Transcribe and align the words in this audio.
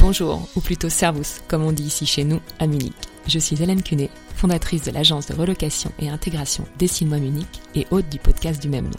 Bonjour, 0.00 0.48
ou 0.54 0.60
plutôt 0.60 0.88
Servus, 0.88 1.40
comme 1.48 1.64
on 1.64 1.72
dit 1.72 1.82
ici 1.82 2.06
chez 2.06 2.22
nous, 2.22 2.40
à 2.60 2.68
Munich. 2.68 2.94
Je 3.26 3.40
suis 3.40 3.60
Hélène 3.60 3.82
Cunet, 3.82 4.10
fondatrice 4.36 4.84
de 4.84 4.92
l'agence 4.92 5.26
de 5.26 5.34
relocation 5.34 5.90
et 5.98 6.08
intégration 6.08 6.64
Dessine-moi 6.78 7.18
Munich 7.18 7.60
et 7.74 7.84
hôte 7.90 8.08
du 8.08 8.20
podcast 8.20 8.62
du 8.62 8.68
même 8.68 8.84
nom. 8.84 8.98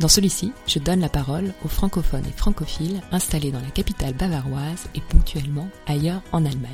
Dans 0.00 0.08
celui-ci, 0.08 0.52
je 0.66 0.80
donne 0.80 1.00
la 1.00 1.08
parole 1.08 1.54
aux 1.64 1.68
francophones 1.68 2.26
et 2.26 2.36
francophiles 2.36 3.00
installés 3.12 3.52
dans 3.52 3.60
la 3.60 3.70
capitale 3.70 4.14
bavaroise 4.14 4.88
et 4.96 5.00
ponctuellement 5.00 5.68
ailleurs 5.86 6.22
en 6.32 6.44
Allemagne. 6.44 6.70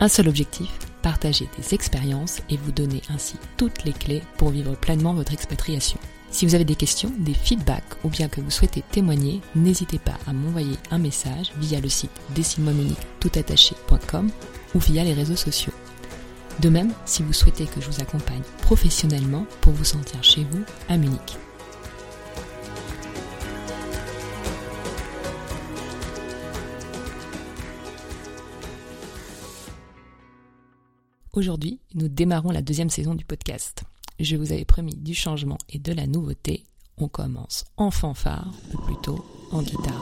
Un 0.00 0.08
seul 0.08 0.26
objectif, 0.26 0.70
partager 1.02 1.48
des 1.58 1.74
expériences 1.74 2.40
et 2.48 2.56
vous 2.56 2.72
donner 2.72 3.02
ainsi 3.10 3.34
toutes 3.58 3.84
les 3.84 3.92
clés 3.92 4.22
pour 4.38 4.48
vivre 4.48 4.74
pleinement 4.74 5.12
votre 5.12 5.34
expatriation. 5.34 5.98
Si 6.32 6.46
vous 6.46 6.54
avez 6.54 6.64
des 6.64 6.74
questions, 6.74 7.12
des 7.18 7.34
feedbacks 7.34 8.02
ou 8.04 8.08
bien 8.08 8.26
que 8.26 8.40
vous 8.40 8.50
souhaitez 8.50 8.82
témoigner, 8.90 9.42
n'hésitez 9.54 9.98
pas 9.98 10.18
à 10.26 10.32
m'envoyer 10.32 10.76
un 10.90 10.98
message 10.98 11.52
via 11.58 11.78
le 11.78 11.90
site 11.90 12.10
toutattaché.com 13.20 14.30
ou 14.74 14.78
via 14.78 15.04
les 15.04 15.12
réseaux 15.12 15.36
sociaux. 15.36 15.74
De 16.60 16.70
même, 16.70 16.92
si 17.04 17.22
vous 17.22 17.34
souhaitez 17.34 17.66
que 17.66 17.80
je 17.80 17.88
vous 17.88 18.00
accompagne 18.00 18.42
professionnellement 18.62 19.46
pour 19.60 19.74
vous 19.74 19.84
sentir 19.84 20.24
chez 20.24 20.44
vous 20.50 20.62
à 20.88 20.96
Munich. 20.96 21.36
Aujourd'hui, 31.34 31.78
nous 31.94 32.08
démarrons 32.08 32.50
la 32.50 32.62
deuxième 32.62 32.90
saison 32.90 33.14
du 33.14 33.24
podcast. 33.24 33.84
Je 34.22 34.36
vous 34.36 34.52
avais 34.52 34.64
promis 34.64 34.94
du 34.94 35.14
changement 35.16 35.58
et 35.68 35.80
de 35.80 35.92
la 35.92 36.06
nouveauté. 36.06 36.62
On 36.96 37.08
commence 37.08 37.64
en 37.76 37.90
fanfare, 37.90 38.52
ou 38.72 38.78
plutôt 38.78 39.24
en 39.50 39.62
guitare. 39.62 40.00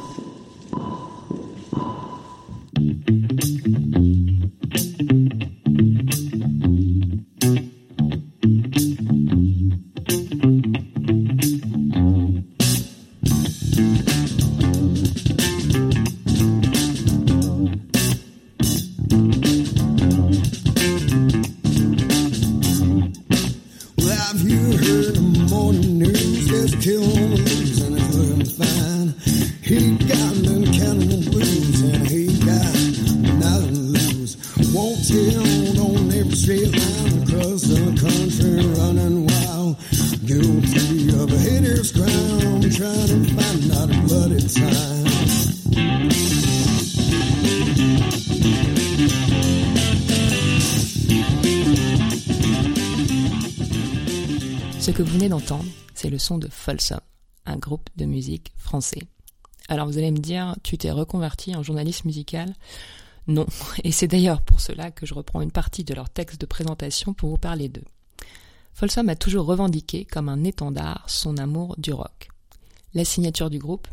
Ce 24.33 24.37
que 26.77 26.97
vous 26.99 27.27
venez 27.27 27.70
c'est 55.95 56.11
le 56.11 56.19
son 56.19 56.39
de 56.39 56.49
Folsom, 56.49 57.01
un 57.47 57.57
groupe 57.57 57.89
de 57.97 58.05
musique 58.05 58.53
français. 58.57 59.01
Alors 59.69 59.87
vous 59.87 59.97
allez 59.97 60.11
me 60.11 60.19
dire, 60.19 60.55
tu 60.63 60.77
t'es 60.77 60.91
reconverti 60.91 61.57
en 61.57 61.63
journaliste 61.63 62.05
musical? 62.05 62.53
Non, 63.27 63.47
et 63.85 63.93
c'est 63.93 64.09
d'ailleurs 64.09 64.43
pour 64.43 64.61
cela 64.61 64.91
que 64.91 65.07
je 65.07 65.15
reprends 65.15 65.41
une 65.41 65.53
partie 65.53 65.85
de 65.85 65.95
leur 65.95 66.11
texte 66.11 66.41
de 66.41 66.47
présentation 66.47 67.15
pour 67.15 67.31
vous 67.31 67.39
parler 67.39 67.69
d'eux. 67.69 67.85
Folsom 68.75 69.09
a 69.09 69.17
toujours 69.17 69.47
revendiqué 69.47 70.05
comme 70.05 70.29
un 70.29 70.45
étendard 70.45 71.05
son 71.09 71.37
amour 71.39 71.75
du 71.79 71.93
rock. 71.93 72.29
La 72.93 73.05
signature 73.05 73.51
du 73.51 73.59
groupe 73.59 73.89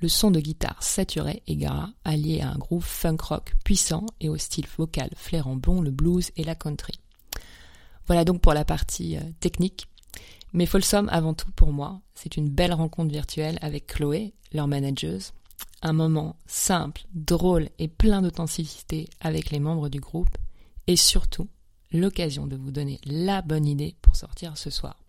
Le 0.00 0.08
son 0.08 0.30
de 0.30 0.40
guitare 0.40 0.82
saturé 0.82 1.42
et 1.46 1.56
gras, 1.56 1.90
allié 2.04 2.42
à 2.42 2.50
un 2.50 2.58
groove 2.58 2.84
funk 2.84 3.18
rock 3.20 3.54
puissant 3.64 4.04
et 4.20 4.28
au 4.28 4.36
style 4.36 4.66
vocal 4.76 5.10
flairant 5.16 5.56
blond 5.56 5.80
le 5.80 5.90
blues 5.90 6.32
et 6.36 6.44
la 6.44 6.54
country. 6.54 7.00
Voilà 8.06 8.24
donc 8.24 8.40
pour 8.40 8.52
la 8.52 8.64
partie 8.64 9.16
euh, 9.16 9.20
technique. 9.40 9.88
Mais 10.56 10.64
Folsom, 10.64 11.06
avant 11.10 11.34
tout 11.34 11.52
pour 11.52 11.70
moi, 11.70 12.00
c'est 12.14 12.38
une 12.38 12.48
belle 12.48 12.72
rencontre 12.72 13.12
virtuelle 13.12 13.58
avec 13.60 13.86
Chloé, 13.86 14.32
leur 14.54 14.68
manageuse, 14.68 15.34
un 15.82 15.92
moment 15.92 16.36
simple, 16.46 17.02
drôle 17.12 17.68
et 17.78 17.88
plein 17.88 18.22
d'authenticité 18.22 19.10
avec 19.20 19.50
les 19.50 19.60
membres 19.60 19.90
du 19.90 20.00
groupe, 20.00 20.34
et 20.86 20.96
surtout 20.96 21.46
l'occasion 21.92 22.46
de 22.46 22.56
vous 22.56 22.70
donner 22.70 22.98
la 23.04 23.42
bonne 23.42 23.66
idée 23.66 23.96
pour 24.00 24.16
sortir 24.16 24.56
ce 24.56 24.70
soir. 24.70 25.04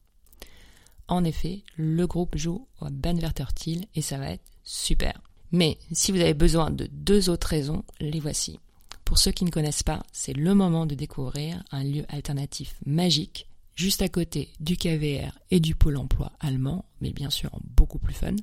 En 1.07 1.24
effet, 1.24 1.63
le 1.78 2.06
groupe 2.07 2.36
joue 2.36 2.68
au 2.81 2.90
Banvertertil 2.90 3.88
et 3.96 4.02
ça 4.02 4.18
va 4.18 4.31
être 4.31 4.44
super. 4.66 5.22
Mais 5.53 5.78
si 5.94 6.12
vous 6.12 6.19
avez 6.19 6.34
besoin 6.34 6.72
de 6.72 6.90
deux 6.91 7.30
autres 7.30 7.47
raisons, 7.47 7.86
les 8.02 8.19
voici. 8.19 8.59
Pour 9.06 9.18
ceux 9.18 9.31
qui 9.31 9.46
ne 9.46 9.52
connaissent 9.52 9.84
pas, 9.84 10.03
c'est 10.12 10.34
le 10.34 10.53
moment 10.53 10.86
de 10.86 10.94
découvrir 10.94 11.63
un 11.72 11.86
lieu 11.86 12.03
alternatif 12.09 12.75
magique 12.86 13.47
juste 13.78 14.02
à 14.02 14.10
côté 14.10 14.50
du 14.60 14.76
KVR 14.76 15.40
et 15.52 15.62
du 15.62 15.76
pôle 15.76 15.96
emploi 15.96 16.34
allemand, 16.42 16.84
mais 17.00 17.14
bien 17.14 17.30
sûr 17.30 17.52
beaucoup 17.64 18.00
plus 18.00 18.14
fun. 18.14 18.36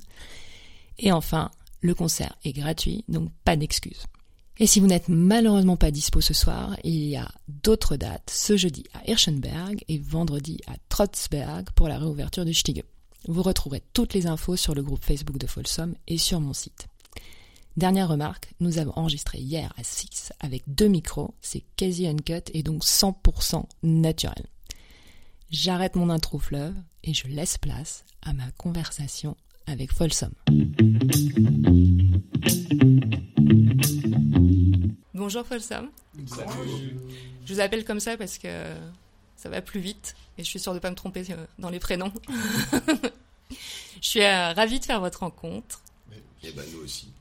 Et 0.97 1.11
enfin, 1.11 1.51
le 1.81 1.93
concert 1.93 2.35
est 2.43 2.53
gratuit, 2.53 3.03
donc 3.09 3.29
pas 3.43 3.57
d'excuses. 3.57 4.05
Et 4.57 4.67
si 4.67 4.79
vous 4.79 4.87
n'êtes 4.87 5.09
malheureusement 5.09 5.75
pas 5.75 5.91
dispo 5.91 6.21
ce 6.21 6.33
soir, 6.33 6.77
il 6.85 7.03
y 7.03 7.17
a 7.17 7.29
d'autres 7.49 7.97
dates, 7.97 8.31
ce 8.33 8.55
jeudi 8.55 8.85
à 8.93 9.05
Hirschenberg 9.09 9.83
et 9.89 9.97
vendredi 9.97 10.61
à 10.67 10.75
Trotzberg 10.87 11.69
pour 11.75 11.89
la 11.89 11.99
réouverture 11.99 12.45
du 12.45 12.53
Stiege. 12.53 12.83
Vous 13.27 13.43
retrouverez 13.43 13.83
toutes 13.91 14.13
les 14.13 14.27
infos 14.27 14.55
sur 14.55 14.73
le 14.73 14.83
groupe 14.83 15.03
Facebook 15.03 15.37
de 15.37 15.47
Folsom 15.47 15.95
et 16.07 16.17
sur 16.17 16.39
mon 16.39 16.53
site. 16.53 16.87
Dernière 17.75 18.07
remarque, 18.07 18.53
nous 18.61 18.77
avons 18.77 18.93
enregistré 18.95 19.39
hier 19.39 19.73
à 19.77 19.83
6 19.83 20.31
avec 20.39 20.63
deux 20.67 20.87
micros, 20.87 21.33
c'est 21.41 21.65
quasi 21.75 22.07
uncut 22.07 22.49
et 22.53 22.63
donc 22.63 22.85
100% 22.85 23.65
naturel. 23.83 24.45
J'arrête 25.57 25.95
mon 25.95 26.09
intro 26.09 26.37
fleuve 26.37 26.75
et 27.05 27.13
je 27.13 27.27
laisse 27.27 27.57
place 27.57 28.03
à 28.21 28.33
ma 28.33 28.51
conversation 28.57 29.37
avec 29.67 29.93
Folsom. 29.93 30.33
Bonjour 35.13 35.47
Folsom. 35.47 35.89
Je 36.17 37.53
vous 37.53 37.61
appelle 37.61 37.85
comme 37.85 38.01
ça 38.01 38.17
parce 38.17 38.37
que 38.37 38.75
ça 39.37 39.47
va 39.47 39.61
plus 39.61 39.79
vite 39.79 40.17
et 40.37 40.43
je 40.43 40.49
suis 40.49 40.59
sûre 40.59 40.73
de 40.73 40.79
ne 40.79 40.81
pas 40.81 40.89
me 40.91 40.95
tromper 40.95 41.23
euh, 41.31 41.45
dans 41.57 41.69
les 41.69 41.79
prénoms. 41.79 42.11
je 43.49 43.55
suis 44.01 44.23
euh, 44.23 44.51
ravie 44.51 44.81
de 44.81 44.85
faire 44.85 44.99
votre 44.99 45.19
rencontre. 45.21 45.81
Et 46.43 46.51
ben 46.51 46.65
nous 46.73 46.79
aussi. 46.79 47.13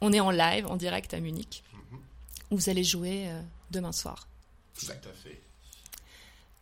On 0.00 0.12
est 0.12 0.20
en 0.20 0.30
live, 0.30 0.68
en 0.68 0.76
direct 0.76 1.14
à 1.14 1.18
Munich, 1.18 1.64
où 2.52 2.58
vous 2.58 2.70
allez 2.70 2.84
jouer 2.84 3.28
euh, 3.28 3.42
demain 3.72 3.90
soir. 3.90 4.28
Tout 4.78 4.86
à 4.88 5.12
fait. 5.12 5.45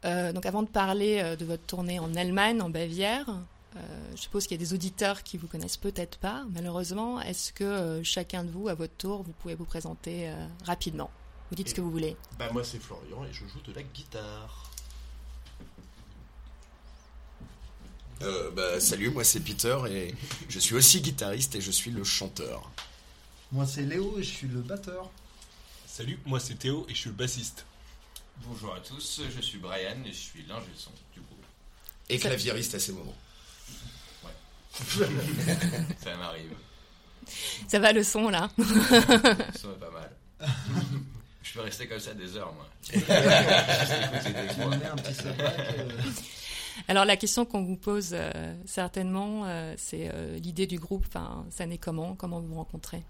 Euh, 0.05 0.33
donc 0.33 0.45
avant 0.47 0.63
de 0.63 0.69
parler 0.69 1.21
euh, 1.21 1.37
de 1.37 1.45
votre 1.45 1.65
tournée 1.65 1.99
en 1.99 2.15
Allemagne, 2.15 2.61
en 2.61 2.69
Bavière, 2.69 3.27
euh, 3.29 3.81
je 4.15 4.21
suppose 4.21 4.47
qu'il 4.47 4.61
y 4.61 4.61
a 4.61 4.65
des 4.65 4.75
auditeurs 4.75 5.23
qui 5.23 5.39
vous 5.39 5.47
connaissent 5.47 5.79
peut-être 5.79 6.19
pas, 6.19 6.45
malheureusement. 6.51 7.21
Est-ce 7.21 7.53
que 7.53 8.03
chacun 8.03 8.45
de 8.45 8.51
vous, 8.51 8.69
à 8.69 8.75
votre 8.75 8.95
tour, 8.95 9.23
vous 9.23 9.33
pouvez 9.33 9.55
vous 9.55 9.65
présenter 9.65 10.31
rapidement? 10.65 11.11
Vous 11.51 11.57
dites 11.57 11.71
ce 11.71 11.75
que 11.75 11.81
vous 11.81 11.91
voulez. 11.91 12.17
Bah 12.39 12.49
moi 12.53 12.65
c'est 12.65 12.79
Florian 12.79 13.25
et 13.25 13.33
je 13.33 13.47
joue 13.47 13.61
de 13.67 13.73
la 13.73 13.83
guitare. 13.83 14.71
bah, 18.55 18.81
salut, 18.81 19.11
moi 19.11 19.25
c'est 19.25 19.41
Peter 19.41 19.77
et 19.91 20.15
je 20.49 20.59
suis 20.59 20.75
aussi 20.75 21.01
guitariste 21.01 21.55
et 21.57 21.61
je 21.61 21.71
suis 21.71 21.91
le 21.91 22.05
chanteur. 22.05 22.71
Moi 23.53 23.67
c'est 23.67 23.83
Léo 23.83 24.19
et 24.19 24.23
je 24.23 24.31
suis 24.31 24.49
le 24.49 24.61
batteur. 24.61 25.11
Salut, 25.87 26.19
moi 26.25 26.41
c'est 26.41 26.55
Théo 26.55 26.87
et 26.89 26.95
je 26.95 26.99
suis 26.99 27.11
le 27.11 27.17
bassiste. 27.17 27.67
Bonjour 28.43 28.75
à 28.75 28.81
tous, 28.81 29.23
je 29.35 29.41
suis 29.41 29.59
Brian 29.59 29.97
et 30.05 30.13
je 30.13 30.19
suis 30.19 30.45
l'ingé 30.47 30.67
son 30.77 30.91
du 31.13 31.21
groupe. 31.21 31.45
Et 32.09 32.19
claviériste 32.19 32.75
à 32.75 32.79
ces 32.79 32.93
moments. 32.93 33.17
Ouais. 34.25 34.31
ça 36.03 36.17
m'arrive. 36.17 36.53
Ça 37.69 37.79
va 37.79 37.93
le 37.93 38.03
son 38.03 38.29
là 38.29 38.51
Le 38.59 38.65
son 38.65 39.71
est 39.73 39.81
pas 39.81 39.91
mal. 39.91 40.11
Je 41.43 41.53
peux 41.53 41.61
rester 41.61 41.87
comme 41.87 42.01
ça 42.01 42.15
des 42.15 42.37
heures 42.37 42.53
moi. 42.53 42.69
un 42.95 42.99
petit 44.97 45.15
alors 46.89 47.05
la 47.05 47.17
question 47.17 47.45
qu'on 47.45 47.63
vous 47.63 47.77
pose 47.77 48.11
euh, 48.13 48.55
certainement, 48.67 49.45
euh, 49.47 49.75
c'est 49.77 50.11
euh, 50.13 50.39
l'idée 50.39 50.67
du 50.67 50.79
groupe. 50.79 51.05
Enfin, 51.09 51.47
ça 51.51 51.67
naît 51.67 51.79
comment? 51.79 52.15
Comment 52.15 52.41
vous 52.41 52.49
vous 52.49 52.55
rencontrez? 52.55 53.03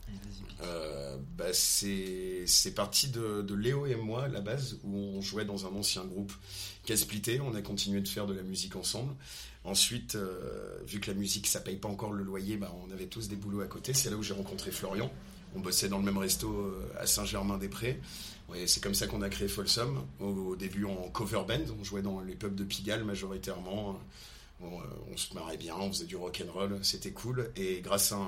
Bah, 1.37 1.53
C'est 1.53 2.75
parti 2.75 3.09
de, 3.09 3.55
Léo 3.55 3.87
et 3.87 3.95
moi 3.95 4.25
à 4.25 4.29
la 4.29 4.41
base, 4.41 4.79
où 4.85 4.97
on 4.97 5.21
jouait 5.21 5.45
dans 5.45 5.67
un 5.67 5.75
ancien 5.77 6.05
groupe 6.05 6.33
qui 6.85 6.93
a 6.93 6.97
splitté. 6.97 7.41
On 7.41 7.55
a 7.55 7.63
continué 7.63 8.01
de 8.01 8.09
faire 8.09 8.27
de 8.27 8.35
la 8.35 8.43
musique 8.43 8.77
ensemble. 8.77 9.15
Ensuite, 9.65 10.19
vu 10.87 11.01
que 11.01 11.11
la 11.11 11.17
musique 11.17 11.47
ça 11.47 11.61
paye 11.61 11.77
pas 11.77 11.89
encore 11.89 12.13
le 12.13 12.23
loyer, 12.23 12.57
bah, 12.57 12.75
on 12.87 12.93
avait 12.93 13.07
tous 13.07 13.29
des 13.29 13.37
boulots 13.37 13.61
à 13.61 13.67
côté. 13.67 13.95
C'est 13.95 14.11
là 14.11 14.17
où 14.17 14.23
j'ai 14.23 14.35
rencontré 14.35 14.71
Florian 14.71 15.11
On 15.55 15.61
bossait 15.61 15.89
dans 15.89 15.99
le 15.99 16.05
même 16.05 16.19
resto 16.19 16.75
à 16.99 17.07
Saint-Germain-des-Prés. 17.07 18.01
Ouais, 18.49 18.67
c'est 18.67 18.83
comme 18.83 18.95
ça 18.95 19.07
qu'on 19.07 19.23
a 19.23 19.29
créé 19.29 19.49
Folsom. 19.49 20.07
Au, 20.21 20.55
début 20.57 20.85
en 20.85 21.09
cover 21.11 21.43
band, 21.49 21.65
on 21.79 21.85
jouait 21.85 22.03
dans 22.03 22.21
les 22.21 22.35
pubs 22.35 22.55
de 22.55 22.65
Pigalle 22.65 23.05
majoritairement. 23.05 23.99
On, 24.61 24.67
euh, 24.67 24.85
on 25.13 25.17
se 25.17 25.35
marrait 25.35 25.57
bien, 25.57 25.75
on 25.77 25.91
faisait 25.91 26.05
du 26.05 26.17
rock 26.17 26.43
and 26.47 26.53
roll, 26.53 26.79
c'était 26.83 27.11
cool. 27.11 27.51
Et 27.57 27.81
grâce 27.81 28.13
à 28.13 28.19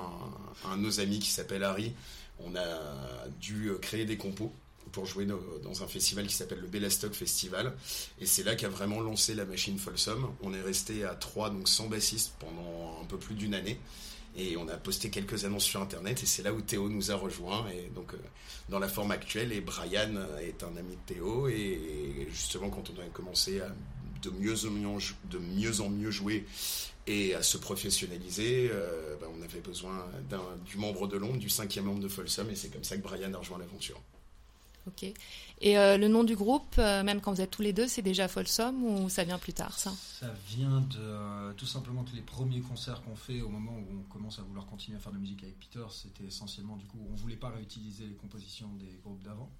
un, 0.65 0.77
de 0.77 0.81
nos 0.81 0.99
amis 0.99 1.19
qui 1.19 1.29
s'appelle 1.29 1.63
Harry, 1.63 1.93
on 2.39 2.55
a 2.55 3.27
dû 3.39 3.69
euh, 3.69 3.77
créer 3.77 4.05
des 4.05 4.17
compos 4.17 4.51
pour 4.91 5.05
jouer 5.05 5.25
dans 5.25 5.83
un 5.83 5.87
festival 5.87 6.27
qui 6.27 6.33
s'appelle 6.33 6.59
le 6.59 6.67
Bellastock 6.67 7.13
Festival. 7.13 7.73
Et 8.19 8.25
c'est 8.25 8.43
là 8.43 8.55
qu'a 8.55 8.69
vraiment 8.69 9.01
lancé 9.01 9.35
la 9.35 9.45
machine 9.45 9.77
Folsom. 9.77 10.33
On 10.41 10.53
est 10.53 10.61
resté 10.61 11.03
à 11.03 11.13
trois, 11.13 11.49
donc 11.49 11.67
sans 11.67 11.87
bassiste 11.87 12.33
pendant 12.39 12.99
un 13.01 13.05
peu 13.05 13.17
plus 13.17 13.35
d'une 13.35 13.53
année. 13.53 13.77
Et 14.37 14.55
on 14.55 14.67
a 14.67 14.77
posté 14.77 15.09
quelques 15.09 15.45
annonces 15.45 15.63
sur 15.63 15.81
Internet 15.81 16.21
et 16.21 16.27
c'est 16.27 16.43
là 16.43 16.53
où 16.53 16.61
Théo 16.61 16.89
nous 16.89 17.11
a 17.11 17.15
rejoints. 17.15 17.67
Et 17.69 17.89
donc, 17.95 18.13
euh, 18.13 18.17
dans 18.69 18.77
la 18.77 18.87
forme 18.87 19.09
actuelle, 19.09 19.51
et 19.51 19.61
Brian 19.61 20.15
euh, 20.15 20.37
est 20.37 20.63
un 20.63 20.77
ami 20.77 20.95
de 20.95 21.13
Théo. 21.13 21.47
Et 21.47 22.27
justement, 22.29 22.69
quand 22.69 22.83
on 22.95 23.01
a 23.01 23.05
commencé 23.07 23.59
à 23.61 23.69
de 24.21 24.29
mieux 24.29 25.81
en 25.81 25.89
mieux, 25.89 26.11
jouer 26.11 26.45
et 27.07 27.33
à 27.33 27.41
se 27.41 27.57
professionnaliser, 27.57 28.69
euh, 28.71 29.15
ben, 29.19 29.27
on 29.39 29.41
avait 29.41 29.61
besoin 29.61 30.05
du 30.65 30.77
membre 30.77 31.07
de 31.07 31.17
l'ombre, 31.17 31.37
du 31.37 31.49
cinquième 31.49 31.85
membre 31.85 32.01
de 32.01 32.07
Folsom. 32.07 32.49
Et 32.51 32.55
c'est 32.55 32.69
comme 32.69 32.83
ça 32.83 32.95
que 32.95 33.01
Brian 33.01 33.33
a 33.33 33.37
rejoint 33.37 33.57
l'aventure. 33.57 33.99
Ok. 34.87 35.03
Et 35.59 35.77
euh, 35.77 35.97
le 35.97 36.07
nom 36.07 36.23
du 36.23 36.35
groupe, 36.35 36.75
euh, 36.77 37.03
même 37.03 37.19
quand 37.19 37.33
vous 37.33 37.41
êtes 37.41 37.51
tous 37.51 37.61
les 37.61 37.73
deux, 37.73 37.87
c'est 37.87 38.01
déjà 38.01 38.27
Folsom 38.27 38.83
ou 38.83 39.09
ça 39.09 39.23
vient 39.23 39.37
plus 39.37 39.53
tard, 39.53 39.77
ça? 39.77 39.91
Ça 40.19 40.31
vient 40.47 40.81
de 40.81 40.99
euh, 40.99 41.53
tout 41.53 41.65
simplement 41.65 42.03
que 42.03 42.15
les 42.15 42.21
premiers 42.21 42.61
concerts 42.61 43.01
qu'on 43.03 43.15
fait 43.15 43.41
au 43.41 43.49
moment 43.49 43.73
où 43.73 43.99
on 43.99 44.03
commence 44.03 44.39
à 44.39 44.43
vouloir 44.43 44.65
continuer 44.65 44.97
à 44.97 44.99
faire 44.99 45.11
de 45.11 45.17
la 45.17 45.21
musique 45.21 45.43
avec 45.43 45.59
Peter, 45.59 45.83
c'était 45.89 46.25
essentiellement 46.25 46.77
du 46.77 46.85
coup, 46.85 46.99
on 47.11 47.15
voulait 47.15 47.35
pas 47.35 47.49
réutiliser 47.49 48.05
les 48.05 48.15
compositions 48.15 48.69
des 48.79 48.99
groupes 49.03 49.23
d'avant. 49.23 49.51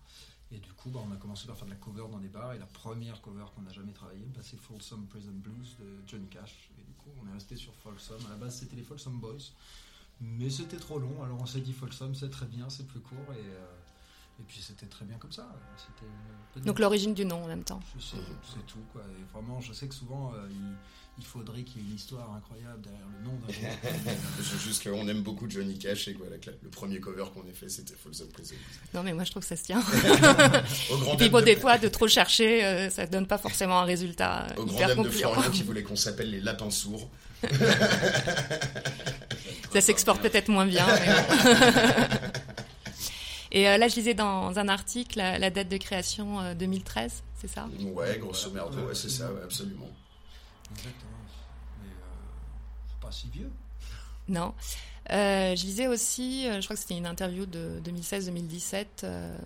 Et 0.49 0.59
du 0.59 0.71
coup, 0.71 0.89
bah, 0.89 1.01
on 1.05 1.11
a 1.11 1.17
commencé 1.17 1.45
par 1.45 1.57
faire 1.57 1.65
de 1.65 1.71
la 1.71 1.77
cover 1.77 2.05
dans 2.09 2.19
des 2.19 2.29
bars. 2.29 2.53
Et 2.53 2.57
la 2.57 2.67
première 2.67 3.19
cover 3.19 3.43
qu'on 3.53 3.63
n'a 3.63 3.73
jamais 3.73 3.91
travaillée, 3.91 4.25
bah, 4.33 4.39
c'est 4.41 4.57
Folsom 4.57 5.05
Prison 5.07 5.33
Blues 5.33 5.75
de 5.77 6.07
Johnny 6.07 6.27
Cash. 6.27 6.69
Et 6.79 6.83
du 6.83 6.93
coup, 6.93 7.09
on 7.21 7.29
est 7.29 7.33
resté 7.33 7.57
sur 7.57 7.73
Folsom. 7.75 8.15
À 8.27 8.29
la 8.29 8.35
base, 8.37 8.55
c'était 8.55 8.77
les 8.77 8.83
Folsom 8.83 9.19
Boys. 9.19 9.51
Mais 10.21 10.49
c'était 10.49 10.77
trop 10.77 10.99
long. 10.99 11.21
Alors 11.21 11.39
on 11.41 11.45
s'est 11.45 11.61
dit 11.61 11.73
Folsom, 11.73 12.15
c'est 12.15 12.29
très 12.29 12.45
bien, 12.45 12.69
c'est 12.69 12.87
plus 12.87 12.99
court. 12.99 13.33
Et 14.39 14.43
puis 14.47 14.61
c'était 14.61 14.85
très 14.85 15.05
bien 15.05 15.17
comme 15.17 15.31
ça. 15.31 15.47
De- 16.55 16.61
Donc 16.61 16.79
l'origine 16.79 17.13
du 17.13 17.25
nom 17.25 17.43
en 17.43 17.47
même 17.47 17.63
temps. 17.63 17.79
c'est 17.99 18.17
tout 18.67 18.79
quoi. 18.93 19.01
Et 19.19 19.23
vraiment, 19.33 19.59
je 19.61 19.73
sais 19.73 19.87
que 19.87 19.93
souvent 19.95 20.31
euh, 20.33 20.47
il, 20.49 20.75
il 21.19 21.25
faudrait 21.25 21.63
qu'il 21.63 21.81
y 21.81 21.85
ait 21.85 21.89
une 21.89 21.95
histoire 21.95 22.31
incroyable 22.33 22.81
derrière 22.81 23.05
le 23.19 23.25
nom 23.25 23.33
d'un. 23.39 23.53
C'est 24.43 24.59
juste 24.59 24.83
qu'on 24.83 25.07
aime 25.07 25.21
beaucoup 25.23 25.49
Johnny 25.49 25.77
Cash 25.77 26.07
et 26.07 26.13
que, 26.13 26.19
voilà, 26.19 26.37
que 26.37 26.51
la- 26.51 26.55
le 26.61 26.69
premier 26.69 26.99
cover 26.99 27.25
qu'on 27.33 27.43
ait 27.47 27.53
fait, 27.53 27.69
c'était 27.69 27.95
Folsom 27.95 28.27
Prison. 28.29 28.55
Non, 28.93 29.01
mais 29.03 29.13
moi 29.13 29.23
je 29.23 29.31
trouve 29.31 29.41
que 29.41 29.47
ça 29.49 29.55
se 29.55 29.63
tient. 29.63 29.79
Au 30.91 30.97
grand 30.97 31.13
Et 31.13 31.17
puis 31.17 31.25
dam 31.25 31.31
bon, 31.31 31.39
de- 31.39 31.45
des 31.45 31.55
fois, 31.55 31.77
de 31.79 31.87
trop 31.87 32.07
chercher, 32.07 32.63
euh, 32.65 32.89
ça 32.91 33.05
donne 33.07 33.25
pas 33.27 33.37
forcément 33.39 33.79
un 33.79 33.85
résultat 33.85 34.45
euh, 34.51 34.55
Au 34.61 34.65
grand 34.65 34.75
hyper 34.75 34.87
dam 34.89 34.97
de 34.99 35.03
concluant. 35.09 35.31
Florian 35.33 35.51
qui 35.51 35.63
voulait 35.67 35.83
qu'on 35.83 35.95
s'appelle 35.95 36.29
les 36.31 36.41
lapins 36.41 36.69
sourds. 36.71 37.09
Ça 39.73 39.81
s'exporte 39.81 40.21
peut-être 40.21 40.49
moins 40.49 40.65
bien. 40.65 40.85
mais. 40.87 42.45
Et 43.51 43.67
euh, 43.69 43.77
là, 43.77 43.87
je 43.87 43.95
lisais 43.95 44.13
dans 44.13 44.57
un 44.59 44.67
article 44.67 45.17
la, 45.17 45.39
la 45.39 45.49
date 45.49 45.69
de 45.69 45.77
création 45.77 46.39
euh, 46.39 46.53
2013, 46.53 47.23
c'est 47.35 47.47
ça? 47.47 47.67
Ouais, 47.93 48.17
grosso 48.19 48.49
merdo, 48.51 48.77
ouais, 48.87 48.95
c'est 48.95 49.09
ça, 49.09 49.31
ouais, 49.31 49.41
absolument. 49.43 49.89
Exactement. 50.71 51.11
Mais 51.81 51.89
euh, 51.89 52.89
c'est 52.89 52.99
pas 53.05 53.11
si 53.11 53.29
vieux. 53.29 53.51
Non. 54.29 54.53
Euh, 55.13 55.55
je 55.55 55.63
lisais 55.63 55.87
aussi, 55.87 56.45
euh, 56.49 56.59
je 56.59 56.65
crois 56.65 56.75
que 56.75 56.81
c'était 56.81 56.97
une 56.97 57.05
interview 57.05 57.45
de 57.45 57.79
2016-2017, 57.85 58.85
euh, 59.05 59.37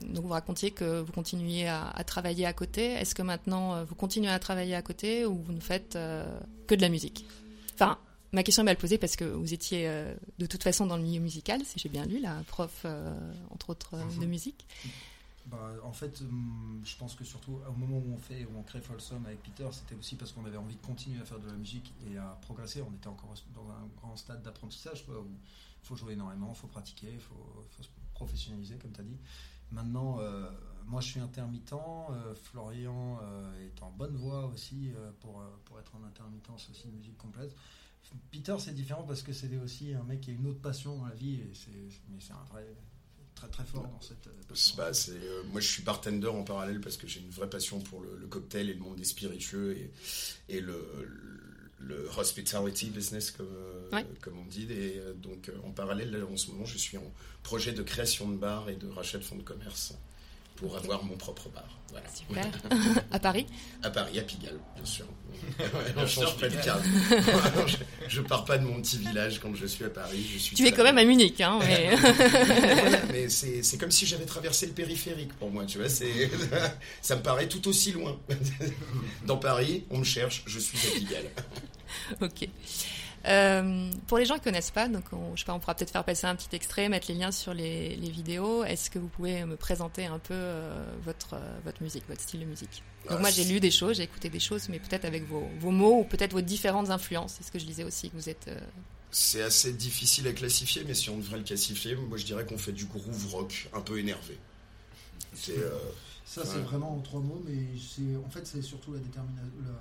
donc 0.00 0.24
vous 0.24 0.30
racontiez 0.32 0.70
que 0.70 1.02
vous 1.02 1.12
continuiez 1.12 1.68
à, 1.68 1.90
à 1.90 2.04
travailler 2.04 2.46
à 2.46 2.54
côté. 2.54 2.86
Est-ce 2.94 3.14
que 3.14 3.20
maintenant 3.20 3.74
euh, 3.74 3.84
vous 3.84 3.94
continuez 3.94 4.30
à 4.30 4.38
travailler 4.38 4.74
à 4.74 4.80
côté 4.80 5.26
ou 5.26 5.42
vous 5.42 5.52
ne 5.52 5.60
faites 5.60 5.94
euh, 5.96 6.24
que 6.66 6.74
de 6.74 6.80
la 6.80 6.88
musique? 6.88 7.26
Enfin, 7.74 7.98
ma 8.32 8.42
question 8.42 8.62
est 8.62 8.66
mal 8.66 8.76
posée 8.76 8.98
parce 8.98 9.16
que 9.16 9.24
vous 9.24 9.52
étiez 9.52 9.88
euh, 9.88 10.14
de 10.38 10.46
toute 10.46 10.62
façon 10.62 10.86
dans 10.86 10.96
le 10.96 11.02
milieu 11.02 11.20
musical, 11.20 11.64
si 11.64 11.78
j'ai 11.78 11.88
bien 11.88 12.06
lu, 12.06 12.20
la 12.20 12.42
prof, 12.46 12.82
euh, 12.84 13.32
entre 13.50 13.70
autres, 13.70 13.94
euh, 13.94 14.20
de 14.20 14.26
musique. 14.26 14.66
Bah, 15.46 15.72
en 15.82 15.92
fait, 15.92 16.22
je 16.84 16.96
pense 16.96 17.14
que 17.14 17.24
surtout 17.24 17.58
au 17.68 17.72
moment 17.72 17.98
où 17.98 18.12
on 18.14 18.18
fait, 18.18 18.44
où 18.44 18.58
on 18.58 18.62
crée 18.62 18.80
Folsom 18.80 19.24
avec 19.26 19.42
Peter, 19.42 19.66
c'était 19.72 19.96
aussi 19.96 20.14
parce 20.14 20.32
qu'on 20.32 20.44
avait 20.44 20.58
envie 20.58 20.76
de 20.76 20.86
continuer 20.86 21.20
à 21.20 21.24
faire 21.24 21.40
de 21.40 21.46
la 21.46 21.54
musique 21.54 21.92
et 22.08 22.18
à 22.18 22.38
progresser. 22.42 22.82
On 22.82 22.94
était 22.94 23.08
encore 23.08 23.34
dans 23.54 23.68
un 23.70 23.88
grand 24.00 24.16
stade 24.16 24.42
d'apprentissage, 24.42 25.04
où 25.08 25.12
il 25.12 25.86
faut 25.86 25.96
jouer 25.96 26.12
énormément, 26.12 26.52
il 26.54 26.58
faut 26.58 26.68
pratiquer, 26.68 27.08
il 27.12 27.20
faut, 27.20 27.66
faut 27.70 27.82
se 27.82 27.88
professionnaliser, 28.14 28.76
comme 28.76 28.92
tu 28.92 29.00
as 29.00 29.04
dit. 29.04 29.16
Maintenant, 29.72 30.18
moi 30.86 31.00
je 31.00 31.08
suis 31.08 31.20
intermittent, 31.20 31.74
Florian 32.42 33.18
est 33.64 33.82
en 33.82 33.90
bonne 33.90 34.16
voie 34.16 34.46
aussi 34.46 34.92
pour, 35.20 35.42
pour 35.64 35.80
être 35.80 35.92
en 35.96 36.06
intermittence 36.06 36.68
aussi 36.70 36.86
de 36.88 36.92
musique 36.92 37.16
complète. 37.16 37.56
Peter, 38.32 38.54
c'est 38.58 38.74
différent 38.74 39.04
parce 39.04 39.22
que 39.22 39.32
c'est 39.32 39.56
aussi 39.58 39.94
un 39.94 40.02
mec 40.04 40.20
qui 40.22 40.30
a 40.30 40.34
une 40.34 40.46
autre 40.46 40.60
passion 40.60 40.96
dans 40.98 41.06
la 41.06 41.14
vie, 41.14 41.34
et 41.36 41.50
c'est, 41.54 41.70
mais 42.08 42.18
c'est 42.20 42.32
un 42.32 42.44
vrai 42.50 42.64
très 43.34 43.48
très 43.48 43.64
fort 43.64 43.84
dans 43.86 44.00
cette 44.00 44.26
euh, 44.26 44.30
passion. 44.48 44.74
Bah, 44.76 44.92
c'est, 44.92 45.12
euh, 45.12 45.42
moi, 45.50 45.60
je 45.60 45.68
suis 45.68 45.82
bartender 45.82 46.26
en 46.26 46.42
parallèle 46.42 46.80
parce 46.80 46.96
que 46.96 47.06
j'ai 47.06 47.20
une 47.20 47.30
vraie 47.30 47.48
passion 47.48 47.80
pour 47.80 48.00
le, 48.00 48.16
le 48.18 48.26
cocktail 48.26 48.68
et 48.68 48.74
le 48.74 48.80
monde 48.80 48.96
des 48.96 49.04
spiritueux 49.04 49.76
et, 49.78 49.90
et 50.48 50.60
le, 50.60 50.84
le 51.78 52.08
hospitality 52.18 52.90
business, 52.90 53.30
comme, 53.30 53.46
euh, 53.50 53.88
Ouais. 53.92 54.06
comme 54.20 54.38
on 54.38 54.44
dit. 54.44 54.70
Et 54.70 55.00
donc, 55.16 55.50
en 55.64 55.70
parallèle, 55.70 56.10
là, 56.10 56.24
en 56.26 56.36
ce 56.36 56.50
moment, 56.50 56.64
je 56.64 56.76
suis 56.78 56.96
en 56.98 57.12
projet 57.42 57.72
de 57.72 57.82
création 57.82 58.28
de 58.28 58.36
bar 58.36 58.68
et 58.68 58.76
de 58.76 58.88
rachat 58.88 59.18
de 59.18 59.24
fonds 59.24 59.36
de 59.36 59.42
commerce 59.42 59.94
pour 60.60 60.76
avoir 60.76 61.02
mon 61.04 61.16
propre 61.16 61.48
bar. 61.48 61.64
Voilà. 61.90 62.06
Super. 62.14 62.46
à 63.10 63.18
Paris 63.18 63.46
À 63.82 63.90
Paris, 63.90 64.18
à 64.18 64.22
Pigalle, 64.22 64.60
bien 64.76 64.84
sûr. 64.84 65.06
On 65.96 66.06
sûr, 66.06 66.22
change 66.22 66.36
pas 66.36 66.48
de 66.48 66.56
cadre. 66.56 66.84
je, 67.66 67.76
je 68.08 68.20
pars 68.20 68.44
pas 68.44 68.58
de 68.58 68.64
mon 68.64 68.80
petit 68.80 68.98
village 68.98 69.40
quand 69.40 69.54
je 69.54 69.66
suis 69.66 69.84
à 69.84 69.88
Paris. 69.88 70.24
Je 70.32 70.38
suis 70.38 70.54
Tu 70.54 70.66
es 70.66 70.72
quand 70.72 70.84
même 70.84 70.98
à 70.98 71.04
Munich, 71.04 71.40
hein, 71.40 71.58
mais... 71.60 71.96
Voilà, 71.96 73.00
mais 73.10 73.28
c'est 73.28 73.78
comme 73.78 73.90
si 73.90 74.06
j'avais 74.06 74.26
traversé 74.26 74.66
le 74.66 74.72
périphérique 74.72 75.32
pour 75.34 75.50
moi, 75.50 75.64
tu 75.64 75.78
vois. 75.78 75.88
Ça 75.88 77.16
me 77.16 77.22
paraît 77.22 77.48
tout 77.48 77.66
aussi 77.68 77.92
loin. 77.92 78.18
Dans 79.26 79.38
Paris, 79.38 79.84
on 79.90 79.98
me 79.98 80.04
cherche, 80.04 80.42
je 80.46 80.58
suis 80.58 80.78
à 80.86 80.98
Pigalle. 80.98 81.30
ok. 82.20 82.48
Euh, 83.26 83.90
pour 84.06 84.16
les 84.18 84.24
gens 84.24 84.36
qui 84.36 84.40
connaissent 84.42 84.70
pas, 84.70 84.88
donc 84.88 85.04
on, 85.12 85.36
je 85.36 85.40
sais 85.40 85.44
pas, 85.46 85.52
on 85.52 85.60
pourra 85.60 85.74
peut-être 85.74 85.90
faire 85.90 86.04
passer 86.04 86.26
un 86.26 86.34
petit 86.34 86.54
extrait, 86.56 86.88
mettre 86.88 87.08
les 87.10 87.14
liens 87.18 87.32
sur 87.32 87.52
les, 87.52 87.96
les 87.96 88.10
vidéos. 88.10 88.64
Est-ce 88.64 88.88
que 88.90 88.98
vous 88.98 89.08
pouvez 89.08 89.44
me 89.44 89.56
présenter 89.56 90.06
un 90.06 90.18
peu 90.18 90.32
euh, 90.34 90.84
votre 91.02 91.34
euh, 91.34 91.58
votre 91.64 91.82
musique, 91.82 92.04
votre 92.08 92.22
style 92.22 92.40
de 92.40 92.46
musique? 92.46 92.82
Donc 93.08 93.18
Ah, 93.18 93.20
moi 93.20 93.30
j'ai 93.30 93.44
lu 93.44 93.60
des 93.60 93.70
choses, 93.70 93.96
j'ai 93.98 94.04
écouté 94.04 94.30
des 94.30 94.40
choses, 94.40 94.68
mais 94.70 94.78
peut-être 94.78 95.04
avec 95.04 95.26
vos, 95.28 95.46
vos 95.58 95.70
mots 95.70 96.00
ou 96.00 96.04
peut-être 96.04 96.32
vos 96.32 96.40
différentes 96.40 96.88
influences. 96.90 97.34
C'est 97.38 97.44
ce 97.44 97.52
que 97.52 97.58
je 97.58 97.66
disais 97.66 97.84
aussi 97.84 98.08
que 98.10 98.16
vous 98.16 98.28
êtes. 98.30 98.48
euh, 98.48 98.58
C'est 99.10 99.42
assez 99.42 99.72
difficile 99.74 100.26
à 100.28 100.32
classifier, 100.32 100.84
mais 100.86 100.94
si 100.94 101.10
on 101.10 101.18
devrait 101.18 101.38
le 101.38 101.44
classifier, 101.44 101.96
moi 101.96 102.16
je 102.16 102.24
dirais 102.24 102.46
qu'on 102.46 102.58
fait 102.58 102.72
du 102.72 102.86
groove 102.86 103.26
rock 103.32 103.68
un 103.74 103.80
peu 103.82 103.98
énervé. 103.98 104.38
C'est 105.34 105.58
euh, 105.58 105.70
Ça, 106.24 106.42
c'est 106.44 106.56
Ouais. 106.56 106.62
vraiment 106.62 106.94
en 106.94 107.00
trois 107.00 107.20
mots, 107.20 107.42
mais 107.46 107.58
c'est 107.78 108.16
en 108.24 108.30
fait, 108.30 108.46
c'est 108.46 108.62
surtout 108.62 108.92
la, 108.94 109.00
détermination, 109.00 109.50
la, 109.64 109.72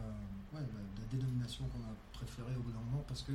ouais, 0.54 0.62
la, 0.62 1.02
la 1.02 1.06
dénomination 1.12 1.66
qu'on 1.68 1.84
a 1.84 1.96
préférée 2.14 2.56
au 2.56 2.62
bout 2.62 2.72
d'un 2.72 2.80
moment, 2.80 3.04
parce 3.08 3.22
que 3.24 3.34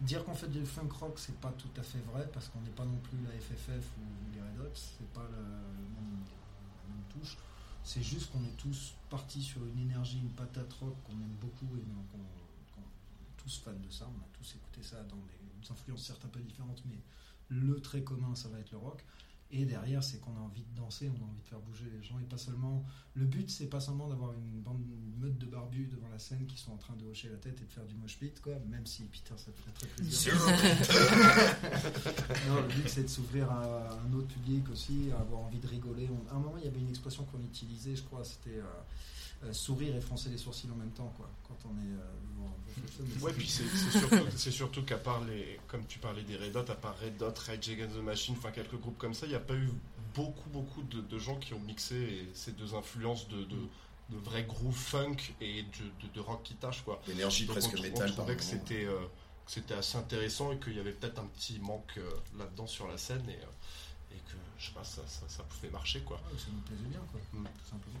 dire 0.00 0.24
qu'on 0.24 0.34
fait 0.34 0.50
du 0.50 0.64
funk 0.64 0.88
rock, 1.00 1.18
c'est 1.18 1.38
pas 1.40 1.52
tout 1.52 1.70
à 1.76 1.82
fait 1.82 2.00
vrai, 2.12 2.28
parce 2.32 2.48
qu'on 2.48 2.60
n'est 2.60 2.70
pas 2.70 2.84
non 2.84 2.98
plus 2.98 3.18
la 3.22 3.30
FFF 3.30 3.84
ou 3.98 4.34
les 4.34 4.40
Red 4.40 4.60
Hot, 4.60 4.74
c'est 4.74 5.08
pas 5.12 5.22
la 5.30 5.38
même 5.38 7.04
touche. 7.10 7.36
C'est 7.84 8.02
juste 8.02 8.30
qu'on 8.30 8.44
est 8.44 8.56
tous 8.56 8.94
partis 9.10 9.42
sur 9.42 9.64
une 9.64 9.78
énergie, 9.78 10.18
une 10.18 10.30
patate 10.30 10.72
rock 10.74 10.94
qu'on 11.04 11.14
aime 11.14 11.36
beaucoup, 11.40 11.76
et 11.76 11.80
donc 11.80 12.06
on, 12.14 12.18
on 12.18 12.82
est 12.82 13.36
tous 13.36 13.60
fans 13.64 13.72
de 13.72 13.90
ça, 13.90 14.06
on 14.06 14.20
a 14.20 14.28
tous 14.32 14.54
écouté 14.54 14.82
ça 14.82 15.02
dans 15.04 15.16
des 15.16 15.70
influences 15.70 16.06
certes 16.06 16.24
un 16.24 16.28
peu 16.28 16.40
différentes, 16.40 16.82
mais 16.86 16.98
le 17.48 17.80
trait 17.80 18.02
commun, 18.02 18.34
ça 18.34 18.48
va 18.48 18.58
être 18.58 18.70
le 18.70 18.78
rock. 18.78 19.04
Et 19.54 19.66
derrière, 19.66 20.02
c'est 20.02 20.18
qu'on 20.18 20.34
a 20.36 20.40
envie 20.40 20.62
de 20.62 20.74
danser, 20.80 21.10
on 21.10 21.22
a 21.22 21.26
envie 21.28 21.42
de 21.42 21.46
faire 21.46 21.60
bouger 21.60 21.84
les 21.94 22.02
gens 22.02 22.18
et 22.18 22.24
pas 22.24 22.38
seulement. 22.38 22.86
Le 23.14 23.26
but, 23.26 23.50
c'est 23.50 23.66
pas 23.66 23.80
seulement 23.80 24.08
d'avoir 24.08 24.32
une 24.32 24.62
bande, 24.62 24.80
une 24.80 25.14
meute 25.20 25.36
de 25.36 25.44
barbus 25.44 25.88
devant 25.92 26.08
la 26.08 26.18
scène 26.18 26.46
qui 26.46 26.56
sont 26.58 26.72
en 26.72 26.78
train 26.78 26.96
de 26.96 27.04
hocher 27.04 27.28
la 27.28 27.36
tête 27.36 27.60
et 27.60 27.64
de 27.66 27.70
faire 27.70 27.84
du 27.84 27.94
mosh 27.96 28.18
pit, 28.18 28.40
quoi. 28.40 28.54
Même 28.70 28.86
si 28.86 29.02
Peter, 29.04 29.34
ça 29.36 29.52
te 29.52 29.58
ferait 29.60 29.72
très 29.72 29.88
plaisir. 29.88 30.32
non, 32.48 32.62
le 32.62 32.68
but, 32.68 32.88
c'est 32.88 33.02
de 33.02 33.08
s'ouvrir 33.08 33.50
à 33.50 33.90
un 34.06 34.12
autre 34.14 34.28
public 34.28 34.68
aussi, 34.70 35.10
à 35.16 35.20
avoir 35.20 35.40
envie 35.42 35.58
de 35.58 35.66
rigoler. 35.66 36.08
On- 36.10 36.32
à 36.32 36.36
un 36.36 36.40
moment, 36.40 36.56
il 36.58 36.64
y 36.64 36.68
avait 36.68 36.80
une 36.80 36.88
expression 36.88 37.24
qu'on 37.24 37.40
utilisait, 37.40 37.96
je 37.96 38.02
crois, 38.02 38.24
c'était 38.24 38.58
euh, 38.58 38.64
euh, 39.44 39.52
sourire 39.52 39.94
et 39.96 40.00
froncer 40.00 40.28
les 40.30 40.38
sourcils 40.38 40.70
en 40.70 40.76
même 40.76 40.92
temps, 40.92 41.12
quoi. 41.16 41.28
Quand 41.48 41.56
on 41.66 41.74
est. 41.78 41.92
euh, 41.92 42.12
devant- 42.34 42.56
devant- 43.14 43.26
Ouais, 43.26 43.32
puis 43.32 43.48
c'est 43.48 43.66
surtout, 43.90 44.16
c'est 44.36 44.50
surtout 44.50 44.82
qu'à 44.84 44.98
part 44.98 45.22
les, 45.24 45.58
comme 45.68 45.84
tu 45.86 45.98
parlais 45.98 46.22
des 46.22 46.36
Red 46.36 46.56
Hot, 46.56 46.70
à 46.70 46.74
part 46.74 46.96
Red 46.98 47.20
Hot, 47.22 47.34
Rage 47.46 47.68
Against 47.68 47.94
the 47.96 48.02
Machine, 48.02 48.34
enfin 48.38 48.50
quelques 48.52 48.78
groupes 48.78 48.98
comme 48.98 49.14
ça, 49.14 49.26
il 49.26 49.30
n'y 49.30 49.34
a 49.34 49.40
pas 49.40 49.54
eu 49.54 49.68
beaucoup, 50.14 50.48
beaucoup 50.50 50.82
de, 50.82 51.00
de 51.00 51.18
gens 51.18 51.36
qui 51.38 51.54
ont 51.54 51.60
mixé 51.60 52.28
ces 52.34 52.52
deux 52.52 52.74
influences 52.74 53.28
de, 53.28 53.44
de, 53.44 53.56
de 54.10 54.16
vrai 54.18 54.44
groove 54.44 54.76
funk 54.76 55.16
et 55.40 55.62
de, 55.62 56.06
de, 56.06 56.12
de 56.14 56.20
rock 56.20 56.42
qui 56.44 56.54
tâche, 56.54 56.82
quoi. 56.82 57.00
l'énergie 57.08 57.46
presque 57.46 57.72
on, 57.74 57.78
on 57.78 57.82
métal. 57.82 58.06
par 58.14 58.24
trouvait 58.26 58.36
que 58.36 58.42
moment. 58.44 58.52
c'était 58.64 58.84
euh, 58.84 58.98
que 59.46 59.50
c'était 59.52 59.74
assez 59.74 59.98
intéressant 59.98 60.52
et 60.52 60.58
qu'il 60.58 60.74
y 60.76 60.80
avait 60.80 60.92
peut-être 60.92 61.18
un 61.18 61.26
petit 61.26 61.58
manque 61.58 61.94
euh, 61.98 62.08
là-dedans 62.38 62.66
sur 62.66 62.86
la 62.88 62.96
scène. 62.98 63.24
Et, 63.28 63.32
euh, 63.34 64.14
et 64.14 64.18
que 64.18 64.36
je 64.58 64.66
sais 64.66 64.72
pas, 64.72 64.84
ça, 64.84 65.02
ça, 65.06 65.26
ça 65.28 65.42
pouvait 65.44 65.70
marcher 65.70 66.00
quoi. 66.02 66.18
Ouais, 66.30 66.38
ça 66.38 66.46
nous 66.52 66.60
plaisait 66.60 66.88
bien, 66.88 67.00
quoi, 67.10 67.20
Mm. 67.32 67.44
tout 67.46 67.70
simplement. 67.70 68.00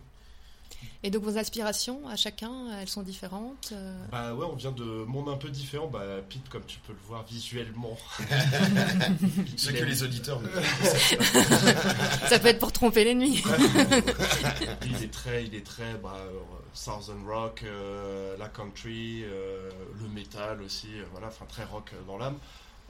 Et 1.02 1.10
donc 1.10 1.24
vos 1.24 1.36
aspirations 1.36 2.06
à 2.08 2.16
chacun, 2.16 2.78
elles 2.80 2.88
sont 2.88 3.02
différentes 3.02 3.70
euh, 3.72 4.04
Bah 4.10 4.34
ouais, 4.34 4.46
on 4.50 4.54
vient 4.54 4.72
de 4.72 4.84
mondes 4.84 5.28
un 5.28 5.36
peu 5.36 5.50
différents. 5.50 5.88
Bah 5.88 6.00
Pete, 6.28 6.48
comme 6.48 6.64
tu 6.66 6.78
peux 6.86 6.92
le 6.92 6.98
voir 7.06 7.24
visuellement, 7.24 7.96
Ce 9.56 9.70
que 9.70 9.84
les 9.84 10.02
auditeurs 10.02 10.40
ne 10.40 10.48
Ça 12.28 12.38
peut 12.38 12.48
être 12.48 12.58
pour 12.58 12.72
tromper 12.72 13.04
l'ennemi. 13.04 13.42
il 14.86 15.02
est 15.02 15.12
très, 15.12 15.44
il 15.44 15.54
est 15.54 15.66
très 15.66 15.94
bah, 15.94 16.14
euh, 16.18 16.38
Southern 16.72 17.26
rock, 17.26 17.62
euh, 17.64 18.36
la 18.38 18.48
country, 18.48 19.24
euh, 19.24 19.70
le 20.00 20.08
metal 20.08 20.62
aussi, 20.62 20.88
euh, 20.94 21.04
voilà, 21.12 21.28
enfin 21.28 21.46
très 21.46 21.64
rock 21.64 21.92
dans 22.06 22.18
l'âme. 22.18 22.38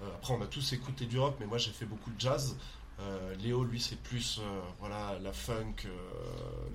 Euh, 0.03 0.07
après, 0.17 0.35
on 0.35 0.43
a 0.43 0.47
tous 0.47 0.73
écouté 0.73 1.07
du 1.07 1.19
rock, 1.19 1.37
mais 1.41 1.47
moi 1.47 1.59
j'ai 1.59 1.71
fait 1.71 1.85
beaucoup 1.85 2.11
de 2.11 2.21
jazz. 2.21 2.57
Euh, 3.01 3.35
Léo, 3.37 3.65
lui, 3.65 3.81
c'est 3.81 3.97
plus 4.01 4.39
euh, 4.41 4.61
voilà 4.79 5.19
la 5.21 5.33
funk, 5.33 5.75
euh, 5.87 5.91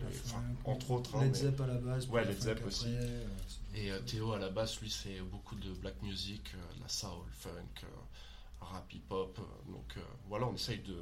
La 0.01 0.09
les- 0.09 0.15
enfin, 0.25 0.41
funk, 0.63 0.71
entre 0.71 0.91
autres. 0.91 1.15
hein, 1.15 1.23
Led 1.23 1.35
Zepp 1.35 1.61
à 1.61 1.67
la 1.67 1.75
base. 1.75 2.07
Ouais, 2.09 2.25
Led 2.25 2.41
Zepp 2.41 2.65
aussi. 2.65 2.87
Et 3.75 3.91
euh, 3.91 3.99
Théo, 4.01 4.33
à 4.33 4.39
la 4.39 4.49
base, 4.49 4.79
lui, 4.81 4.89
c'est 4.89 5.19
beaucoup 5.21 5.55
de 5.55 5.69
black 5.73 6.01
music, 6.01 6.41
euh, 6.55 6.57
la 6.81 6.89
soul, 6.89 7.11
funk, 7.39 7.51
euh, 7.83 7.87
rap, 8.61 8.91
hip-hop. 8.93 9.37
euh, 9.39 9.71
donc 9.71 9.93
euh, 9.97 10.01
voilà, 10.27 10.47
on 10.47 10.55
essaye 10.55 10.79
de, 10.79 10.97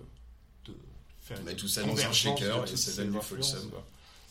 de 0.65 0.77
faire 1.22 1.38
On 1.38 1.41
une 1.41 1.45
met 1.48 1.55
tout 1.55 1.67
ça 1.69 1.81
dans 1.84 1.98
un 1.98 2.12
shaker 2.12 2.65
de 2.65 2.72
et 2.72 2.77
ça 2.77 3.03
donne 3.03 3.12
du. 3.12 3.17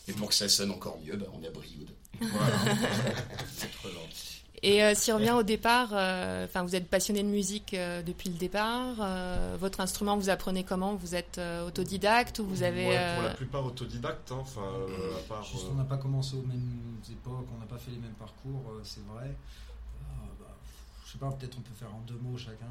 Et 0.07 0.13
pour 0.13 0.29
que 0.29 0.35
ça 0.35 0.47
sonne 0.47 0.69
encore 0.71 0.99
mieux, 1.03 1.17
bah, 1.17 1.25
on 1.33 1.43
a 1.43 1.49
Brioude. 1.49 1.89
Voilà. 2.21 2.57
C'est 3.55 3.71
trop 3.71 3.89
gentil. 3.89 4.43
Et 4.63 4.83
euh, 4.83 4.93
si 4.95 5.11
on 5.11 5.17
revient 5.17 5.31
au 5.31 5.43
départ, 5.43 5.89
euh, 5.93 6.45
enfin 6.45 6.63
vous 6.63 6.75
êtes 6.75 6.87
passionné 6.89 7.21
de 7.23 7.27
musique 7.27 7.73
euh, 7.73 8.01
depuis 8.01 8.29
le 8.29 8.35
départ. 8.35 8.95
euh, 8.99 9.57
votre 9.59 9.79
instrument, 9.79 10.17
vous 10.17 10.29
apprenez 10.29 10.63
comment? 10.63 10.95
Vous 10.95 11.13
êtes 11.15 11.37
euh, 11.37 11.67
autodidacte 11.67 12.39
ou 12.39 12.45
vous 12.45 12.63
avez 12.63 12.87
Ouais, 12.87 12.97
euh, 12.97 13.15
pour 13.15 13.23
la 13.23 13.33
plupart 13.35 13.65
autodidacte, 13.65 14.31
hein, 14.31 14.37
enfin, 14.41 14.61
euh, 14.63 15.17
à 15.17 15.19
part. 15.29 15.43
Juste, 15.43 15.65
euh, 15.65 15.69
on 15.71 15.75
n'a 15.75 15.83
pas 15.83 15.97
commencé 15.97 16.35
aux 16.35 16.41
mêmes 16.43 16.79
époques, 17.11 17.47
on 17.55 17.59
n'a 17.59 17.65
pas 17.67 17.77
fait 17.77 17.91
les 17.91 17.97
mêmes 17.97 18.13
parcours, 18.13 18.63
euh, 18.71 18.79
c'est 18.83 19.05
vrai. 19.07 19.35
Bah, 20.39 20.47
je 21.05 21.11
sais 21.11 21.17
pas, 21.19 21.29
peut-être 21.31 21.57
on 21.57 21.61
peut 21.61 21.73
faire 21.77 21.93
en 21.93 21.99
deux 22.07 22.17
mots 22.21 22.37
chacun. 22.37 22.65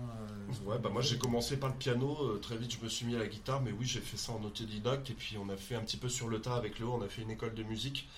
euh, 0.65 0.71
Ouais, 0.71 0.79
bah 0.79 0.91
moi 0.93 1.01
j'ai 1.03 1.19
commencé 1.19 1.57
par 1.57 1.71
le 1.71 1.77
piano, 1.77 2.17
euh, 2.23 2.39
très 2.43 2.57
vite 2.57 2.75
je 2.79 2.85
me 2.85 2.89
suis 2.89 3.07
mis 3.07 3.15
à 3.15 3.19
la 3.21 3.27
guitare, 3.27 3.61
mais 3.63 3.71
oui 3.73 3.87
j'ai 3.87 4.01
fait 4.01 4.17
ça 4.17 4.33
en 4.33 4.43
autodidacte 4.43 5.09
et 5.11 5.15
puis 5.15 5.37
on 5.39 5.49
a 5.51 5.57
fait 5.57 5.75
un 5.77 5.81
petit 5.81 5.97
peu 5.97 6.09
sur 6.09 6.29
le 6.29 6.41
tas 6.41 6.55
avec 6.57 6.79
Léo, 6.79 6.93
on 6.99 7.03
a 7.05 7.09
fait 7.09 7.23
une 7.23 7.31
école 7.31 7.55
de 7.55 7.63
musique 7.63 8.09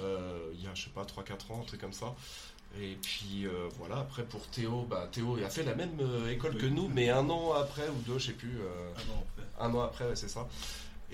euh, 0.00 0.38
il 0.54 0.62
y 0.62 0.66
a 0.66 0.74
je 0.74 0.84
sais 0.84 0.90
pas 0.90 1.04
3-4 1.04 1.52
ans, 1.52 1.60
un 1.62 1.64
truc 1.64 1.80
comme 1.80 1.92
ça. 1.92 2.14
Et 2.80 2.96
puis 3.02 3.44
euh, 3.46 3.68
voilà, 3.78 3.98
après 3.98 4.22
pour 4.24 4.46
Théo, 4.48 4.86
bah 4.88 5.08
Théo 5.12 5.36
il 5.38 5.44
a 5.44 5.50
fait 5.50 5.62
la 5.62 5.74
même 5.74 5.98
euh, 6.00 6.30
école 6.30 6.56
que 6.56 6.66
nous, 6.66 6.88
mais 6.88 7.10
un 7.10 7.28
an 7.28 7.52
après 7.52 7.86
ou 7.88 8.00
deux, 8.10 8.18
je 8.18 8.28
sais 8.28 8.32
plus, 8.32 8.58
euh, 8.60 8.92
Ah 8.96 9.00
non, 9.08 9.14
après. 9.20 9.42
un 9.60 9.74
an 9.74 9.80
après, 9.82 10.04
ouais, 10.06 10.16
c'est 10.16 10.28
ça. 10.30 10.48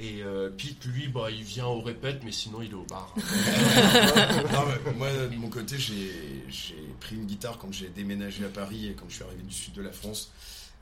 Et 0.01 0.23
Pete, 0.57 0.85
lui, 0.85 1.09
bah, 1.09 1.29
il 1.29 1.43
vient 1.43 1.67
au 1.67 1.81
répète, 1.81 2.21
mais 2.23 2.31
sinon 2.31 2.63
il 2.63 2.71
est 2.71 2.75
au 2.75 2.85
bar. 2.85 3.13
Non, 4.53 4.93
moi, 4.97 5.09
de 5.11 5.35
mon 5.35 5.49
côté, 5.49 5.77
j'ai 5.77 6.45
j'ai 6.49 6.77
pris 7.01 7.17
une 7.17 7.27
guitare 7.27 7.59
quand 7.59 7.73
j'ai 7.73 7.89
déménagé 7.89 8.45
à 8.45 8.49
Paris 8.49 8.87
et 8.87 8.93
quand 8.93 9.07
je 9.09 9.17
suis 9.17 9.25
arrivé 9.25 9.43
du 9.43 9.53
sud 9.53 9.73
de 9.75 9.83
la 9.83 9.91
France. 9.91 10.31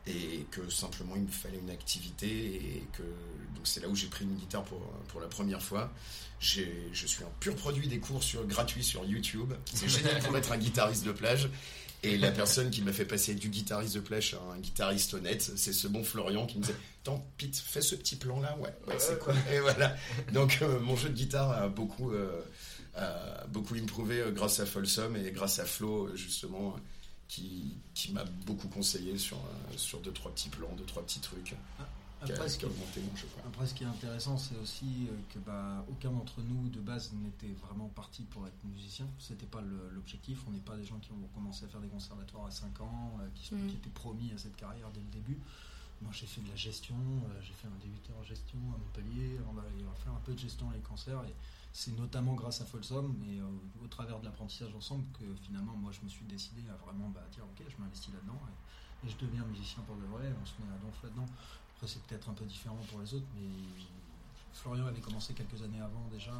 Et 0.06 0.46
que 0.52 0.70
simplement 0.70 1.16
il 1.16 1.22
me 1.22 1.30
fallait 1.30 1.58
une 1.58 1.70
activité 1.70 2.28
et 2.28 2.84
que 2.92 3.02
donc 3.02 3.64
c'est 3.64 3.80
là 3.80 3.88
où 3.88 3.96
j'ai 3.96 4.06
pris 4.06 4.24
une 4.24 4.36
guitare 4.36 4.62
pour, 4.62 4.80
pour 5.08 5.20
la 5.20 5.26
première 5.26 5.62
fois. 5.62 5.92
Je 6.38 6.62
suis 6.92 7.24
un 7.24 7.32
pur 7.40 7.56
produit 7.56 7.88
des 7.88 7.98
cours 7.98 8.20
gratuits 8.46 8.84
sur 8.84 9.04
YouTube. 9.04 9.52
C'est 9.72 9.88
génial 9.88 10.20
pour 10.20 10.36
être 10.36 10.52
un 10.52 10.58
guitariste 10.58 11.04
de 11.04 11.12
plage. 11.12 11.48
Et 12.02 12.18
la 12.18 12.30
personne 12.30 12.70
qui 12.70 12.82
m'a 12.82 12.92
fait 12.92 13.04
passer 13.04 13.34
du 13.34 13.48
guitariste 13.48 13.94
de 13.94 14.00
plage 14.00 14.34
à 14.34 14.52
un 14.52 14.58
guitariste 14.58 15.14
honnête, 15.14 15.50
c'est 15.56 15.72
ce 15.72 15.88
bon 15.88 16.04
Florian 16.04 16.46
qui 16.46 16.58
me 16.58 16.62
disait 16.62 16.76
Tant 17.02 17.26
Pete, 17.36 17.56
fais 17.56 17.80
ce 17.80 17.94
petit 17.94 18.16
plan-là, 18.16 18.56
ouais, 18.58 18.74
ouais 18.86 18.94
c'est 18.98 19.18
quoi 19.18 19.34
Et 19.52 19.60
voilà. 19.60 19.96
Donc 20.32 20.58
euh, 20.62 20.78
mon 20.78 20.96
jeu 20.96 21.08
de 21.08 21.14
guitare 21.14 21.50
a 21.50 21.68
beaucoup, 21.68 22.12
euh, 22.12 22.42
a 22.94 23.46
beaucoup 23.48 23.74
improuvé 23.74 24.20
euh, 24.20 24.30
grâce 24.30 24.60
à 24.60 24.66
Folsom 24.66 25.16
et 25.16 25.30
grâce 25.32 25.58
à 25.58 25.64
Flo, 25.64 26.06
euh, 26.06 26.16
justement, 26.16 26.76
qui, 27.28 27.76
qui 27.94 28.12
m'a 28.12 28.24
beaucoup 28.46 28.68
conseillé 28.68 29.18
sur, 29.18 29.36
euh, 29.38 29.76
sur 29.76 30.00
deux, 30.00 30.12
trois 30.12 30.30
petits 30.32 30.48
plans, 30.48 30.72
deux, 30.76 30.84
trois 30.84 31.02
petits 31.02 31.20
trucs. 31.20 31.44
qui 31.44 31.54
a- 31.54 32.34
Après, 32.34 32.48
ce 32.48 32.54
qui 32.54 32.60
qui, 32.60 32.64
a 32.66 32.68
augmenté 32.68 33.00
mon 33.02 33.16
jeu. 33.16 33.26
quoi. 33.34 33.42
après, 33.46 33.66
ce 33.66 33.74
qui 33.74 33.82
est 33.84 33.86
intéressant, 33.86 34.38
c'est 34.38 34.56
aussi 34.56 35.06
euh, 35.10 35.16
que 35.34 35.38
bah, 35.40 35.84
aucun 35.90 36.10
d'entre 36.10 36.40
nous, 36.42 36.68
de 36.68 36.80
base, 36.80 37.12
n'était 37.12 37.52
vraiment 37.66 37.88
parti 37.88 38.22
pour 38.22 38.46
être 38.46 38.64
musicien. 38.64 39.06
C'était 39.18 39.46
pas 39.46 39.60
l'objectif. 39.92 40.38
On 40.48 40.50
n'est 40.52 40.60
pas 40.60 40.76
des 40.76 40.84
gens 40.84 40.98
qui 40.98 41.10
ont 41.12 41.28
commencé 41.34 41.64
à 41.64 41.68
faire 41.68 41.80
des 41.80 41.88
conservatoires 41.88 42.46
à 42.46 42.50
5 42.50 42.80
ans, 42.80 43.18
euh, 43.20 43.28
qui, 43.34 43.46
sont- 43.46 43.56
Mhm. 43.56 43.68
qui 43.70 43.76
étaient 43.76 43.90
promis 43.90 44.32
à 44.32 44.38
cette 44.38 44.56
carrière 44.56 44.88
dès 44.94 45.00
le 45.00 45.10
début. 45.12 45.38
Moi, 46.02 46.10
j'ai 46.12 46.26
fait 46.26 46.40
de 46.42 46.48
la 46.48 46.56
gestion, 46.56 46.94
euh, 46.94 47.40
j'ai 47.42 47.54
fait 47.54 47.66
un 47.68 47.78
DUT 47.82 48.12
en 48.18 48.22
gestion 48.22 48.58
à 48.74 48.78
Montpellier, 48.78 49.38
on 49.52 49.58
a, 49.58 49.62
on 49.62 49.90
a 49.90 49.94
fait 49.96 50.10
un 50.10 50.20
peu 50.24 50.32
de 50.34 50.38
gestion 50.38 50.68
avec 50.70 50.82
cancer, 50.82 51.18
et 51.24 51.34
c'est 51.76 51.94
notamment 51.94 52.32
grâce 52.32 52.62
à 52.62 52.64
Folsom 52.64 53.14
et 53.28 53.38
euh, 53.38 53.84
au 53.84 53.86
travers 53.88 54.18
de 54.18 54.24
l'apprentissage 54.24 54.74
ensemble 54.74 55.04
que 55.12 55.26
finalement, 55.42 55.74
moi, 55.76 55.92
je 55.92 56.00
me 56.02 56.08
suis 56.08 56.24
décidé 56.24 56.62
à 56.70 56.76
vraiment 56.82 57.10
bah, 57.10 57.20
dire, 57.30 57.44
ok, 57.44 57.66
je 57.68 57.76
m'investis 57.82 58.14
là-dedans, 58.14 58.40
et, 58.48 59.06
et 59.06 59.10
je 59.10 59.16
deviens 59.18 59.44
musicien 59.44 59.82
pour 59.82 59.94
de 59.96 60.06
vrai, 60.06 60.32
on 60.40 60.46
se 60.46 60.54
met 60.58 60.72
à 60.74 60.78
donf 60.78 61.02
là-dedans. 61.02 61.26
Après, 61.74 61.86
c'est 61.86 62.02
peut-être 62.04 62.30
un 62.30 62.32
peu 62.32 62.46
différent 62.46 62.78
pour 62.88 63.00
les 63.00 63.12
autres, 63.12 63.26
mais 63.34 63.46
Florian 64.54 64.86
avait 64.86 65.02
commencé 65.02 65.34
quelques 65.34 65.62
années 65.62 65.82
avant 65.82 66.08
déjà. 66.10 66.32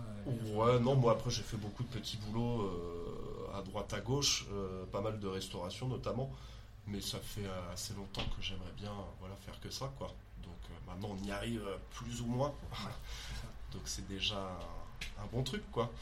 Ouais, 0.54 0.80
non, 0.80 0.96
moi 0.96 1.12
après 1.12 1.30
j'ai 1.30 1.42
fait 1.42 1.58
beaucoup 1.58 1.82
de 1.82 1.90
petits 1.90 2.16
boulots 2.16 2.62
euh, 2.62 3.58
à 3.58 3.60
droite, 3.60 3.92
à 3.92 4.00
gauche, 4.00 4.46
euh, 4.50 4.86
pas 4.86 5.02
mal 5.02 5.20
de 5.20 5.26
restauration 5.26 5.86
notamment, 5.86 6.32
mais 6.86 7.02
ça 7.02 7.18
fait 7.18 7.46
assez 7.74 7.92
longtemps 7.92 8.24
que 8.34 8.40
j'aimerais 8.40 8.72
bien 8.78 8.92
voilà, 9.20 9.36
faire 9.36 9.60
que 9.60 9.68
ça, 9.68 9.92
quoi. 9.98 10.06
Donc 10.42 10.56
euh, 10.70 10.90
maintenant 10.90 11.10
on 11.10 11.26
y 11.26 11.30
arrive 11.30 11.62
plus 11.90 12.22
ou 12.22 12.26
moins, 12.26 12.54
donc 13.72 13.82
c'est 13.84 14.08
déjà 14.08 14.58
un, 15.22 15.26
bon 15.32 15.42
truc, 15.42 15.62
quoi. 15.72 15.92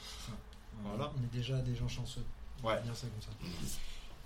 Voilà. 0.82 1.12
On 1.18 1.22
est 1.24 1.36
déjà 1.36 1.56
des 1.58 1.74
gens 1.74 1.88
chanceux. 1.88 2.24
Ouais. 2.62 2.80
dire 2.82 2.96
ça 2.96 3.06
comme 3.06 3.22
ça. 3.22 3.28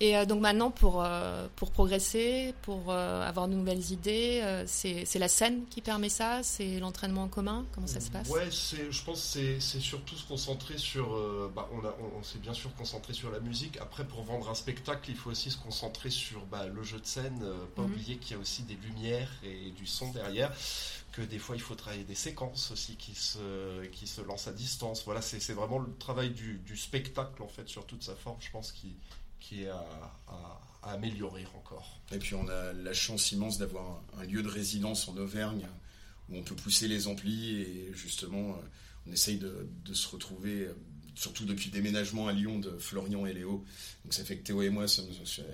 Et 0.00 0.16
euh, 0.16 0.26
donc 0.26 0.40
maintenant, 0.40 0.70
pour, 0.70 1.02
euh, 1.02 1.48
pour 1.56 1.72
progresser, 1.72 2.54
pour 2.62 2.84
euh, 2.92 3.26
avoir 3.26 3.48
de 3.48 3.54
nouvelles 3.54 3.90
idées, 3.90 4.38
euh, 4.44 4.62
c'est 4.64 5.04
c'est 5.04 5.18
la 5.18 5.26
scène 5.26 5.64
qui 5.70 5.80
permet 5.82 6.08
ça? 6.08 6.44
C'est 6.44 6.78
l'entraînement 6.78 7.24
en 7.24 7.28
commun? 7.28 7.64
Comment 7.72 7.88
ça 7.88 7.98
se 7.98 8.08
passe? 8.08 8.28
Ouais, 8.28 8.48
c'est, 8.52 8.92
je 8.92 9.02
pense 9.02 9.20
que 9.20 9.26
c'est, 9.26 9.60
c'est 9.60 9.80
surtout 9.80 10.14
se 10.14 10.24
concentrer 10.24 10.78
sur. 10.78 11.12
euh, 11.16 11.50
bah, 11.52 11.68
on, 11.72 11.84
a, 11.84 11.92
on, 12.00 12.20
on 12.20 12.22
s'est 12.22 12.38
bien 12.38 12.54
sûr 12.54 12.72
concentré 12.76 13.12
sur 13.12 13.32
la 13.32 13.40
musique. 13.40 13.76
Après, 13.78 14.04
pour 14.06 14.22
vendre 14.22 14.48
un 14.48 14.54
spectacle, 14.54 15.10
il 15.10 15.16
faut 15.16 15.30
aussi 15.30 15.50
se 15.50 15.58
concentrer 15.58 16.10
sur 16.10 16.46
bah, 16.46 16.68
le 16.68 16.82
jeu 16.84 17.00
de 17.00 17.06
scène. 17.06 17.40
euh, 17.42 17.64
pas 17.74 17.82
Mhm. 17.82 17.90
oublier 17.92 18.16
qu'il 18.18 18.36
y 18.36 18.38
a 18.38 18.40
aussi 18.40 18.62
des 18.62 18.74
lumières 18.76 19.30
et 19.42 19.70
du 19.72 19.86
son 19.86 20.12
derrière. 20.12 20.52
Que 21.12 21.22
des 21.22 21.38
fois, 21.38 21.56
il 21.56 21.62
faut 21.62 21.74
travailler 21.74 22.04
des 22.04 22.14
séquences 22.14 22.70
aussi 22.70 22.94
qui 22.96 23.14
se, 23.14 23.84
qui 23.86 24.06
se 24.06 24.20
lancent 24.20 24.46
à 24.48 24.52
distance. 24.52 25.04
Voilà, 25.04 25.20
c'est, 25.22 25.40
c'est 25.40 25.54
vraiment 25.54 25.78
le 25.78 25.92
travail 25.98 26.30
du, 26.30 26.58
du 26.58 26.76
spectacle, 26.76 27.42
en 27.42 27.48
fait, 27.48 27.68
sur 27.68 27.86
toute 27.86 28.02
sa 28.04 28.14
forme, 28.14 28.36
je 28.40 28.50
pense, 28.50 28.72
qui, 28.72 28.94
qui 29.40 29.62
est 29.64 29.68
à, 29.68 29.84
à- 30.28 30.60
à 30.82 30.92
améliorer 30.92 31.44
encore. 31.56 31.98
Et 32.12 32.18
puis 32.18 32.34
on 32.36 32.46
a 32.48 32.72
la 32.72 32.92
chance 32.92 33.32
immense 33.32 33.58
d'avoir 33.58 34.00
un, 34.16 34.24
lieu 34.24 34.42
de 34.44 34.48
résidence 34.48 35.08
en 35.08 35.16
Auvergne 35.16 35.66
où 36.30 36.36
on 36.36 36.42
peut 36.42 36.54
pousser 36.54 36.86
les 36.86 37.08
amplis 37.08 37.56
et 37.62 37.90
justement 37.94 38.50
euh, 38.50 38.60
on 39.08 39.12
essaye 39.12 39.38
de, 39.38 39.66
de 39.84 39.92
se 39.94 40.06
retrouver, 40.08 40.66
euh, 40.66 40.74
surtout 41.16 41.44
depuis 41.46 41.66
le 41.66 41.72
déménagement 41.72 42.28
à 42.28 42.32
Lyon 42.32 42.60
de 42.60 42.70
Florian 42.78 43.26
et 43.26 43.32
Léo. 43.32 43.64
Donc 44.04 44.14
ça 44.14 44.24
fait 44.24 44.36
que 44.36 44.44
Théo 44.44 44.62
et 44.62 44.70
moi 44.70 44.86
sommes, 44.86 45.08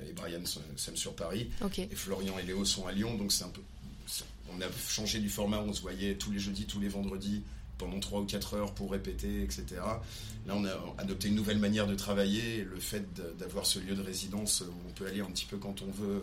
et 0.06 0.12
Brian 0.12 0.42
sommes 0.76 0.96
sur 0.96 1.16
Paris 1.16 1.50
et 1.90 1.96
Florian 1.96 2.38
et 2.38 2.42
Léo 2.42 2.64
sont 2.66 2.86
à 2.86 2.92
Lyon. 2.92 3.16
Donc 3.16 3.32
c'est 3.32 3.44
un 3.44 3.48
peu, 3.48 3.62
on 4.56 4.60
a 4.60 4.66
changé 4.88 5.18
du 5.18 5.28
format, 5.30 5.58
on 5.58 5.72
se 5.72 5.80
voyait 5.82 6.14
tous 6.16 6.30
les 6.30 6.38
jeudis, 6.38 6.66
tous 6.66 6.80
les 6.80 6.88
vendredis 6.88 7.42
pendant 7.78 7.98
3 7.98 8.20
ou 8.20 8.24
4 8.24 8.54
heures 8.54 8.72
pour 8.74 8.92
répéter, 8.92 9.42
etc. 9.42 9.64
Là, 10.46 10.54
on 10.54 10.64
a 10.64 10.72
adopté 10.98 11.28
une 11.28 11.34
nouvelle 11.34 11.58
manière 11.58 11.86
de 11.86 11.94
travailler. 11.94 12.62
Le 12.64 12.78
fait 12.78 13.04
d'avoir 13.38 13.66
ce 13.66 13.78
lieu 13.80 13.94
de 13.94 14.02
résidence 14.02 14.60
où 14.62 14.72
on 14.88 14.92
peut 14.92 15.06
aller 15.06 15.20
un 15.20 15.26
petit 15.30 15.46
peu 15.46 15.56
quand 15.56 15.82
on 15.82 15.90
veut, 15.90 16.22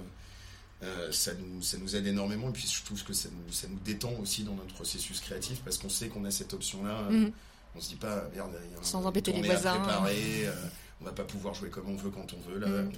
euh, 0.84 1.12
ça, 1.12 1.34
nous, 1.34 1.62
ça 1.62 1.78
nous 1.78 1.96
aide 1.96 2.08
énormément. 2.08 2.50
Et 2.50 2.54
puis, 2.54 2.68
je 2.68 2.84
trouve 2.84 3.04
que 3.04 3.14
ça 3.14 3.30
nous, 3.30 3.52
ça 3.52 3.68
nous 3.68 3.80
détend 3.84 4.14
aussi 4.22 4.44
dans 4.44 4.56
notre 4.56 4.74
processus 4.74 5.20
créatif 5.20 5.60
parce 5.64 5.78
qu'on 5.78 5.90
sait 5.90 6.08
qu'on 6.08 6.24
a 6.26 6.32
cette 6.32 6.54
option-là. 6.54 7.10
Mhm. 7.10 7.32
On 7.76 7.80
se 7.82 7.90
dit 7.90 7.96
pas, 7.96 8.28
merde, 8.34 8.52
il 8.66 8.72
y 8.72 8.76
a 8.76 8.80
un- 8.80 8.84
Sans 8.84 9.06
embêter 9.06 9.32
les 9.34 9.42
voisins. 9.44 9.76
préparer, 9.80 10.48
euh, 10.48 10.54
on 11.02 11.06
va 11.06 11.12
pas 11.12 11.24
pouvoir 11.24 11.54
jouer 11.54 11.70
comme 11.70 11.90
on 11.90 11.96
veut 11.96 12.10
quand 12.12 12.28
on 12.34 12.50
veut. 12.50 12.60
Là, 12.60 12.68
Mhm. 12.68 12.92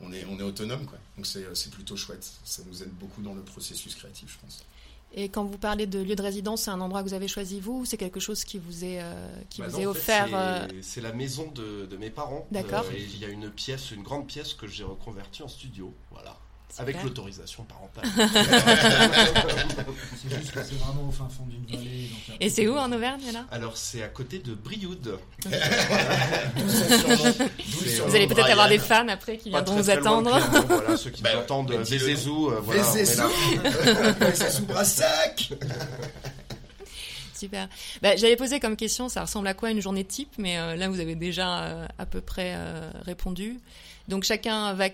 on, 0.00 0.12
est, 0.12 0.24
on 0.26 0.38
est 0.38 0.42
autonome, 0.42 0.84
quoi. 0.86 0.98
Donc, 1.16 1.26
c'est 1.26 1.44
c'est 1.54 1.70
plutôt 1.70 1.96
chouette. 1.96 2.28
Ça 2.44 2.62
nous 2.66 2.82
aide 2.82 2.90
beaucoup 2.92 3.22
dans 3.22 3.34
le 3.34 3.42
processus 3.42 3.94
créatif, 3.94 4.32
je 4.34 4.38
pense. 4.44 4.64
Et 5.12 5.28
quand 5.28 5.44
vous 5.44 5.58
parlez 5.58 5.86
de 5.86 5.98
lieu 5.98 6.14
de 6.14 6.22
résidence, 6.22 6.62
c'est 6.62 6.70
un 6.70 6.80
endroit 6.80 7.02
que 7.02 7.08
vous 7.08 7.14
avez 7.14 7.26
choisi 7.28 7.58
vous 7.58 7.80
ou 7.80 7.84
c'est 7.84 7.96
quelque 7.96 8.20
chose 8.20 8.44
qui 8.44 8.58
vous 8.58 8.84
est, 8.84 9.00
euh, 9.02 9.28
qui 9.48 9.60
Bah 9.60 9.66
vous 9.68 9.72
non, 9.72 9.78
est 9.78 9.82
fait, 9.82 9.88
offert 9.88 10.26
c'est- 10.28 10.34
euh, 10.34 10.80
C'est 10.82 11.00
la 11.00 11.12
maison 11.12 11.50
de, 11.50 11.86
de 11.86 11.96
mes 11.96 12.10
parents. 12.10 12.46
D'accord. 12.52 12.84
Euh, 12.88 12.96
et 12.96 13.02
il 13.02 13.18
y 13.18 13.24
a 13.24 13.28
une 13.28 13.50
pièce, 13.50 13.90
une 13.90 14.02
grande 14.04 14.26
pièce 14.28 14.54
que 14.54 14.66
j'ai 14.68 14.84
reconvertie 14.84 15.42
en 15.42 15.48
studio. 15.48 15.92
Voilà. 16.12 16.38
Avec 16.78 17.02
l'autorisation 17.02 17.64
parentale. 17.64 18.04
C'est 20.22 20.36
juste 20.36 20.52
que 20.52 20.62
c'est 20.62 20.78
vraiment 20.78 21.08
au 21.08 21.12
fin 21.12 21.28
fond 21.28 21.44
d'une 21.46 21.64
vallée. 21.66 22.08
donc 22.28 22.36
Et 22.40 22.48
c'est 22.48 22.66
où 22.68 22.76
en 22.76 22.90
Auvergne 22.92 23.32
là? 23.32 23.44
Alors 23.50 23.76
c'est 23.76 24.02
à 24.02 24.08
côté 24.08 24.38
de 24.38 24.54
Brioude. 24.54 25.18
Vous 28.06 28.14
allez 28.16 28.26
peut-être 28.26 28.50
avoir 28.50 28.68
des 28.68 28.78
fans 28.78 29.08
après 29.08 29.36
qui 29.36 29.50
viendront 29.50 29.76
vous 29.76 29.86
loin 29.88 29.94
attendre. 29.96 30.38
Voilà, 30.68 30.96
ceux 30.96 31.10
qui 31.10 31.22
Bah, 31.22 31.30
entendent, 31.38 31.72
Vézézou, 31.72 32.50
euh, 32.50 32.60
voilà. 32.62 32.82
Vézézou. 32.82 33.22
Vézézou 34.20 34.64
Brassac 34.66 35.52
Super. 37.40 37.68
Bah, 38.02 38.16
J'avais 38.16 38.36
posé 38.36 38.60
comme 38.60 38.76
question, 38.76 39.08
ça 39.08 39.22
ressemble 39.22 39.48
à 39.48 39.54
quoi 39.54 39.70
une 39.70 39.80
journée 39.80 40.04
type, 40.04 40.32
mais 40.38 40.58
euh, 40.58 40.76
là 40.76 40.88
vous 40.88 41.00
avez 41.00 41.14
déjà 41.14 41.62
euh, 41.64 41.86
à 41.98 42.06
peu 42.06 42.20
près 42.20 42.52
euh, 42.56 42.90
répondu. 43.02 43.58
Donc 44.08 44.24
chacun 44.24 44.72
va 44.74 44.88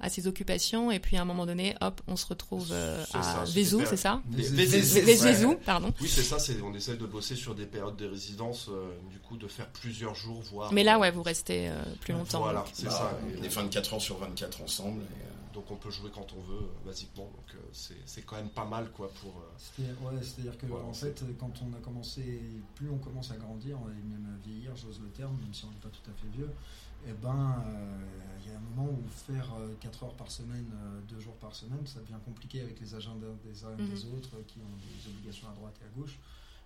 à 0.00 0.08
ses 0.08 0.26
occupations 0.26 0.90
et 0.90 0.98
puis 0.98 1.16
à 1.16 1.22
un 1.22 1.24
moment 1.24 1.46
donné, 1.46 1.76
hop, 1.80 2.00
on 2.08 2.16
se 2.16 2.26
retrouve 2.26 2.68
euh, 2.72 3.04
à 3.14 3.44
c'est 3.46 3.52
Vézou, 3.52 3.82
c'est 3.86 3.96
ça. 3.96 4.20
Vézézou, 4.28 4.96
ouais. 4.98 5.02
Vézou, 5.04 5.54
pardon. 5.64 5.92
Oui, 6.00 6.08
c'est 6.08 6.22
ça, 6.24 6.36
on 6.64 6.74
essaie 6.74 6.96
de 6.96 7.06
bosser 7.06 7.36
sur 7.36 7.54
des 7.54 7.66
périodes 7.66 7.96
de 7.96 8.08
résidence, 8.08 8.68
euh, 8.68 8.90
du 9.12 9.18
coup, 9.20 9.36
de 9.36 9.46
faire 9.46 9.68
plusieurs 9.68 10.16
jours, 10.16 10.42
voire. 10.50 10.72
Mais 10.72 10.82
là, 10.82 10.98
ouais, 10.98 11.12
vous 11.12 11.22
restez 11.22 11.68
euh, 11.68 11.80
plus 12.00 12.12
longtemps. 12.12 12.40
Voilà, 12.40 12.64
c'est 12.72 12.86
Bah, 12.86 12.90
ça. 12.90 13.18
On 13.38 13.42
est 13.42 13.48
24 13.48 13.94
heures 13.94 14.02
sur 14.02 14.18
24 14.18 14.62
ensemble. 14.62 15.00
et, 15.02 15.04
euh, 15.04 15.30
donc 15.56 15.70
on 15.70 15.76
peut 15.76 15.90
jouer 15.90 16.10
quand 16.14 16.26
on 16.36 16.40
veut, 16.42 16.68
basiquement. 16.84 17.24
Donc 17.24 17.54
euh, 17.54 17.58
c'est, 17.72 17.96
c'est 18.04 18.22
quand 18.22 18.36
même 18.36 18.50
pas 18.50 18.66
mal, 18.66 18.90
quoi, 18.92 19.10
pour. 19.20 19.30
euh, 19.38 19.54
C'est- 19.56 19.82
Ouais, 20.04 20.22
c'est-à-dire 20.22 20.56
que 20.58 20.66
en 20.84 20.92
fait, 20.92 21.24
quand 21.40 21.52
on 21.62 21.72
a 21.74 21.80
commencé, 21.80 22.40
plus 22.74 22.90
on 22.90 22.98
commence 22.98 23.30
à 23.30 23.36
grandir, 23.36 23.78
et 23.90 24.02
même 24.06 24.26
à 24.34 24.46
vieillir, 24.46 24.76
j'ose 24.76 25.00
le 25.00 25.08
terme, 25.08 25.34
même 25.40 25.54
si 25.54 25.64
on 25.64 25.70
n'est 25.70 25.76
pas 25.76 25.88
tout 25.88 26.10
à 26.10 26.12
fait 26.14 26.28
vieux, 26.28 26.50
et 27.08 27.12
ben, 27.12 27.62
euh, 27.68 27.98
il 28.44 28.50
y 28.50 28.54
a 28.54 28.58
un 28.58 28.60
moment 28.60 28.90
où 28.92 29.02
faire 29.08 29.48
4 29.80 30.04
heures 30.04 30.14
par 30.14 30.30
semaine, 30.30 30.70
2 31.08 31.20
jours 31.20 31.36
par 31.36 31.54
semaine, 31.54 31.86
ça 31.86 32.00
devient 32.00 32.20
compliqué 32.24 32.60
avec 32.60 32.78
les 32.78 32.94
agendas 32.94 33.26
des 33.42 33.64
uns 33.64 33.72
et 33.78 33.82
des 33.88 34.04
autres 34.06 34.36
euh, 34.36 34.42
qui 34.46 34.58
ont 34.58 34.76
des 34.76 35.08
obligations 35.10 35.48
à 35.48 35.52
droite 35.54 35.74
et 35.82 35.86
à 35.86 35.98
gauche. 35.98 36.18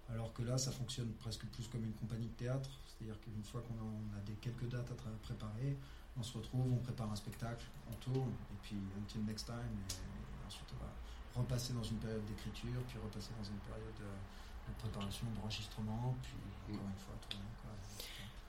Alors 0.09 0.32
que 0.32 0.42
là, 0.42 0.59
ça 0.59 0.73
fonctionne 0.73 1.12
presque 1.20 1.44
plus 1.47 1.68
comme 1.68 1.85
une 1.85 1.92
compagnie 1.92 2.26
de 2.26 2.32
théâtre, 2.32 2.70
c'est-à-dire 2.85 3.20
qu'une 3.20 3.44
fois 3.44 3.61
qu'on 3.62 3.75
a, 3.75 3.87
on 3.87 4.18
a 4.18 4.20
des 4.26 4.32
quelques 4.40 4.68
dates 4.68 4.90
à 4.90 4.94
préparer, 5.23 5.76
on 6.19 6.23
se 6.23 6.37
retrouve, 6.37 6.73
on 6.73 6.76
prépare 6.79 7.11
un 7.11 7.17
spectacle, 7.17 7.64
on 7.90 7.95
tourne, 7.95 8.33
et 8.52 8.59
puis 8.62 8.76
until 8.99 9.25
next 9.25 9.47
time, 9.47 9.57
et, 9.57 9.93
et 9.93 10.47
ensuite 10.47 10.69
on 10.75 10.85
va 10.85 10.90
repasser 11.35 11.73
dans 11.73 11.83
une 11.83 11.99
période 11.99 12.25
d'écriture, 12.26 12.83
puis 12.88 12.99
repasser 12.99 13.31
dans 13.38 13.45
une 13.45 13.61
période 13.67 13.95
de, 13.99 14.11
de 14.11 14.75
préparation, 14.79 15.26
d'enregistrement, 15.37 16.14
puis 16.23 16.75
encore 16.75 16.87
une 16.88 16.99
fois 16.99 17.14
tourner. 17.29 17.45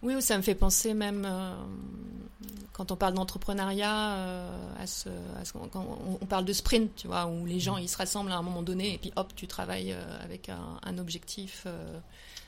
Oui, 0.04 0.20
ça 0.22 0.36
me 0.38 0.42
fait 0.42 0.56
penser 0.56 0.94
même, 0.94 1.26
euh, 1.26 1.54
quand 2.74 2.92
on 2.92 2.96
parle 2.96 3.14
d'entrepreneuriat, 3.14 4.14
euh, 4.16 4.74
à 4.80 4.88
ce, 4.88 5.10
à 5.40 5.46
ce- 5.46 5.54
quand 5.54 5.70
on, 5.76 6.18
on 6.20 6.26
parle 6.26 6.46
de 6.46 6.54
sprint, 6.54 6.96
tu 6.96 7.08
vois, 7.08 7.28
où 7.28 7.46
les 7.46 7.60
gens 7.60 7.78
ils 7.78 7.90
se 7.90 7.98
rassemblent 7.98 8.32
à 8.32 8.38
un 8.38 8.42
moment 8.42 8.64
donné 8.64 8.96
et 8.96 8.98
puis 8.98 9.12
hop, 9.16 9.32
tu 9.36 9.46
travailles 9.48 9.92
euh, 9.94 10.24
avec 10.24 10.50
un, 10.50 10.80
un 10.82 10.98
objectif 10.98 11.64
euh, 11.68 12.00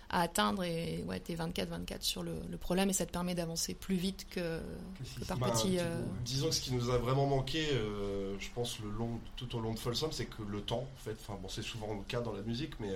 à 0.09 0.21
atteindre 0.21 0.63
et 0.63 1.03
ouais, 1.07 1.19
t'es 1.19 1.35
24-24 1.35 2.01
sur 2.01 2.23
le, 2.23 2.33
le 2.49 2.57
problème 2.57 2.89
et 2.89 2.93
ça 2.93 3.05
te 3.05 3.11
permet 3.11 3.35
d'avancer 3.35 3.73
plus 3.75 3.95
vite 3.95 4.25
que, 4.29 4.59
Que 4.99 5.05
si 5.05 5.19
que 5.19 5.25
par 5.25 5.37
Bah, 5.37 5.51
petits. 5.51 5.77
euh. 5.79 6.01
Disons 6.25 6.49
que 6.49 6.55
ce 6.55 6.61
qui 6.61 6.73
nous 6.73 6.89
a 6.89 6.97
vraiment 6.97 7.27
manqué, 7.27 7.67
euh, 7.73 8.35
je 8.39 8.47
pense, 8.55 8.79
le 8.79 8.89
long, 8.89 9.19
tout 9.35 9.55
au 9.55 9.59
long 9.59 9.73
de 9.73 9.79
Folsom, 9.79 10.11
c'est 10.11 10.25
que 10.25 10.41
le 10.41 10.61
temps, 10.61 10.87
en 10.95 11.03
fait, 11.03 11.15
enfin 11.21 11.37
bon, 11.41 11.49
c'est 11.49 11.63
souvent 11.63 11.93
le 11.93 12.01
cas 12.07 12.21
dans 12.21 12.33
la 12.33 12.41
musique, 12.41 12.79
mais 12.79 12.91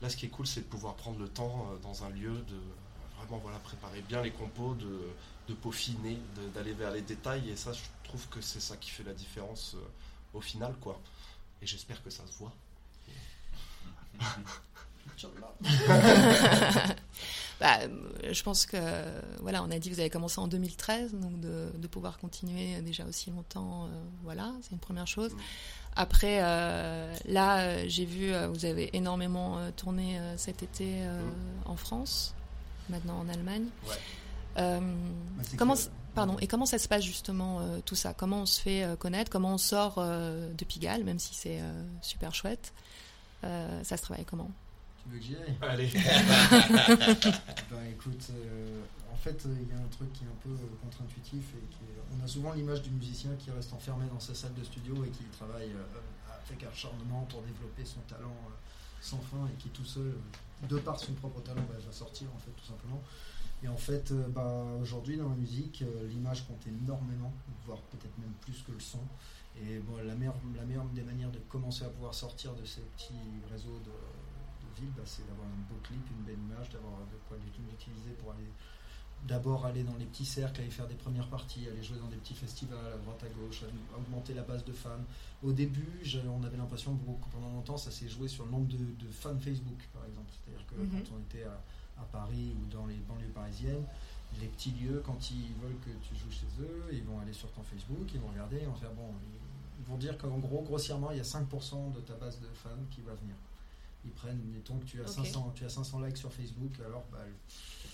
là, 0.00 0.08
ce 0.08 0.16
qui 0.16 0.26
est 0.26 0.30
cool, 0.30 0.46
c'est 0.46 0.60
de 0.60 0.66
pouvoir 0.66 0.94
prendre 0.94 1.18
le 1.18 1.28
temps 1.28 1.66
euh, 1.72 1.76
dans 1.82 2.04
un 2.04 2.10
lieu 2.10 2.32
de 2.32 2.56
vraiment 3.22 3.38
voilà 3.38 3.58
préparer 3.58 4.02
bien 4.02 4.22
les 4.22 4.30
compos, 4.30 4.74
de, 4.74 5.00
de 5.48 5.54
peaufiner, 5.54 6.18
d'aller 6.54 6.72
vers 6.72 6.90
les 6.90 7.02
détails, 7.02 7.50
et 7.50 7.56
ça, 7.56 7.72
je 7.72 7.80
trouve 8.04 8.26
que 8.28 8.40
c'est 8.40 8.60
ça 8.60 8.76
qui 8.76 8.90
fait 8.90 9.04
la 9.04 9.14
différence 9.14 9.74
euh, 9.76 10.38
au 10.38 10.40
final, 10.40 10.74
quoi. 10.80 11.00
Et 11.60 11.66
j'espère 11.66 12.02
que 12.02 12.10
ça 12.10 12.22
se 12.26 12.38
voit. 12.38 12.52
Bah, 17.60 17.78
euh, 17.82 18.32
je 18.32 18.42
pense 18.42 18.66
que 18.66 18.76
voilà, 19.40 19.62
on 19.62 19.70
a 19.70 19.78
dit 19.78 19.88
que 19.88 19.94
vous 19.94 20.00
avez 20.00 20.10
commencé 20.10 20.40
en 20.40 20.48
2013, 20.48 21.14
donc 21.14 21.38
de, 21.38 21.70
de 21.78 21.86
pouvoir 21.86 22.18
continuer 22.18 22.80
déjà 22.80 23.04
aussi 23.04 23.30
longtemps, 23.30 23.84
euh, 23.84 23.88
voilà, 24.24 24.52
c'est 24.62 24.72
une 24.72 24.80
première 24.80 25.06
chose. 25.06 25.32
Mm. 25.32 25.38
Après, 25.94 26.38
euh, 26.42 27.14
là, 27.26 27.86
j'ai 27.86 28.04
vu, 28.04 28.32
vous 28.52 28.64
avez 28.64 28.90
énormément 28.96 29.58
tourné 29.76 30.18
cet 30.36 30.64
été 30.64 31.02
euh, 31.02 31.22
en 31.64 31.76
France, 31.76 32.34
maintenant 32.88 33.18
en 33.20 33.28
Allemagne. 33.28 33.66
Ouais. 33.88 33.94
Euh, 34.58 34.80
Bah, 35.36 35.42
comment, 35.56 35.74
que- 35.74 35.80
pardon, 36.14 36.36
et 36.40 36.46
comment 36.46 36.66
ça 36.66 36.78
se 36.78 36.88
passe 36.88 37.04
justement 37.04 37.60
euh, 37.60 37.78
tout 37.84 37.94
ça? 37.94 38.12
Comment 38.14 38.42
on 38.42 38.46
se 38.46 38.60
fait 38.60 38.84
euh, 38.84 38.96
connaître? 38.96 39.30
Comment 39.30 39.54
on 39.54 39.58
sort 39.58 39.94
euh, 39.98 40.52
de 40.52 40.64
Pigalle, 40.64 41.04
même 41.04 41.18
si 41.18 41.34
c'est 41.34 41.60
euh, 41.60 41.84
super 42.02 42.34
chouette? 42.34 42.72
Euh, 43.44 43.82
Ça 43.84 43.96
se 43.96 44.02
travaille 44.02 44.24
comment? 44.24 44.50
Tu 45.02 45.08
veux 45.08 45.18
que 45.18 45.24
j'y 45.24 45.36
aille? 45.36 45.56
Allez. 45.62 45.88
Bah 47.70 47.78
écoute, 47.90 48.26
euh, 48.30 48.80
en 49.12 49.16
fait, 49.16 49.42
il 49.46 49.68
y 49.68 49.72
a 49.72 49.78
un 49.82 49.88
truc 49.88 50.12
qui 50.12 50.24
est 50.24 50.28
un 50.28 50.40
peu 50.42 50.50
contre-intuitif 50.82 51.44
et 51.56 51.66
qui 51.74 51.84
est- 51.84 52.02
on 52.20 52.24
a 52.24 52.28
souvent 52.28 52.52
l'image 52.52 52.82
du 52.82 52.90
musicien 52.90 53.30
qui 53.38 53.50
reste 53.50 53.72
enfermé 53.72 54.04
dans 54.12 54.20
sa 54.20 54.34
salle 54.34 54.52
de 54.54 54.64
studio 54.64 55.04
et 55.04 55.08
qui 55.08 55.24
travaille 55.36 55.70
euh, 55.72 56.00
avec 56.46 56.62
acharnement 56.64 57.26
pour 57.30 57.40
développer 57.42 57.84
son 57.84 58.00
talent 58.02 58.28
euh, 58.30 58.52
sans 59.02 59.18
fin 59.18 59.46
et 59.48 59.60
qui 59.60 59.68
tout 59.68 59.84
seul, 59.84 60.06
euh, 60.06 60.66
de 60.66 60.78
par 60.78 60.98
son 60.98 61.12
propre 61.14 61.42
talent, 61.42 61.62
bah, 61.68 61.74
va 61.84 61.92
sortir 61.92 62.28
en 62.34 62.38
fait 62.38 62.52
tout 62.52 62.64
simplement. 62.64 63.02
Et 63.62 63.68
en 63.68 63.76
fait, 63.76 64.10
euh, 64.12 64.28
bah, 64.28 64.64
aujourd'hui 64.80 65.16
dans 65.16 65.28
la 65.28 65.34
musique, 65.34 65.82
euh, 65.82 66.08
l'image 66.08 66.46
compte 66.46 66.64
énormément, 66.66 67.32
voire 67.66 67.80
peut-être 67.90 68.16
même 68.18 68.32
plus 68.40 68.62
que 68.62 68.72
le 68.72 68.80
son. 68.80 69.02
Et 69.60 69.78
bon, 69.80 69.96
la 69.98 70.14
meilleure, 70.14 70.36
la 70.56 70.64
des 70.64 71.02
manières 71.02 71.30
de 71.30 71.38
commencer 71.50 71.84
à 71.84 71.88
pouvoir 71.88 72.14
sortir 72.14 72.54
de 72.54 72.64
ces 72.64 72.80
petits 72.80 73.20
réseaux 73.50 73.78
de, 73.84 73.92
de 73.92 74.80
ville, 74.80 74.90
bah, 74.96 75.02
c'est 75.04 75.26
d'avoir 75.26 75.46
un 75.46 75.62
beau 75.68 75.78
clip, 75.82 76.00
une 76.10 76.24
belle 76.24 76.40
image, 76.40 76.70
d'avoir 76.70 76.98
de 77.10 77.18
quoi 77.28 77.36
l'utiliser 77.36 78.12
pour 78.18 78.32
aller 78.32 78.48
d'abord 79.26 79.66
aller 79.66 79.84
dans 79.84 79.96
les 79.96 80.04
petits 80.06 80.24
cercles, 80.26 80.60
aller 80.62 80.70
faire 80.70 80.88
des 80.88 80.94
premières 80.96 81.28
parties, 81.28 81.66
aller 81.68 81.82
jouer 81.82 81.98
dans 81.98 82.08
des 82.08 82.16
petits 82.16 82.34
festivals 82.34 82.78
à 82.92 82.96
droite 82.98 83.22
à 83.22 83.28
gauche, 83.28 83.62
augmenter 83.96 84.34
la 84.34 84.42
base 84.42 84.64
de 84.64 84.72
fans. 84.72 84.90
Au 85.42 85.52
début, 85.52 86.02
on 86.28 86.42
avait 86.44 86.56
l'impression 86.56 86.96
que 86.96 87.30
pendant 87.30 87.50
longtemps, 87.52 87.76
ça 87.76 87.90
s'est 87.90 88.08
joué 88.08 88.26
sur 88.28 88.44
le 88.44 88.50
nombre 88.50 88.66
de, 88.66 88.76
de 88.78 89.10
fans 89.12 89.38
Facebook, 89.38 89.78
par 89.92 90.04
exemple. 90.06 90.30
C'est-à-dire 90.32 90.66
que 90.66 90.74
Mhm. 90.74 90.90
quand 91.04 91.16
on 91.16 91.20
était 91.20 91.44
à, 91.44 91.60
à 92.00 92.04
Paris 92.10 92.54
ou 92.60 92.66
dans 92.72 92.86
les 92.86 92.96
banlieues 92.96 93.28
parisiennes, 93.34 93.84
les 94.40 94.46
petits 94.48 94.72
lieux, 94.72 95.02
quand 95.04 95.30
ils 95.30 95.52
veulent 95.62 95.78
que 95.84 95.90
tu 96.08 96.16
joues 96.16 96.30
chez 96.30 96.46
eux, 96.62 96.84
ils 96.92 97.04
vont 97.04 97.20
aller 97.20 97.32
sur 97.34 97.50
ton 97.52 97.62
Facebook, 97.62 98.08
ils 98.14 98.20
vont 98.20 98.28
regarder, 98.28 98.58
ils 98.62 98.66
vont 98.66 98.74
faire 98.74 98.92
bon, 98.92 99.08
ils, 99.78 99.84
vont 99.86 99.98
dire 99.98 100.16
qu'en 100.16 100.38
gros, 100.38 100.62
grossièrement, 100.62 101.10
il 101.10 101.18
y 101.18 101.20
a 101.20 101.24
5% 101.24 101.92
de 101.92 102.00
ta 102.00 102.14
base 102.14 102.40
de 102.40 102.46
fans 102.54 102.70
qui 102.90 103.00
va 103.02 103.14
venir. 103.14 103.34
Ils 104.04 104.10
prennent, 104.10 104.40
mettons 104.52 104.78
que 104.78 104.84
tu 104.84 105.00
as, 105.00 105.04
Ok. 105.04 105.26
500, 105.26 105.52
tu 105.54 105.64
as 105.64 105.68
500 105.68 106.00
likes 106.00 106.16
sur 106.16 106.32
Facebook, 106.32 106.72
alors 106.84 107.04
bah, 107.12 107.18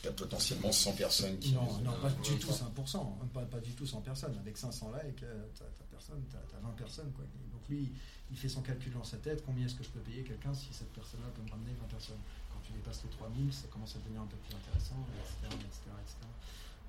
T'as 0.03 0.13
potentiellement 0.13 0.71
100 0.71 0.93
personnes 0.93 1.39
qui. 1.39 1.53
non, 1.53 1.79
non, 1.83 1.93
pas 2.01 2.11
du 2.11 2.39
tout 2.39 2.51
100%, 2.51 2.97
hein, 2.99 3.29
pas, 3.35 3.43
pas 3.43 3.59
du 3.59 3.73
tout 3.73 3.85
100 3.85 4.01
personnes. 4.03 4.37
Avec 4.39 4.57
500 4.57 4.93
likes, 4.93 5.23
euh, 5.25 5.45
t'as 5.59 5.65
t'as 5.65 5.85
personne, 5.91 6.23
t'as 6.31 6.39
t'as 6.51 6.61
20 6.61 6.71
personnes. 6.77 7.13
Quoi. 7.13 7.25
Et 7.25 7.53
Donc 7.53 7.69
lui, 7.69 7.93
il 8.31 8.37
fait 8.37 8.49
son 8.49 8.63
calcul 8.63 8.93
dans 8.93 9.03
sa 9.03 9.17
tête, 9.17 9.43
combien 9.45 9.67
est-ce 9.67 9.75
que 9.75 9.83
je 9.83 9.91
peux 9.91 10.01
payer 10.01 10.23
quelqu'un 10.23 10.55
si 10.55 10.69
cette 10.73 10.93
personne-là 10.93 11.29
peut 11.35 11.43
me 11.43 11.51
ramener 11.51 11.73
20 11.81 11.89
personnes. 11.89 12.21
Quand 12.53 12.61
tu 12.63 12.73
dépasses 12.73 13.03
les 13.03 13.11
3000, 13.11 13.53
ça 13.53 13.67
commence 13.73 13.97
à 13.97 13.99
devenir 13.99 14.23
un 14.23 14.27
peu 14.27 14.37
plus 14.37 14.55
intéressant, 14.55 15.05
etc. 15.19 15.57
etc., 15.67 15.91
etc. 16.01 16.17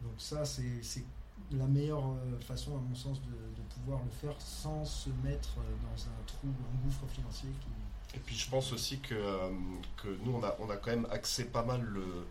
Donc 0.03 0.13
ça, 0.17 0.45
c'est 0.45 0.83
c'est 0.83 1.03
la 1.51 1.65
meilleure 1.65 2.05
euh, 2.05 2.39
façon, 2.41 2.77
à 2.77 2.79
mon 2.79 2.93
sens, 2.93 3.19
de, 3.21 3.31
de 3.31 3.67
pouvoir 3.73 4.01
le 4.03 4.11
faire 4.11 4.39
sans 4.39 4.85
se 4.85 5.09
mettre 5.23 5.57
euh, 5.57 5.75
dans 5.81 6.03
un 6.03 6.23
trou, 6.27 6.47
un 6.47 6.85
gouffre 6.85 7.07
financier 7.07 7.49
qui... 7.61 8.17
Et 8.17 8.19
puis 8.19 8.35
je 8.35 8.49
pense 8.49 8.71
aussi 8.73 8.99
que, 8.99 9.15
que 9.97 10.07
nous, 10.23 10.33
on 10.33 10.43
a, 10.43 10.55
on 10.59 10.69
a 10.69 10.77
quand 10.77 10.89
même 10.89 11.07
axé 11.11 11.45
pas 11.45 11.63
mal 11.63 11.81
le, 11.81 12.25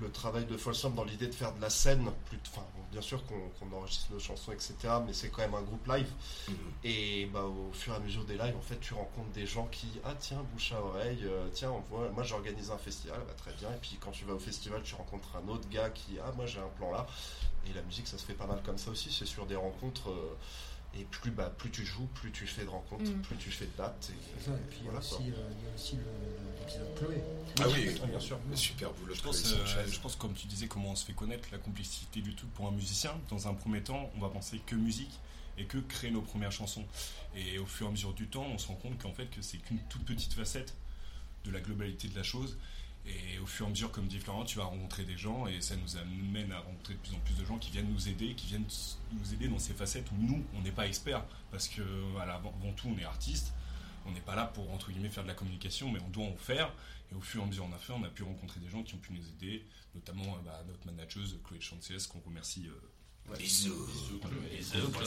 le 0.00 0.10
travail 0.10 0.44
de 0.46 0.56
Folsom 0.56 0.94
dans 0.94 1.04
l'idée 1.04 1.26
de 1.26 1.34
faire 1.34 1.54
de 1.54 1.60
la 1.60 1.70
scène. 1.70 2.10
Plus, 2.26 2.38
enfin, 2.50 2.64
bon, 2.76 2.82
bien 2.90 3.00
sûr 3.00 3.22
qu'on 3.26 3.76
enregistre 3.76 4.12
nos 4.12 4.18
chansons, 4.18 4.52
etc. 4.52 4.74
Mais 5.06 5.12
c'est 5.12 5.28
quand 5.28 5.42
même 5.42 5.54
un 5.54 5.62
groupe 5.62 5.86
live. 5.86 6.10
Mhm. 6.48 6.54
Et 6.84 7.26
bah, 7.26 7.44
au 7.44 7.72
fur 7.72 7.92
et 7.92 7.96
à 7.96 8.00
mesure 8.00 8.24
des 8.24 8.36
lives, 8.36 8.56
en 8.56 8.62
fait, 8.62 8.78
tu 8.80 8.94
rencontres 8.94 9.30
des 9.32 9.46
gens 9.46 9.66
qui, 9.66 9.86
ah 10.04 10.14
tiens, 10.18 10.42
bouche 10.52 10.72
à 10.72 10.80
oreille, 10.80 11.20
euh, 11.24 11.48
tiens, 11.52 11.70
on 11.70 11.80
voit, 11.80 12.08
moi 12.10 12.22
j'organise 12.22 12.70
un 12.70 12.78
festival, 12.78 13.20
bah, 13.26 13.34
très 13.36 13.52
bien. 13.54 13.70
Et 13.70 13.78
puis 13.80 13.96
quand 14.00 14.10
tu 14.10 14.24
vas 14.24 14.34
au 14.34 14.38
festival, 14.38 14.82
tu 14.82 14.94
rencontres 14.94 15.36
un 15.36 15.48
autre 15.48 15.68
gars 15.68 15.90
qui, 15.90 16.18
ah 16.24 16.32
moi 16.36 16.46
j'ai 16.46 16.60
un 16.60 16.68
plan 16.76 16.90
là. 16.90 17.06
Et 17.68 17.72
la 17.72 17.82
musique, 17.82 18.06
ça 18.08 18.18
se 18.18 18.24
fait 18.26 18.34
pas 18.34 18.46
mal 18.46 18.60
comme 18.64 18.76
ça 18.78 18.90
aussi. 18.90 19.10
C'est 19.12 19.26
sur 19.26 19.46
des 19.46 19.56
rencontres. 19.56 20.10
euh, 20.10 20.36
et 20.98 21.04
plus, 21.04 21.30
bah, 21.30 21.52
plus 21.58 21.70
tu 21.70 21.84
joues, 21.84 22.06
plus 22.14 22.30
tu 22.30 22.46
fais 22.46 22.64
de 22.64 22.68
rencontres, 22.70 23.04
Mhm. 23.10 23.22
plus 23.22 23.36
tu 23.36 23.50
fais 23.50 23.66
de 23.66 23.72
dates. 23.76 24.10
Et, 24.12 24.16
C'est 24.38 24.50
ça. 24.50 24.56
Et 24.56 24.60
puis 24.70 24.78
il 24.80 24.84
y 24.84 24.88
a 24.88 24.90
voilà, 24.92 24.98
aussi, 25.00 25.14
euh, 25.14 25.18
il 25.58 25.64
y 25.66 25.70
a 25.70 25.74
aussi 25.74 25.96
le- 25.96 26.60
l'épisode 26.60 26.94
Chloé. 26.98 27.22
Ah 27.60 27.68
oui, 27.68 28.00
bien 28.08 28.20
sûr. 28.20 28.38
Super 28.54 28.92
boulot 28.92 29.14
Je 29.14 29.22
pense, 29.22 29.52
euh, 29.52 29.86
je 29.90 30.00
pense, 30.00 30.16
comme 30.16 30.32
tu 30.34 30.46
disais, 30.46 30.66
comment 30.68 30.90
on 30.90 30.96
se 30.96 31.04
fait 31.04 31.12
connaître, 31.12 31.48
la 31.52 31.58
complexité 31.58 32.20
du 32.20 32.34
truc 32.34 32.50
pour 32.54 32.66
un 32.68 32.72
musicien. 32.72 33.12
Dans 33.28 33.48
un 33.48 33.54
premier 33.54 33.82
temps, 33.82 34.10
on 34.16 34.20
va 34.20 34.28
penser 34.28 34.60
que 34.66 34.74
musique 34.76 35.18
et 35.58 35.64
que 35.64 35.78
créer 35.78 36.10
nos 36.10 36.22
premières 36.22 36.52
chansons. 36.52 36.84
Et 37.36 37.58
au 37.58 37.66
fur 37.66 37.86
et 37.86 37.88
à 37.88 37.92
mesure 37.92 38.12
du 38.14 38.26
temps, 38.28 38.44
on 38.46 38.58
se 38.58 38.68
rend 38.68 38.74
compte 38.74 38.98
qu'en 39.00 39.12
fait, 39.12 39.26
que 39.26 39.42
c'est 39.42 39.58
qu'une 39.58 39.78
toute 39.88 40.04
petite 40.04 40.32
facette 40.32 40.74
de 41.44 41.50
la 41.50 41.60
globalité 41.60 42.08
de 42.08 42.16
la 42.16 42.22
chose. 42.22 42.56
Et 43.06 43.38
au 43.38 43.46
fur 43.46 43.66
et 43.66 43.68
à 43.68 43.70
mesure, 43.70 43.90
comme 43.92 44.06
dit 44.06 44.18
Florent, 44.18 44.44
tu 44.44 44.56
vas 44.56 44.64
rencontrer 44.64 45.04
des 45.04 45.18
gens 45.18 45.46
et 45.46 45.60
ça 45.60 45.76
nous 45.76 45.96
amène 45.98 46.50
à 46.52 46.60
rencontrer 46.60 46.94
de 46.94 46.98
plus 47.00 47.14
en 47.14 47.18
plus 47.20 47.34
de 47.34 47.44
gens 47.44 47.58
qui 47.58 47.70
viennent 47.70 47.92
nous 47.92 48.08
aider, 48.08 48.34
qui 48.34 48.46
viennent 48.46 48.64
nous 49.12 49.34
aider 49.34 49.48
dans 49.48 49.58
ces 49.58 49.74
facettes 49.74 50.10
où 50.10 50.14
nous, 50.16 50.42
on 50.56 50.62
n'est 50.62 50.72
pas 50.72 50.86
experts. 50.86 51.22
Parce 51.50 51.68
que, 51.68 51.82
voilà, 52.12 52.34
avant 52.36 52.72
tout, 52.76 52.88
on 52.88 52.98
est 52.98 53.04
artiste. 53.04 53.52
On 54.06 54.12
n'est 54.12 54.20
pas 54.20 54.34
là 54.34 54.46
pour, 54.46 54.70
entre 54.72 54.90
guillemets, 54.90 55.08
faire 55.10 55.22
de 55.22 55.28
la 55.28 55.34
communication, 55.34 55.90
mais 55.90 56.00
on 56.06 56.08
doit 56.10 56.24
en 56.26 56.36
faire. 56.36 56.72
Et 57.12 57.14
au 57.14 57.20
fur 57.20 57.42
et 57.42 57.44
à 57.44 57.46
mesure, 57.46 57.66
on 57.70 57.74
a 57.74 57.78
fait, 57.78 57.92
on 57.92 58.02
a 58.04 58.08
pu 58.08 58.22
rencontrer 58.22 58.60
des 58.60 58.70
gens 58.70 58.82
qui 58.82 58.94
ont 58.94 58.98
pu 58.98 59.12
nous 59.12 59.26
aider, 59.28 59.64
notamment 59.94 60.24
euh, 60.24 60.42
bah, 60.44 60.62
notre 60.66 60.84
manageuse, 60.86 61.38
Chloé 61.46 61.60
Chances, 61.60 62.06
qu'on 62.06 62.20
remercie. 62.20 62.66
euh, 62.68 63.36
Bisous. 63.38 63.74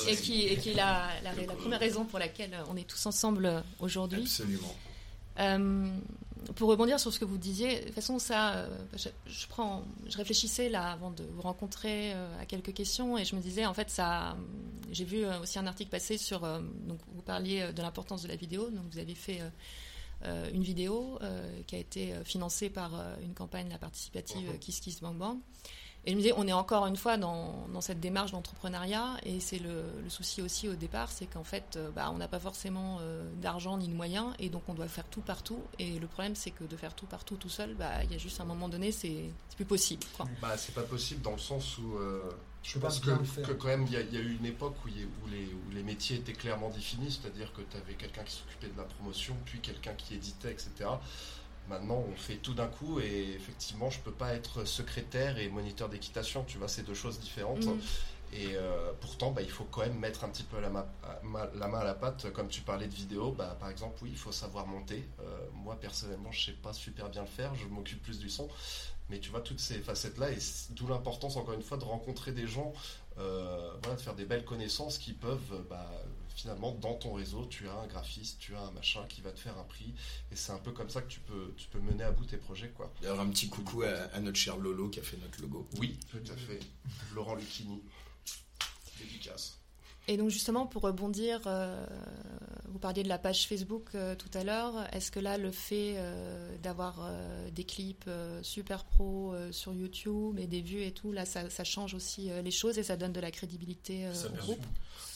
Et 0.08 0.16
qui, 0.16 0.44
et 0.48 0.58
qui 0.58 0.70
est 0.70 0.74
la, 0.74 1.10
la, 1.22 1.34
la 1.36 1.54
première 1.54 1.80
raison 1.80 2.06
pour 2.06 2.18
laquelle 2.20 2.58
on 2.70 2.76
est 2.76 2.88
tous 2.88 3.06
ensemble 3.06 3.64
aujourd'hui. 3.80 4.22
Absolument. 4.22 4.76
Euh, 5.40 5.88
pour 6.56 6.70
rebondir 6.70 7.00
sur 7.00 7.12
ce 7.12 7.20
que 7.20 7.26
vous 7.26 7.38
disiez, 7.38 7.80
de 7.80 7.86
toute 7.86 7.94
façon, 7.96 8.20
ça, 8.20 8.54
euh, 8.56 8.68
je, 8.96 9.10
je 9.26 9.48
prends, 9.48 9.84
je 10.08 10.18
réfléchissais 10.18 10.70
là 10.70 10.92
avant 10.92 11.12
de 11.12 11.24
vous 11.24 11.42
rencontrer 11.42 12.14
euh, 12.14 12.42
à 12.42 12.46
quelques 12.46 12.74
questions 12.74 13.18
et 13.18 13.26
je 13.26 13.36
me 13.36 13.42
disais, 13.42 13.66
en 13.66 13.74
fait, 13.74 13.90
ça, 13.90 14.38
j'ai 14.92 15.04
vu 15.04 15.26
aussi 15.42 15.60
un 15.60 15.68
article 15.68 15.90
passer 15.90 16.18
sur, 16.18 16.40
donc 16.42 17.00
vous 17.14 17.22
parliez 17.22 17.74
de 17.74 17.82
l'importance 17.82 18.24
de 18.24 18.28
la 18.30 18.36
vidéo, 18.36 18.70
donc 18.70 18.86
vous 18.92 19.00
avez 19.00 19.16
fait 19.16 19.42
une 20.54 20.64
vidéo 20.64 21.20
qui 21.68 21.76
a 21.76 21.80
été 21.80 22.14
financée 22.24 22.70
par 22.70 22.92
une 23.22 23.34
campagne 23.34 23.70
la 23.70 23.78
participative. 23.78 24.58
Kiss 24.60 24.80
Kiss 24.80 25.02
Bang 25.02 25.18
Bang. 25.18 25.38
Et 26.08 26.12
je 26.12 26.16
me 26.16 26.22
disais, 26.22 26.34
on 26.38 26.48
est 26.48 26.54
encore 26.54 26.88
une 26.88 26.96
fois 26.96 27.18
dans, 27.18 27.68
dans 27.74 27.82
cette 27.82 28.00
démarche 28.00 28.32
d'entrepreneuriat, 28.32 29.18
et 29.24 29.42
c'est 29.42 29.60
le, 29.60 29.84
le 30.02 30.10
souci 30.10 30.42
aussi 30.42 30.70
au 30.70 30.76
départ, 30.76 31.12
c'est 31.12 31.26
qu'en 31.26 31.44
fait, 31.44 31.76
euh, 31.76 31.90
bah, 31.94 32.10
on 32.14 32.18
n'a 32.18 32.30
pas 32.30 32.40
forcément 32.40 33.00
euh, 33.02 33.30
d'argent 33.42 33.78
ni 33.78 33.90
de 33.90 33.94
moyens, 33.94 34.34
et 34.40 34.48
donc 34.48 34.64
on 34.70 34.74
doit 34.74 34.88
faire 34.88 35.04
tout 35.10 35.20
partout. 35.20 35.60
Et 35.80 36.00
le 36.00 36.08
problème, 36.08 36.34
c'est 36.34 36.52
que 36.52 36.64
de 36.64 36.78
faire 36.78 36.96
tout 36.96 37.08
partout 37.08 37.36
tout 37.36 37.50
seul, 37.50 37.76
bah, 37.76 38.04
il 38.06 38.12
y 38.14 38.16
a 38.16 38.18
juste 38.18 38.40
un 38.40 38.46
moment 38.46 38.70
donné, 38.70 38.94
c'est 38.94 39.26
c'est 39.50 39.56
plus 39.58 39.66
possible. 39.66 40.04
Quoi. 40.16 40.26
Bah, 40.42 40.56
c'est 40.58 40.74
pas 40.74 40.84
possible 40.84 41.22
dans 41.22 41.34
le 41.34 41.40
sens 41.40 41.78
où 41.78 41.98
euh, 41.98 42.22
je 42.64 42.80
pense 42.80 43.00
que, 43.02 43.52
quand 43.52 43.68
même 43.68 43.86
il 43.88 43.92
y, 43.94 43.98
a- 43.98 44.02
il 44.02 44.14
y 44.14 44.18
a 44.18 44.22
eu 44.22 44.36
une 44.38 44.46
époque 44.46 44.76
y 44.88 45.04
où 45.04 45.28
les, 45.30 45.46
où 45.46 45.72
les 45.74 45.84
métiers 45.84 46.16
étaient 46.18 46.32
clairement 46.34 46.70
définis, 46.70 47.12
c'est-à-dire 47.22 47.52
que 47.54 47.62
tu 47.70 47.76
avais 47.76 47.96
quelqu'un 47.96 48.24
qui 48.24 48.34
s'occupait 48.34 48.68
de 48.68 48.78
la 48.78 48.84
promotion, 48.84 49.36
puis 49.46 49.60
quelqu'un 49.60 49.94
qui 49.94 50.16
éditait, 50.16 50.52
etc. 50.52 50.90
Maintenant, 51.70 52.04
on 52.10 52.16
fait 52.16 52.36
tout 52.38 52.54
d'un 52.54 52.68
coup 52.68 53.00
et 53.00 53.34
effectivement, 53.36 53.90
je 53.90 54.00
peux 54.00 54.12
pas 54.12 54.34
être 54.34 54.64
secrétaire 54.66 55.38
et 55.38 55.50
moniteur 55.50 55.90
d'équitation, 55.90 56.44
tu 56.46 56.58
vois, 56.58 56.68
c'est 56.68 56.84
deux 56.84 56.94
choses 56.94 57.20
différentes. 57.20 57.66
Mhm. 57.66 57.80
Et 58.34 58.56
euh, 58.56 58.92
pourtant, 59.00 59.32
bah, 59.32 59.42
il 59.42 59.50
faut 59.50 59.64
quand 59.66 59.82
même 59.82 59.98
mettre 60.00 60.26
un 60.26 60.30
petit 60.30 60.44
peu 60.44 60.60
la, 60.60 60.70
ma- 60.70 60.88
main 61.24 61.80
à 61.80 61.84
la 61.84 61.94
pâte. 61.94 62.32
Comme 62.34 62.50
tu 62.50 62.62
parlais 62.62 62.88
de 62.88 62.94
vidéo, 62.94 63.32
bah, 63.32 63.56
par 63.60 63.70
exemple, 63.70 63.98
oui, 64.02 64.10
il 64.12 64.18
faut 64.18 64.34
savoir 64.34 64.68
monter. 64.68 65.08
Euh, 65.22 65.24
moi, 65.54 65.78
personnellement, 65.80 66.32
je 66.32 66.48
sais 66.48 66.52
pas 66.52 66.74
super 66.74 67.10
bien 67.10 67.22
le 67.22 67.28
faire. 67.28 67.56
Je 67.56 67.66
m'occupe 67.68 68.02
plus 68.04 68.20
du 68.20 68.30
son. 68.30 68.50
Mais 69.10 69.20
tu 69.20 69.30
vois, 69.30 69.40
toutes 69.40 69.62
ces 69.62 69.80
facettes-là, 69.80 70.32
et 70.32 70.38
d'où 70.72 70.88
l'importance, 70.88 71.38
encore 71.38 71.54
une 71.54 71.64
fois, 71.64 71.78
de 71.78 71.86
rencontrer 71.86 72.34
des 72.34 72.48
gens, 72.48 72.74
euh, 73.18 73.72
voilà, 73.82 73.96
de 73.96 74.02
faire 74.02 74.16
des 74.16 74.26
belles 74.26 74.44
connaissances 74.44 74.98
qui 74.98 75.14
peuvent, 75.14 75.64
bah, 75.70 75.90
finalement, 76.38 76.72
dans 76.72 76.94
ton 76.94 77.14
réseau, 77.14 77.46
tu 77.48 77.68
as 77.68 77.74
un 77.74 77.88
graphiste, 77.88 78.40
tu 78.40 78.56
as 78.56 78.62
un 78.62 78.72
machin 78.72 79.04
qui 79.10 79.22
va 79.22 79.32
te 79.32 79.40
faire 79.40 79.58
un 79.58 79.64
prix. 79.64 79.94
Et 80.32 80.36
c'est 80.36 80.52
un 80.52 80.60
peu 80.60 80.72
comme 80.72 80.90
ça 80.90 81.02
que 81.02 81.10
tu 81.10 81.20
peux, 81.20 81.54
tu 81.58 81.68
peux 81.68 81.80
mener 81.80 82.04
à 82.04 82.12
bout 82.12 82.26
tes 82.26 82.38
projets, 82.38 82.70
quoi. 82.70 82.94
D'ailleurs, 83.02 83.20
un 83.20 83.30
petit 83.30 83.50
coucou 83.50 83.82
à, 83.82 83.90
à 84.14 84.20
notre 84.20 84.38
cher 84.38 84.56
Lolo 84.58 84.90
qui 84.90 85.00
a 85.00 85.04
fait 85.04 85.18
notre 85.18 85.42
logo. 85.42 85.68
Oui, 85.80 85.98
tout 86.10 86.22
à 86.32 86.38
fait. 86.38 86.60
Laurent 87.16 87.36
Lucchini. 87.36 87.82
Dédicace. 89.00 89.60
Et 90.10 90.16
donc 90.16 90.30
justement, 90.30 90.66
pour 90.66 90.84
rebondir, 90.84 91.42
euh, 91.48 91.86
vous 92.70 92.80
parliez 92.80 93.04
de 93.04 93.10
la 93.10 93.18
page 93.18 93.46
Facebook 93.48 93.90
euh, 93.94 94.16
tout 94.16 94.30
à 94.34 94.44
l'heure. 94.46 94.74
Est-ce 94.94 95.12
que 95.12 95.20
là, 95.20 95.38
le 95.38 95.52
fait 95.52 95.96
euh, 95.98 96.56
d'avoir 96.60 97.12
des 97.52 97.66
clips 97.66 98.10
super 98.42 98.86
pro 98.86 99.36
sur 99.52 99.74
YouTube 99.74 100.40
et 100.40 100.48
des 100.48 100.62
vues 100.62 100.84
et 100.84 100.94
tout, 100.94 101.12
là, 101.12 101.26
ça, 101.26 101.50
ça 101.50 101.64
change 101.64 101.94
aussi 101.94 102.30
les 102.44 102.52
choses 102.52 102.78
et 102.78 102.84
ça 102.84 102.96
donne 102.96 103.14
de 103.14 103.20
la 103.20 103.32
crédibilité 103.32 104.08
au 104.08 104.38
groupe? 104.38 104.66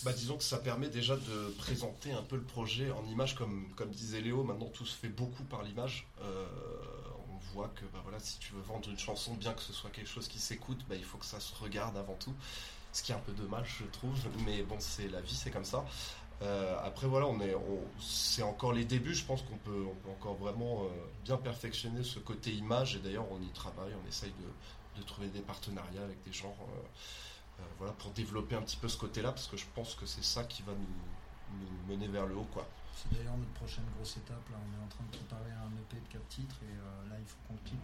Bah, 0.04 0.12
disons 0.14 0.38
que 0.38 0.44
ça 0.44 0.58
permet 0.58 0.90
déjà 0.90 1.16
de 1.16 1.54
présenter 1.58 2.12
un 2.12 2.24
peu 2.24 2.36
le 2.36 2.44
projet 2.44 2.92
en 2.92 3.06
image, 3.06 3.36
comme, 3.36 3.68
comme 3.76 3.92
disait 3.92 4.22
Léo. 4.22 4.44
Maintenant, 4.44 4.68
tout 4.68 4.86
se 4.86 4.96
fait 4.96 5.10
beaucoup 5.10 5.44
par 5.44 5.64
l'image. 5.64 6.08
On 6.20 7.54
voit 7.54 7.70
que 7.70 7.86
bah, 7.94 8.00
voilà, 8.04 8.20
si 8.20 8.40
tu 8.40 8.54
veux 8.54 8.62
vendre 8.62 8.90
une 8.90 9.00
chanson, 9.00 9.34
bien 9.36 9.54
que 9.54 9.62
ce 9.62 9.72
soit 9.72 9.90
quelque 9.90 10.10
chose 10.10 10.28
qui 10.28 10.40
s'écoute, 10.40 10.80
bah, 10.90 10.96
il 10.96 11.04
faut 11.04 11.18
que 11.18 11.26
ça 11.26 11.40
se 11.40 11.54
regarde 11.56 11.96
avant 11.96 12.16
tout. 12.16 12.34
Ce 12.94 13.04
qui 13.04 13.12
est 13.12 13.16
un 13.16 13.20
peu 13.20 13.32
dommage, 13.34 13.78
je 13.80 13.86
trouve. 13.86 14.14
Mais 14.46 14.64
bon, 14.64 14.76
c'est 14.80 15.08
la 15.08 15.22
vie, 15.22 15.36
c'est 15.36 15.52
comme 15.52 15.66
ça. 15.66 15.86
Euh, 16.42 16.76
après, 16.84 17.08
voilà, 17.08 17.28
on 17.28 17.40
est, 17.40 17.54
on- 17.56 17.88
c'est 18.00 18.44
encore 18.44 18.74
les 18.74 18.84
débuts. 18.86 19.14
Je 19.14 19.24
pense 19.26 19.42
qu'on 19.44 19.58
peut, 19.58 19.86
encore 20.10 20.36
vraiment 20.36 20.84
euh, 20.84 20.88
bien 21.24 21.38
perfectionner 21.38 22.04
ce 22.04 22.20
côté 22.20 22.52
image. 22.52 22.96
Et 22.96 23.00
d'ailleurs, 23.00 23.28
on 23.32 23.42
y 23.42 23.50
travaille. 23.50 23.94
On 24.04 24.08
essaye 24.08 24.32
de, 24.32 25.00
de 25.02 25.06
trouver 25.06 25.28
des 25.30 25.42
partenariats 25.42 26.04
avec 26.04 26.22
des 26.24 26.34
gens. 26.34 26.56
euh, 26.60 27.64
voilà, 27.78 27.94
pour 27.94 28.12
développer 28.12 28.56
un 28.56 28.62
petit 28.62 28.78
peu 28.78 28.88
ce 28.88 28.98
côté-là, 28.98 29.32
parce 29.32 29.48
que 29.48 29.56
je 29.58 29.66
pense 29.76 29.94
que 29.96 30.06
c'est 30.08 30.24
ça 30.24 30.44
qui 30.44 30.64
va 30.64 30.72
nous, 30.74 31.60
nous 31.60 31.94
mener 31.94 32.08
vers 32.08 32.26
le 32.26 32.36
haut, 32.36 32.48
quoi. 32.54 32.68
C'est 32.96 33.10
d'ailleurs 33.18 33.38
notre 33.38 33.54
prochaine 33.54 33.84
grosse 33.98 34.18
étape. 34.18 34.46
Là, 34.52 34.58
on 34.62 34.70
est 34.78 34.84
en 34.84 34.88
train 34.90 35.04
de 35.10 35.12
préparer 35.18 35.52
un 35.52 35.72
EP 35.78 35.98
de 35.98 36.08
4 36.14 36.28
titres 36.30 36.60
et 36.64 36.74
euh, 36.76 37.10
là, 37.10 37.16
il 37.20 37.26
faut 37.26 37.38
qu'on 37.48 37.58
clip. 37.66 37.82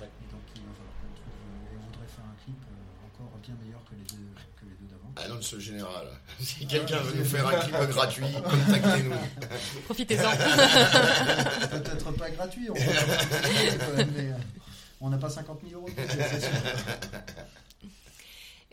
Ouais. 0.00 0.06
Et 0.08 0.28
donc, 0.30 0.44
il 0.54 0.62
va 0.62 0.72
falloir 0.76 0.94
qu'on 1.00 1.12
trouve. 1.16 1.32
euh, 1.32 1.72
et 1.72 1.76
on 1.80 1.86
voudrait 1.88 2.10
faire 2.12 2.24
un 2.28 2.36
clip 2.44 2.60
euh, 2.68 3.06
encore 3.08 3.38
bien 3.40 3.54
meilleur 3.62 3.80
que 3.88 3.94
les 3.96 4.04
deux, 4.04 4.28
que 4.60 4.64
les 4.68 4.76
deux 4.76 4.88
d'avant. 4.92 5.10
Annonce 5.16 5.58
générale. 5.58 6.08
Si 6.40 6.66
quelqu'un 6.66 7.00
veut 7.00 7.18
nous 7.18 7.24
faire 7.24 7.46
un 7.48 7.58
clip 7.60 7.74
gratuit, 7.88 8.32
contactez-nous. 8.44 9.16
Profitez-en. 9.86 10.30
Peut-être 11.70 12.12
pas 12.12 12.30
gratuit, 12.30 12.68
on 12.70 12.74
un 12.74 14.04
petit 14.04 14.26
euh, 14.28 14.34
on 15.00 15.10
n'a 15.10 15.18
pas 15.18 15.30
50 15.30 15.60
000 15.68 15.80
euros. 15.80 15.88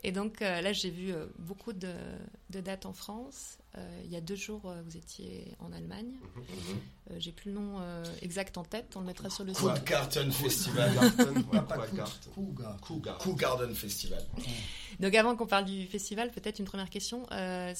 Et 0.02 0.12
donc 0.12 0.42
euh, 0.42 0.60
là, 0.60 0.72
j'ai 0.72 0.90
vu 0.90 1.12
euh, 1.12 1.26
beaucoup 1.38 1.72
de, 1.72 1.92
de 2.50 2.60
dates 2.60 2.86
en 2.86 2.92
France. 2.92 3.58
Euh, 3.78 4.00
il 4.04 4.10
y 4.10 4.16
a 4.16 4.20
deux 4.20 4.36
jours, 4.36 4.62
euh, 4.70 4.80
vous 4.84 4.96
étiez 4.96 5.54
en 5.58 5.70
Allemagne. 5.72 6.14
Euh, 7.10 7.16
j'ai 7.18 7.32
plus 7.32 7.50
le 7.50 7.60
nom 7.60 7.76
euh, 7.80 8.04
exact 8.22 8.56
en 8.56 8.64
tête. 8.64 8.94
On 8.96 9.00
le 9.00 9.06
mettra 9.06 9.28
sur 9.28 9.44
le 9.44 9.52
site. 9.52 9.62
Cool 9.62 10.30
Festival. 10.32 10.92
Coup, 12.34 12.54
gars. 12.58 12.76
Cougar. 12.80 13.18
Cool 13.18 13.36
Garden 13.36 13.74
Festival. 13.74 14.24
Donc 15.00 15.14
avant 15.14 15.36
qu'on 15.36 15.46
parle 15.46 15.66
du 15.66 15.86
festival, 15.86 16.30
peut-être 16.30 16.58
une 16.58 16.64
première 16.64 16.88
question. 16.90 17.26
Euh, 17.32 17.74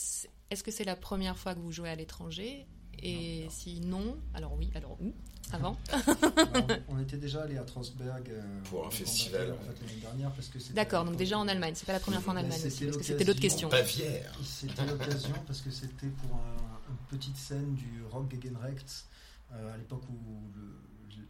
Est-ce 0.50 0.62
que 0.62 0.70
c'est 0.70 0.84
la 0.84 0.96
première 0.96 1.38
fois 1.38 1.54
que 1.54 1.60
vous 1.60 1.72
jouez 1.72 1.88
à 1.88 1.94
l'étranger? 1.96 2.66
Et 3.02 3.46
si 3.50 3.80
non, 3.80 4.16
alors 4.34 4.54
oui, 4.58 4.70
alors 4.74 4.96
où 5.00 5.12
Avant 5.52 5.76
Alors, 5.92 6.66
on, 6.88 6.94
on 6.96 6.98
était 7.00 7.16
déjà 7.18 7.42
allé 7.42 7.56
à 7.58 7.62
Trostberg 7.62 8.28
euh, 8.30 8.42
Pour 8.70 8.86
un 8.86 8.90
festival, 8.90 9.52
en 9.52 9.58
fait, 9.64 9.80
l'année 9.86 10.00
dernière 10.00 10.30
parce 10.32 10.48
que 10.48 10.58
c'était 10.58 10.74
D'accord, 10.74 11.04
donc 11.04 11.16
déjà 11.16 11.38
en 11.38 11.46
Allemagne. 11.48 11.74
C'est 11.76 11.86
pas 11.86 11.92
la 11.92 12.00
première 12.00 12.22
fois 12.22 12.32
en 12.32 12.36
Allemagne 12.36 12.60
aussi, 12.66 12.84
parce 12.84 12.96
que 12.96 13.02
c'était 13.04 13.24
l'autre 13.24 13.40
question. 13.40 13.68
Bavière. 13.68 14.32
C'était 14.44 14.86
l'occasion 14.86 15.34
parce 15.46 15.60
que 15.60 15.70
c'était 15.70 16.08
pour 16.08 16.34
un- 16.36 16.80
une 16.90 17.18
petite 17.18 17.36
scène 17.36 17.74
du 17.74 18.02
Rock 18.10 18.32
Gegenrecht 18.34 19.04
euh, 19.52 19.74
à 19.74 19.76
l'époque 19.76 20.02
où 20.10 20.50
le- 20.56 20.80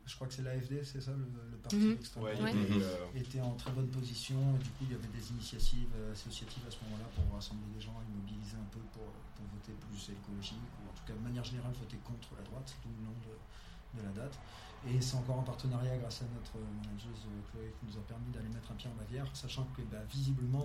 je 0.06 0.14
crois 0.14 0.26
que 0.26 0.34
c'est 0.34 0.42
l'AFD, 0.42 0.82
c'est 0.84 1.00
ça 1.00 1.12
le, 1.12 1.26
le 1.50 1.56
parti 1.58 1.76
Mhm. 1.76 1.94
d'extrême 1.96 2.24
Ouais, 2.24 2.34
euh, 2.38 3.06
était 3.14 3.40
en 3.40 3.54
très 3.54 3.70
bonne 3.72 3.88
position. 3.88 4.36
Et 4.56 4.62
du 4.62 4.70
coup, 4.70 4.84
il 4.88 4.92
y 4.92 4.94
avait 4.94 5.08
des 5.08 5.30
initiatives 5.30 5.88
euh, 5.96 6.12
associatives 6.12 6.62
à 6.66 6.70
ce 6.70 6.78
moment-là 6.84 7.08
pour 7.14 7.34
rassembler 7.34 7.66
des 7.74 7.80
gens 7.80 7.94
et 8.02 8.08
mobiliser 8.14 8.56
un 8.56 8.68
peu 8.70 8.80
pour, 8.92 9.06
pour 9.36 9.46
voter 9.54 9.72
plus 9.86 10.12
écologique 10.14 10.62
ou 10.82 10.90
en 10.90 10.94
tout 10.94 11.04
cas 11.06 11.14
de 11.14 11.22
manière 11.24 11.44
générale 11.44 11.72
voter 11.78 11.98
contre 12.04 12.28
la 12.36 12.42
droite, 12.44 12.74
d'où 12.84 12.90
le 12.98 13.02
nom 13.06 13.16
de, 13.26 13.34
de 13.98 14.02
la 14.06 14.12
date. 14.12 14.38
Et 14.86 15.00
c'est 15.00 15.16
encore 15.16 15.40
un 15.40 15.42
partenariat 15.42 15.96
grâce 15.98 16.22
à 16.22 16.26
notre 16.34 16.58
manageuse 16.82 17.26
euh, 17.26 17.42
Chloé 17.50 17.74
qui 17.80 17.86
nous 17.90 17.96
a 17.98 18.04
permis 18.06 18.30
d'aller 18.30 18.48
mettre 18.50 18.70
un 18.70 18.74
pied 18.76 18.88
en 18.90 18.94
Bavière, 18.94 19.26
sachant 19.34 19.64
que 19.76 19.82
bah, 19.82 20.02
visiblement 20.10 20.64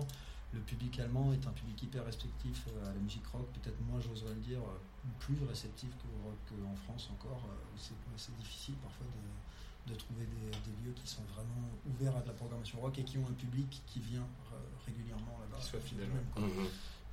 le 0.52 0.60
public 0.60 0.98
allemand 1.00 1.32
est 1.32 1.46
un 1.46 1.50
public 1.52 1.82
hyper 1.82 2.04
réceptif 2.04 2.66
euh, 2.68 2.84
à 2.90 2.94
la 2.94 3.00
musique 3.00 3.26
rock, 3.26 3.46
peut-être 3.60 3.80
moi 3.88 3.98
j'oserais 4.00 4.34
le 4.34 4.40
dire, 4.40 4.60
euh, 4.60 5.08
plus 5.20 5.36
réceptif 5.48 5.88
que 5.96 6.04
au 6.08 6.28
rock 6.28 6.38
en 6.70 6.76
France 6.84 7.08
encore. 7.12 7.42
euh, 7.48 7.74
où 7.74 7.78
c'est 7.78 7.94
c'est 8.16 8.36
difficile 8.38 8.74
parfois 8.82 9.06
de, 9.06 9.92
de 9.92 9.98
trouver 9.98 10.26
des, 10.26 10.50
des 10.50 10.76
lieux 10.84 10.92
qui 10.94 11.06
sont 11.08 11.22
vraiment 11.34 11.68
ouverts 11.86 12.16
à 12.16 12.20
de 12.20 12.28
la 12.28 12.34
programmation 12.34 12.80
rock 12.80 12.98
et 12.98 13.04
qui 13.04 13.18
ont 13.18 13.26
un 13.28 13.32
public 13.34 13.82
qui 13.86 14.00
vient 14.00 14.26
régulièrement 14.86 15.38
là-bas. 15.40 15.58
Qui 15.62 15.68
soit 15.70 15.80
fidèle, 15.80 16.08
Même, 16.08 16.24
quoi. 16.34 16.42
Mhm. 16.42 16.66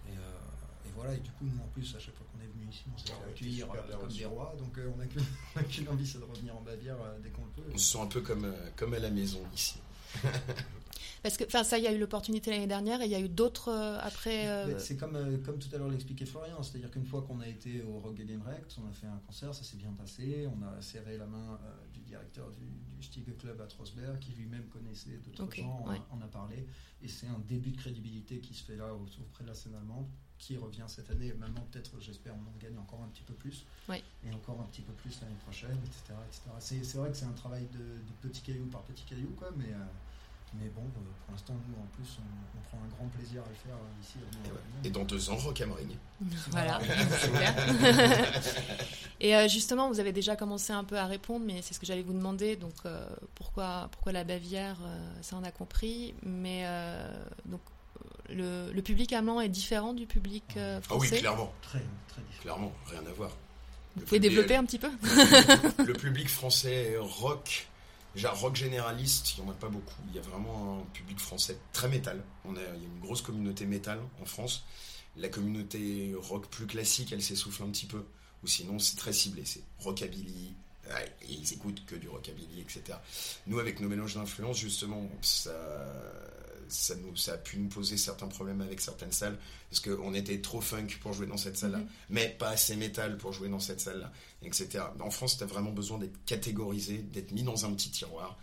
Et, 0.09 0.11
euh, 0.17 0.85
et 0.85 0.91
voilà, 0.95 1.13
et 1.13 1.19
du 1.19 1.31
coup, 1.31 1.45
nous 1.45 1.59
en 1.63 1.67
plus, 1.67 1.95
à 1.95 1.99
chaque 1.99 2.15
fois 2.15 2.25
qu'on 2.31 2.41
est 2.43 2.47
venu 2.47 2.69
ici, 2.69 2.83
on 2.93 2.97
s'est 2.97 3.05
Ah 3.09 3.13
fait 3.21 3.25
ouais, 3.25 3.31
accueillir 3.31 3.67
comme 3.99 4.09
des 4.11 4.25
rois, 4.25 4.53
donc 4.57 4.77
euh, 4.77 4.91
on 4.93 4.97
n'a 4.97 5.05
qu'une 5.07 5.21
on 5.55 5.59
a 5.59 5.63
qu'une 5.63 5.87
envie, 5.89 6.05
c'est 6.07 6.19
de 6.19 6.23
revenir 6.25 6.55
en 6.57 6.61
Bavière 6.61 6.97
euh, 7.01 7.17
dès 7.23 7.29
qu'on 7.29 7.45
le 7.45 7.51
peut. 7.51 7.69
On 7.73 7.77
se 7.77 7.93
sent 7.93 8.01
un 8.01 8.07
peu 8.07 8.21
comme, 8.21 8.45
euh, 8.45 8.69
comme 8.75 8.93
à 8.93 8.99
la 8.99 9.09
maison 9.09 9.41
ici. 9.53 9.79
Parce 11.23 11.35
que, 11.37 11.43
enfin, 11.45 11.63
ça, 11.63 11.77
il 11.77 11.83
y 11.83 11.87
a 11.87 11.91
eu 11.93 11.97
l'opportunité 11.99 12.51
l'année 12.51 12.67
dernière 12.67 13.01
et 13.01 13.05
il 13.05 13.11
y 13.11 13.15
a 13.15 13.19
eu 13.19 13.29
d'autres 13.29 13.69
euh, 13.69 13.97
après. 14.01 14.47
euh, 14.47 14.79
C'est 14.79 14.95
comme, 14.97 15.15
euh, 15.15 15.37
comme 15.39 15.59
tout 15.59 15.67
à 15.73 15.77
l'heure 15.77 15.89
l'expliquait 15.89 16.25
Florian, 16.25 16.61
c'est-à-dire 16.63 16.89
qu'une 16.91 17.05
fois 17.05 17.21
qu'on 17.23 17.39
a 17.41 17.47
été 17.47 17.81
au 17.83 17.99
Rock 17.99 18.17
Gegenrecht, 18.17 18.75
on 18.83 18.87
a 18.87 18.91
fait 18.93 19.07
un 19.07 19.19
concert, 19.27 19.53
ça 19.53 19.63
s'est 19.63 19.77
bien 19.77 19.91
passé, 19.91 20.47
on 20.47 20.61
a 20.65 20.81
serré 20.81 21.17
la 21.17 21.25
main 21.25 21.59
du 21.93 21.99
directeur 22.01 22.49
du, 22.51 23.21
du 23.21 23.33
Club 23.35 23.59
à 23.61 23.65
Trosberg, 23.67 24.17
qui 24.19 24.31
lui-même 24.31 24.65
connaissait 24.67 25.19
d'autres 25.25 25.43
Ok, 25.43 25.57
gens, 25.57 25.81
on, 25.85 25.89
a- 25.89 25.93
ouais. 25.93 26.01
on 26.11 26.21
a 26.21 26.27
parlé, 26.27 26.65
et 27.01 27.07
c'est 27.07 27.27
un 27.27 27.39
début 27.47 27.71
de 27.71 27.77
crédibilité 27.77 28.39
qui 28.39 28.53
se 28.53 28.63
fait 28.63 28.75
là 28.75 28.93
au- 28.93 29.05
auprès 29.21 29.43
de 29.43 29.49
la 29.49 29.55
scène 29.55 29.75
allemande. 29.75 30.07
qui 30.37 30.55
revient 30.55 30.85
cette 30.87 31.09
année. 31.11 31.33
Maintenant, 31.33 31.67
peut-être, 31.69 31.99
j'espère, 31.99 32.33
on 32.33 32.47
en 32.47 32.55
gagne 32.61 32.77
encore 32.77 33.03
un 33.03 33.09
petit 33.09 33.23
peu 33.23 33.33
plus. 33.33 33.65
Oui. 33.89 34.01
Et 34.23 34.31
encore 34.33 34.61
un 34.61 34.67
petit 34.67 34.81
peu 34.81 34.93
plus 34.93 35.19
l'année 35.21 35.35
prochaine, 35.43 35.77
etc. 35.83 36.13
etc. 36.29 36.81
C'est, 36.81 36.97
vrai 36.97 37.11
que 37.11 37.17
c'est 37.17 37.25
un 37.25 37.33
travail 37.33 37.67
de, 37.73 37.77
de 37.79 38.13
petit 38.21 38.41
caillou 38.41 38.65
par 38.67 38.83
petit 38.83 39.03
caillou, 39.03 39.31
quoi, 39.37 39.51
mais, 39.57 39.65
euh, 39.73 39.83
mais 40.55 40.69
bon, 40.69 40.81
euh, 40.81 40.99
pour 41.25 41.31
l'instant, 41.33 41.53
nous, 41.67 41.75
en 41.75 41.85
plus, 41.95 42.17
on, 42.19 42.57
on 42.59 42.61
prend 42.69 42.77
un 42.83 42.89
grand 42.97 43.07
plaisir 43.09 43.41
à 43.43 43.49
le 43.49 43.55
faire 43.55 43.75
euh, 43.75 44.01
ici. 44.01 44.15
au 44.17 44.47
Et, 44.47 44.51
ouais. 44.51 44.59
Et 44.85 44.89
dans 44.89 45.03
deux 45.05 45.29
ans, 45.29 45.35
Rock 45.35 45.61
am 45.61 45.71
Ring. 45.73 45.91
Voilà, 46.51 46.79
c'est 47.19 47.31
clair. 47.31 47.55
Et 49.21 49.35
euh, 49.35 49.47
justement, 49.47 49.89
vous 49.89 49.99
avez 49.99 50.11
déjà 50.13 50.35
commencé 50.35 50.71
un 50.73 50.83
peu 50.83 50.97
à 50.97 51.05
répondre, 51.05 51.45
mais 51.45 51.61
c'est 51.61 51.73
ce 51.73 51.79
que 51.79 51.85
j'allais 51.85 52.01
vous 52.03 52.13
demander. 52.13 52.55
Donc, 52.55 52.73
euh, 52.85 53.07
pourquoi, 53.35 53.89
pourquoi 53.91 54.11
la 54.13 54.23
Bavière 54.23 54.77
euh, 54.81 55.11
Ça, 55.21 55.35
on 55.39 55.43
a 55.43 55.51
compris. 55.51 56.13
Mais 56.23 56.61
euh, 56.65 57.11
donc, 57.45 57.59
le, 58.29 58.71
le 58.71 58.81
public 58.81 59.11
allemand 59.13 59.41
est 59.41 59.49
différent 59.49 59.93
du 59.93 60.05
public 60.05 60.43
euh, 60.55 60.79
Ah 60.89 60.93
oui, 60.95 61.07
français? 61.07 61.19
clairement. 61.19 61.51
Très, 61.61 61.79
très 62.07 62.21
différent. 62.21 62.41
Clairement, 62.41 62.71
rien 62.89 63.01
à 63.09 63.13
voir. 63.13 63.29
vous 63.95 64.01
Le 64.01 64.05
pouvez 64.05 64.19
public- 64.19 64.29
développer 64.35 64.55
un 64.55 64.63
petit 64.65 64.79
peu? 64.79 64.89
Le 65.85 65.93
public 65.93 66.29
français 66.29 66.95
rock, 66.99 67.67
déjà 68.15 68.31
rock 68.31 68.55
généraliste, 68.55 69.37
il 69.37 69.43
n'y 69.43 69.49
en 69.49 69.51
a 69.51 69.55
pas 69.55 69.69
beaucoup. 69.69 70.01
Il 70.09 70.15
y 70.15 70.19
a 70.19 70.21
vraiment 70.21 70.79
un 70.79 70.91
public 70.93 71.19
français 71.19 71.57
très 71.73 71.87
métal. 71.87 72.23
On 72.45 72.55
a, 72.55 72.59
il 72.59 72.81
y 72.81 72.85
a 72.85 72.87
une 72.87 72.99
grosse 72.99 73.21
communauté 73.21 73.65
métal 73.65 73.99
en 74.21 74.25
France. 74.25 74.65
La 75.17 75.29
communauté 75.29 76.13
rock 76.17 76.47
plus 76.49 76.67
classique, 76.67 77.11
elle 77.11 77.21
s'essouffle 77.21 77.63
un 77.63 77.69
petit 77.69 77.85
peu. 77.85 78.05
Ou 78.43 78.47
sinon, 78.47 78.79
c'est 78.79 78.95
très 78.95 79.13
ciblé. 79.13 79.43
C'est 79.45 79.63
rockabilly. 79.79 80.53
ils 81.27 81.53
écoutent 81.53 81.85
que 81.85 81.95
du 81.95 82.07
rockabilly, 82.07 82.61
etc. 82.61 82.97
Nous, 83.47 83.59
avec 83.59 83.79
nos 83.79 83.89
mélanges 83.89 84.15
d'influences, 84.15 84.57
justement, 84.57 85.09
ça, 85.21 85.51
ça, 86.69 86.95
nous, 86.95 87.15
ça 87.15 87.33
a 87.33 87.37
pu 87.37 87.57
nous 87.57 87.69
poser 87.69 87.97
certains 87.97 88.27
problèmes 88.27 88.61
avec 88.61 88.79
certaines 88.81 89.11
salles. 89.11 89.37
Parce 89.69 89.81
qu'on 89.81 90.13
était 90.13 90.41
trop 90.41 90.61
funk 90.61 90.87
pour 91.01 91.13
jouer 91.13 91.27
dans 91.27 91.37
cette 91.37 91.57
salle-là. 91.57 91.79
Mhm. 91.79 91.87
Mais 92.09 92.29
pas 92.39 92.49
assez 92.49 92.75
métal 92.75 93.17
pour 93.17 93.33
jouer 93.33 93.49
dans 93.49 93.59
cette 93.59 93.81
salle-là 93.81 94.11
etc. 94.41 94.83
En 94.99 95.09
France, 95.09 95.37
tu 95.37 95.43
as 95.43 95.47
vraiment 95.47 95.71
besoin 95.71 95.97
d'être 95.97 96.23
catégorisé, 96.25 96.99
d'être 96.99 97.31
mis 97.31 97.43
dans 97.43 97.65
un 97.65 97.73
petit 97.73 97.91
tiroir. 97.91 98.37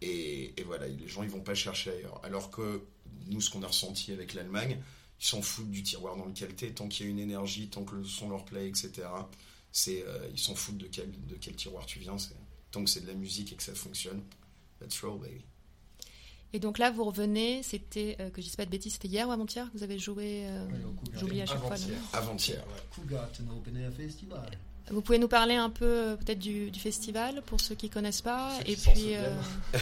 Et, 0.00 0.54
et 0.56 0.62
voilà, 0.62 0.86
les 0.88 1.08
gens, 1.08 1.22
ils 1.22 1.30
vont 1.30 1.40
pas 1.40 1.54
chercher 1.54 1.90
ailleurs. 1.90 2.20
Alors 2.24 2.50
que 2.50 2.82
nous, 3.26 3.40
ce 3.40 3.50
qu'on 3.50 3.62
a 3.62 3.66
ressenti 3.66 4.12
avec 4.12 4.34
l'Allemagne, 4.34 4.78
ils 5.20 5.26
s'en 5.26 5.42
foutent 5.42 5.70
du 5.70 5.82
tiroir 5.82 6.16
dans 6.16 6.26
lequel 6.26 6.54
tu 6.54 6.66
es, 6.66 6.70
tant 6.70 6.88
qu'il 6.88 7.06
y 7.06 7.08
a 7.08 7.12
une 7.12 7.18
énergie, 7.18 7.68
tant 7.68 7.84
que 7.84 7.96
le 7.96 8.04
son 8.04 8.28
leur 8.28 8.44
plaît, 8.44 8.68
etc. 8.68 9.08
C'est, 9.72 10.04
euh, 10.06 10.28
ils 10.32 10.38
s'en 10.38 10.54
foutent 10.54 10.78
de 10.78 10.86
quel, 10.86 11.10
de 11.26 11.34
quel 11.36 11.56
tiroir 11.56 11.86
tu 11.86 11.98
viens. 11.98 12.16
Tant 12.70 12.84
que 12.84 12.90
c'est 12.90 13.00
de 13.00 13.06
la 13.06 13.14
musique 13.14 13.52
et 13.52 13.56
que 13.56 13.62
ça 13.62 13.74
fonctionne, 13.74 14.22
let's 14.80 15.00
roll, 15.00 15.18
baby. 15.18 15.44
Et 16.54 16.60
donc 16.60 16.78
là, 16.78 16.90
vous 16.90 17.04
revenez, 17.04 17.62
c'était, 17.62 18.16
euh, 18.20 18.30
que 18.30 18.40
je 18.40 18.46
dise 18.46 18.56
pas 18.56 18.64
de 18.64 18.70
bêtises, 18.70 18.94
c'était 18.94 19.08
hier 19.08 19.28
ou 19.28 19.32
avant-hier 19.32 19.66
que 19.70 19.76
vous 19.76 19.84
avez 19.84 19.98
joué 19.98 20.44
euh, 20.46 20.64
Cougar. 20.96 21.20
J'oublie 21.20 21.42
à 21.42 21.46
chaque 21.46 21.60
fois. 21.60 21.76
Avant-hier. 22.12 22.64
Festival. 23.92 24.48
Vous 24.90 25.02
pouvez 25.02 25.18
nous 25.18 25.28
parler 25.28 25.54
un 25.56 25.68
peu 25.68 25.84
euh, 25.84 26.16
peut-être 26.16 26.38
du, 26.38 26.70
du 26.70 26.80
festival 26.80 27.42
pour 27.44 27.60
ceux 27.60 27.74
qui 27.74 27.90
connaissent 27.90 28.22
pas 28.22 28.50
Ceux 28.64 28.72
et 28.72 28.76
puis 28.76 29.14
euh, 29.16 29.34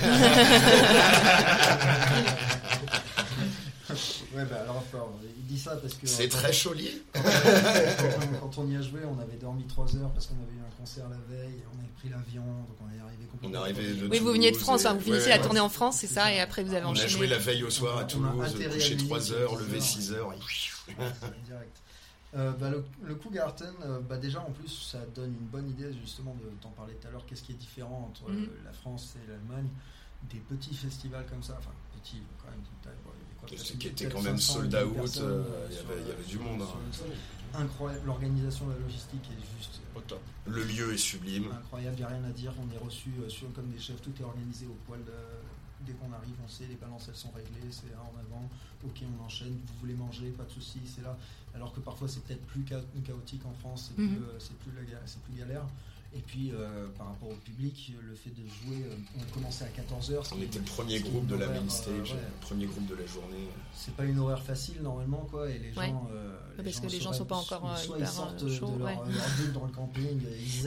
Ouais, 4.35 4.45
bah 4.51 4.57
alors, 4.63 4.77
enfin, 4.79 5.05
il 5.39 5.47
dit 5.47 5.59
ça 5.59 5.77
parce 5.77 5.95
que. 5.95 6.07
C'est 6.09 6.29
très 6.29 6.53
chaulier. 6.53 7.03
quand, 7.15 7.21
on, 7.23 8.39
quand 8.49 8.59
on 8.63 8.69
y 8.69 8.77
a 8.77 8.83
joué, 8.83 9.01
on 9.05 9.19
avait 9.21 9.37
dormi 9.41 9.65
3 9.65 9.97
heures 9.97 10.11
parce 10.11 10.27
qu'on 10.27 10.35
avait 10.35 10.53
eu 10.53 10.61
un 10.66 10.66
concert 10.79 11.09
la 11.09 11.17
veille, 11.29 11.63
on 11.75 11.79
avait 11.79 11.89
pris 11.99 12.09
l'avion, 12.09 12.43
donc 12.45 12.77
on 12.81 12.87
est 12.97 13.01
arrivé 13.01 13.25
On 13.29 13.33
complètement. 13.33 13.57
est 13.59 13.61
arrivé 13.63 13.95
de 13.95 14.07
oui 14.09 14.19
vous 14.19 14.33
veniez 14.33 14.51
de 14.53 14.57
France, 14.57 14.85
et- 14.85 14.87
hein, 14.87 14.95
vous 14.95 15.01
finissez 15.01 15.25
ouais, 15.25 15.31
la 15.31 15.37
ouais. 15.37 15.43
tournée 15.43 15.61
en 15.61 15.69
France, 15.69 15.97
c'est 15.99 16.07
ça, 16.07 16.23
ça. 16.25 16.33
et 16.33 16.41
après 16.41 16.63
vous 16.63 16.73
avez 16.75 16.85
On 16.85 16.89
a 16.89 16.93
enchaîné. 16.93 17.09
joué 17.09 17.27
la 17.27 17.39
veille 17.39 17.63
au 17.65 17.71
soir 17.71 17.97
à 17.99 18.01
On 18.01 18.03
a 18.03 18.05
Toulouse, 18.05 18.43
à 18.43 18.69
couché 18.69 18.95
Munich 18.95 19.07
3 19.07 19.33
à 19.33 19.35
heures, 19.35 19.57
10 19.57 19.65
levé 19.65 19.77
heures. 19.77 19.83
6 19.83 20.13
heures. 20.13 20.35
direct. 21.47 21.77
Euh, 22.35 22.51
bah, 22.53 22.69
le, 22.71 22.85
le 23.05 23.15
Kugarten, 23.15 23.73
euh, 23.85 23.99
bah, 24.01 24.19
déjà 24.19 24.41
en 24.41 24.51
plus, 24.51 24.69
ça 24.91 24.99
donne 25.15 25.31
une 25.41 25.47
bonne 25.47 25.71
idée 25.71 25.93
justement 26.01 26.35
de 26.35 26.51
t'en 26.61 26.69
parler 26.71 26.93
tout 27.01 27.09
à 27.09 27.11
l'heure. 27.11 27.25
Qu'est-ce 27.27 27.43
qui 27.43 27.53
est 27.53 27.57
différent 27.57 28.11
entre 28.13 28.31
Mhm. 28.31 28.43
euh, 28.43 28.47
la 28.65 28.73
France 28.73 29.15
et 29.25 29.31
l'Allemagne 29.31 29.69
Des 30.31 30.39
petits 30.41 30.75
festivals 30.75 31.25
comme 31.27 31.43
ça, 31.43 31.55
enfin 31.59 31.71
petits 32.01 32.23
quand 32.43 32.51
même, 32.51 32.61
d'une 32.61 32.79
taille, 32.83 32.99
bon, 33.05 33.11
il 33.15 33.21
y 33.21 33.57
avait 33.57 33.57
quoi, 33.65 33.77
Qui 33.79 33.87
était 33.89 34.09
quand 34.09 34.23
même 34.23 34.39
500 34.39 34.53
sold 34.55 34.71
000 34.73 34.85
out, 34.89 34.95
personnes, 34.95 35.25
euh, 35.25 35.67
il 35.71 35.75
y 35.75 35.79
avait- 35.79 36.01
il 36.03 36.09
y 36.09 36.11
avait 36.11 36.21
euh, 36.21 36.25
du 36.25 36.31
sur- 36.33 36.43
monde, 36.43 36.63
sur 36.93 37.05
hein. 37.07 37.09
Incroyable, 37.55 38.07
l'organisation, 38.07 38.69
la 38.69 38.77
logistique 38.79 39.23
est 39.31 39.57
juste 39.59 39.81
Au 39.95 40.01
top. 40.01 40.21
Le 40.47 40.65
lieu 40.65 40.93
est 40.93 40.97
sublime. 40.99 41.47
incroyable, 41.53 41.95
il 41.97 42.01
n'y 42.01 42.05
a 42.05 42.09
rien 42.09 42.25
à 42.25 42.31
dire. 42.31 42.53
On 42.59 42.75
est 42.75 42.79
reçu 42.85 43.11
euh, 43.23 43.29
sur, 43.29 43.51
comme 43.53 43.69
des 43.71 43.79
chefs, 43.79 44.03
tout 44.03 44.13
est 44.21 44.25
organisé 44.25 44.67
au 44.67 44.77
poil. 44.87 44.99
de- 45.05 45.13
dès 45.87 45.93
qu'on 45.93 46.13
arrive, 46.13 46.35
on 46.45 46.49
sait, 46.49 46.67
les 46.67 46.75
balances 46.75 47.05
elles 47.09 47.15
sont 47.15 47.31
réglées, 47.31 47.71
c'est 47.71 47.91
là 47.93 48.01
en 48.03 48.19
avant. 48.19 48.49
Ok, 48.85 49.03
on 49.21 49.25
enchaîne. 49.25 49.57
Vous 49.67 49.75
voulez 49.81 49.95
manger, 49.95 50.31
pas 50.31 50.43
de 50.45 50.51
souci, 50.51 50.81
c'est 50.85 51.03
là. 51.03 51.17
Alors 51.55 51.73
que 51.73 51.81
parfois 51.81 52.09
c'est 52.09 52.25
peut-être 52.25 52.45
plus 52.47 52.67
cha- 52.67 52.81
chaotique 53.05 53.45
en 53.47 53.53
France, 53.53 53.93
c'est 53.95 54.03
Mhm. 54.03 54.17
plus, 54.17 54.25
euh, 54.25 54.39
plus, 54.65 54.73
la 54.75 54.83
ga- 54.91 55.03
c'est 55.07 55.21
plus 55.23 55.35
galère. 55.35 55.67
Et 56.17 56.21
puis 56.27 56.51
euh, 56.53 56.87
par 56.97 57.09
rapport 57.09 57.29
au 57.29 57.35
public, 57.35 57.93
le 58.01 58.15
fait 58.15 58.31
de 58.31 58.47
jouer, 58.47 58.85
euh, 58.87 58.95
on 59.21 59.35
commençait 59.35 59.65
à 59.65 59.69
14h. 59.69 60.33
On 60.35 60.41
était 60.41 60.59
le 60.59 60.65
premier 60.65 60.99
c'est 60.99 61.11
groupe 61.11 61.27
de 61.27 61.35
la 61.37 61.47
main 61.49 61.57
euh, 61.57 61.69
stage, 61.69 62.13
ouais. 62.13 62.19
le 62.19 62.47
premier 62.47 62.65
groupe 62.67 62.87
de 62.87 62.95
la 62.95 63.07
journée. 63.07 63.49
C'est 63.75 63.95
pas 63.95 64.05
une 64.05 64.19
horaire 64.19 64.43
facile 64.43 64.81
normalement, 64.83 65.27
quoi. 65.31 65.51
Et 65.51 65.59
les 65.59 65.73
Ouais. 65.77 65.89
gens. 65.89 66.09
euh, 66.15 66.37
parce 66.63 66.81
que 66.81 66.87
les 66.87 67.01
gens 67.01 67.13
sont 67.13 67.27
pas 67.27 67.37
encore, 67.37 67.77
soit 67.79 67.99
ils 67.99 68.07
sortent 68.07 68.43
euh, 68.43 68.47
de 68.49 68.61
leur, 68.61 68.71
ouais. 68.87 68.95
leur 68.95 69.53
dans 69.53 69.67
le 69.67 69.73
camping. 69.73 70.21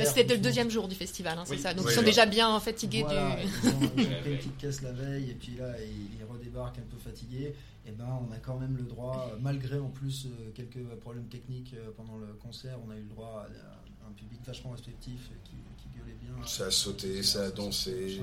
C'était 0.06 0.24
le 0.24 0.36
font- 0.36 0.42
deuxième 0.44 0.70
jour 0.70 0.88
du 0.88 0.94
festival, 0.96 1.38
hein, 1.40 1.44
c'est 1.46 1.54
Oui. 1.56 1.60
ça. 1.62 1.74
Donc 1.74 1.86
Oui, 1.86 1.92
ils 1.92 1.96
sont 1.96 2.02
oui. 2.02 2.06
déjà 2.06 2.26
bien 2.28 2.60
fatigués 2.60 3.02
Voilà, 3.02 3.36
du. 3.38 3.42
ils 3.64 3.70
ont, 3.70 3.80
ils 3.98 4.06
ont 4.06 4.10
La 4.12 4.18
pris 4.18 4.32
une 4.32 4.38
petite 4.38 4.58
caisse 4.58 4.82
la 4.84 4.92
veille 4.92 5.32
et 5.32 5.34
puis 5.34 5.56
là 5.58 5.74
ils, 5.82 6.20
ils 6.20 6.26
redébarquent 6.32 6.78
un 6.78 6.90
peu 6.92 6.98
fatigués. 6.98 7.56
Et 7.88 7.92
ben 7.92 8.06
on 8.30 8.32
a 8.32 8.38
quand 8.38 8.60
même 8.60 8.78
le 8.78 8.84
droit, 8.84 9.32
malgré 9.42 9.80
en 9.80 9.90
plus 9.90 10.28
quelques 10.54 10.84
problèmes 11.02 11.26
techniques 11.28 11.74
pendant 11.98 12.18
le 12.18 12.28
concert, 12.34 12.78
on 12.88 12.92
a 12.92 12.96
eu 12.96 13.02
le 13.02 13.08
droit 13.10 13.48
à 13.48 13.79
un 14.10 14.14
public 14.14 14.40
vachement 14.46 14.72
respectif 14.72 15.30
et 15.32 15.40
qui, 15.50 15.56
qui 15.78 15.90
gueulait 15.98 16.18
bien. 16.22 16.46
Ça 16.46 16.66
a 16.66 16.72
sauté, 16.72 17.22
ça 17.24 17.44
a 17.46 17.52
dansé, 17.52 18.20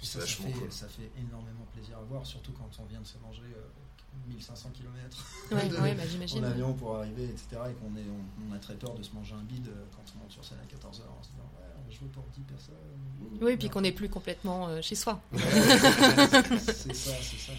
ça, 0.00 0.12
ça, 0.12 0.18
vachement 0.20 0.46
fait, 0.48 0.52
cool. 0.52 0.72
ça 0.72 0.88
fait 0.88 1.10
énormément 1.18 1.66
plaisir 1.72 1.98
à 1.98 2.02
voir, 2.02 2.24
surtout 2.26 2.52
quand 2.52 2.70
on 2.78 2.84
vient 2.86 3.00
de 3.00 3.06
se 3.06 3.18
manger 3.18 3.42
euh, 3.56 4.28
1500 4.28 4.70
km 4.74 5.26
Ouais, 5.52 5.68
de- 5.68 5.76
ouais, 5.76 5.94
bah, 5.96 6.02
en 6.38 6.42
avion 6.42 6.72
pour 6.74 6.96
arriver, 6.96 7.24
etc. 7.24 7.46
Et 7.70 7.74
qu'on 7.74 7.94
est, 7.96 8.04
on, 8.08 8.50
on 8.50 8.54
a 8.54 8.58
très 8.58 8.74
peur 8.74 8.94
de 8.94 9.02
se 9.02 9.12
manger 9.12 9.34
un 9.34 9.42
bide 9.44 9.68
euh, 9.68 9.84
quand 9.94 10.02
on 10.16 10.22
monte 10.22 10.32
sur 10.32 10.44
scène 10.44 10.58
à 10.62 10.66
14h 10.66 10.86
en 11.08 11.22
se 11.22 11.30
disant 11.30 11.50
ouais, 11.58 11.66
on 11.78 11.88
va 11.88 11.90
jouer 11.94 12.08
pour 12.08 12.24
10 12.34 12.40
personnes. 12.42 12.74
Oui, 13.40 13.56
puis 13.56 13.68
qu'on 13.70 13.80
n'est 13.82 13.92
plus 13.92 14.08
complètement 14.08 14.68
euh, 14.68 14.80
chez 14.82 14.94
soi. 14.94 15.20
c'est 15.32 16.94
ça, 16.94 17.12
c'est 17.22 17.38
ça. 17.38 17.52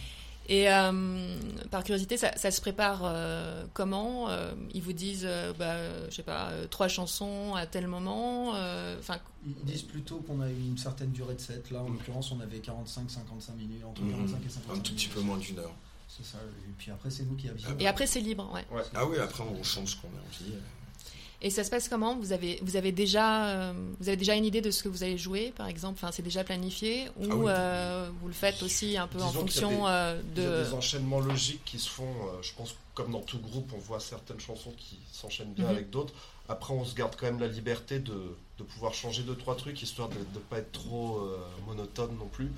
Et 0.51 0.67
euh, 0.69 1.37
par 1.69 1.83
curiosité, 1.83 2.17
ça, 2.17 2.35
ça 2.35 2.49
se 2.49 2.59
prépare 2.59 3.01
euh, 3.03 3.65
comment 3.73 4.29
Euh, 4.29 4.51
Ils 4.73 4.81
vous 4.81 4.93
disent, 4.93 5.25
euh, 5.25 5.53
bah, 5.57 5.75
je 6.09 6.15
sais 6.15 6.23
pas, 6.23 6.49
euh, 6.49 6.65
trois 6.67 6.87
chansons 6.87 7.53
à 7.55 7.65
tel 7.67 7.87
moment. 7.87 8.55
euh, 8.55 8.97
Enfin, 8.99 9.17
Ils 9.45 9.53
disent 9.63 9.83
plutôt 9.83 10.17
qu'on 10.17 10.41
a 10.41 10.49
une 10.49 10.77
certaine 10.77 11.11
durée 11.11 11.35
de 11.35 11.39
set. 11.39 11.69
Là, 11.71 11.81
en 11.83 11.89
l'occurrence, 11.89 12.31
on 12.31 12.39
avait 12.41 12.57
45-55 12.59 13.55
minutes, 13.57 13.83
entre 13.85 14.01
Mhm. 14.01 14.11
45 14.11 14.37
et 14.45 14.49
55 14.49 14.71
Un 14.71 14.75
tout 14.77 14.81
petit 14.81 14.91
minutes. 14.93 15.13
peu 15.13 15.21
moins 15.21 15.37
d'une 15.37 15.59
heure. 15.59 15.73
C'est 16.07 16.25
ça. 16.25 16.39
Et 16.67 16.71
puis 16.79 16.89
après, 16.91 17.11
c'est 17.11 17.23
nous 17.23 17.35
qui 17.35 17.47
avisons. 17.47 17.69
et 17.79 17.87
après 17.87 18.07
c'est 18.07 18.19
libre, 18.19 18.51
ouais. 18.51 18.65
Ah 18.95 19.05
oui, 19.05 19.17
après 19.19 19.43
on 19.43 19.63
chante 19.63 19.87
ce 19.87 19.95
qu'on 19.97 20.07
a 20.07 20.11
envie. 20.27 20.55
Et 21.41 21.49
ça 21.49 21.63
se 21.63 21.69
passe 21.69 21.87
comment? 21.87 22.17
Vous 22.17 22.33
avez, 22.33 22.59
vous 22.63 22.75
avez 22.75 22.91
déjà, 22.91 23.47
euh, 23.47 23.73
vous 23.99 24.09
avez 24.09 24.17
déjà 24.17 24.35
une 24.35 24.43
idée 24.43 24.59
de 24.59 24.71
ce 24.71 24.83
que 24.83 24.89
vous 24.89 25.03
allez 25.03 25.17
jouer, 25.17 25.53
par 25.55 25.67
exemple? 25.67 25.97
Enfin, 26.01 26.11
c'est 26.11 26.21
déjà 26.21 26.43
planifié 26.43 27.07
ou 27.17 27.23
Ah 27.31 27.35
oui. 27.35 27.45
euh, 27.47 28.09
vous 28.21 28.27
le 28.27 28.33
faites 28.33 28.61
aussi 28.61 28.97
un 28.97 29.07
peu 29.07 29.19
en 29.21 29.27
y 29.27 29.29
a 29.29 29.31
fonction 29.31 29.69
des- 29.69 29.75
euh, 29.87 30.21
Il 30.35 30.41
y 30.43 30.45
a 30.45 30.49
de. 30.49 30.63
des 30.65 30.73
enchaînements 30.73 31.21
logiques 31.21 31.63
qui 31.63 31.79
se 31.79 31.89
font, 31.89 32.13
je 32.41 32.51
pense, 32.57 32.75
comme 32.93 33.11
dans 33.13 33.21
tout 33.21 33.39
groupe, 33.39 33.71
on 33.73 33.77
voit 33.79 34.01
certaines 34.01 34.41
chansons 34.41 34.73
qui 34.77 34.97
s'enchaînent 35.13 35.53
bien 35.53 35.65
Mhm. 35.65 35.71
avec 35.71 35.89
d'autres. 35.89 36.13
Après, 36.49 36.73
on 36.73 36.83
se 36.83 36.93
garde 36.93 37.15
quand 37.15 37.27
même 37.27 37.39
la 37.39 37.47
liberté 37.47 37.99
de, 37.99 38.35
de 38.57 38.63
pouvoir 38.63 38.93
changer 38.93 39.23
deux, 39.23 39.35
trois 39.35 39.55
trucs, 39.55 39.81
histoire 39.81 40.09
de 40.09 40.15
ne 40.17 40.39
pas 40.49 40.57
être 40.57 40.71
trop 40.73 41.21
monotone 41.67 42.17
non 42.19 42.27
plus. 42.27 42.51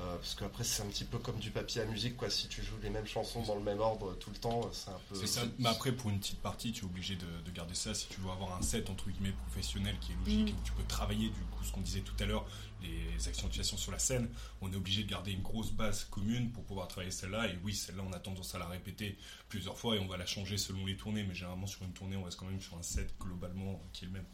Euh, 0.00 0.16
parce 0.16 0.34
qu'après, 0.34 0.64
c'est 0.64 0.82
un 0.82 0.86
petit 0.86 1.04
peu 1.04 1.18
comme 1.18 1.38
du 1.38 1.50
papier 1.50 1.82
à 1.82 1.84
musique, 1.84 2.16
quoi. 2.16 2.28
Si 2.28 2.48
tu 2.48 2.62
joues 2.62 2.76
les 2.82 2.90
mêmes 2.90 3.06
chansons 3.06 3.42
dans 3.42 3.54
le 3.54 3.62
même 3.62 3.80
ordre 3.80 4.14
tout 4.14 4.30
le 4.30 4.36
temps, 4.36 4.68
c'est 4.72 4.90
un 4.90 5.00
peu. 5.08 5.14
C'est 5.14 5.28
ça. 5.28 5.42
Mais 5.58 5.68
après, 5.68 5.92
pour 5.92 6.10
une 6.10 6.18
petite 6.18 6.40
partie, 6.40 6.72
tu 6.72 6.82
es 6.82 6.84
obligé 6.84 7.14
de, 7.14 7.26
de 7.44 7.50
garder 7.52 7.74
ça 7.74 7.94
si 7.94 8.08
tu 8.08 8.20
veux 8.20 8.30
avoir 8.30 8.56
un 8.56 8.62
set 8.62 8.90
entre 8.90 9.08
guillemets 9.08 9.34
professionnel 9.46 9.96
qui 10.00 10.12
est 10.12 10.16
logique 10.16 10.48
et 10.48 10.52
où 10.52 10.64
tu 10.64 10.72
peux 10.72 10.82
travailler 10.84 11.28
du 11.28 11.40
coup 11.40 11.62
ce 11.62 11.70
qu'on 11.72 11.80
disait 11.80 12.00
tout 12.00 12.14
à 12.18 12.26
l'heure, 12.26 12.44
les 12.82 13.28
accentuations 13.28 13.76
sur 13.76 13.92
la 13.92 14.00
scène. 14.00 14.28
On 14.60 14.72
est 14.72 14.76
obligé 14.76 15.04
de 15.04 15.08
garder 15.08 15.30
une 15.32 15.42
grosse 15.42 15.70
base 15.70 16.04
commune 16.10 16.50
pour 16.50 16.64
pouvoir 16.64 16.88
travailler 16.88 17.12
celle-là. 17.12 17.48
Et 17.48 17.58
oui, 17.62 17.74
celle-là, 17.74 18.02
on 18.06 18.12
a 18.12 18.18
tendance 18.18 18.54
à 18.54 18.58
la 18.58 18.66
répéter 18.66 19.16
plusieurs 19.48 19.78
fois 19.78 19.96
et 19.96 20.00
on 20.00 20.06
va 20.06 20.16
la 20.16 20.26
changer 20.26 20.58
selon 20.58 20.84
les 20.86 20.96
tournées. 20.96 21.22
Mais 21.22 21.34
généralement, 21.34 21.66
sur 21.68 21.84
une 21.84 21.92
tournée, 21.92 22.16
on 22.16 22.24
reste 22.24 22.38
quand 22.38 22.46
même 22.46 22.60
sur 22.60 22.76
un 22.76 22.82
set 22.82 23.14
globalement 23.20 23.80
qui 23.92 24.04
est 24.04 24.08
le 24.08 24.14
même. 24.14 24.26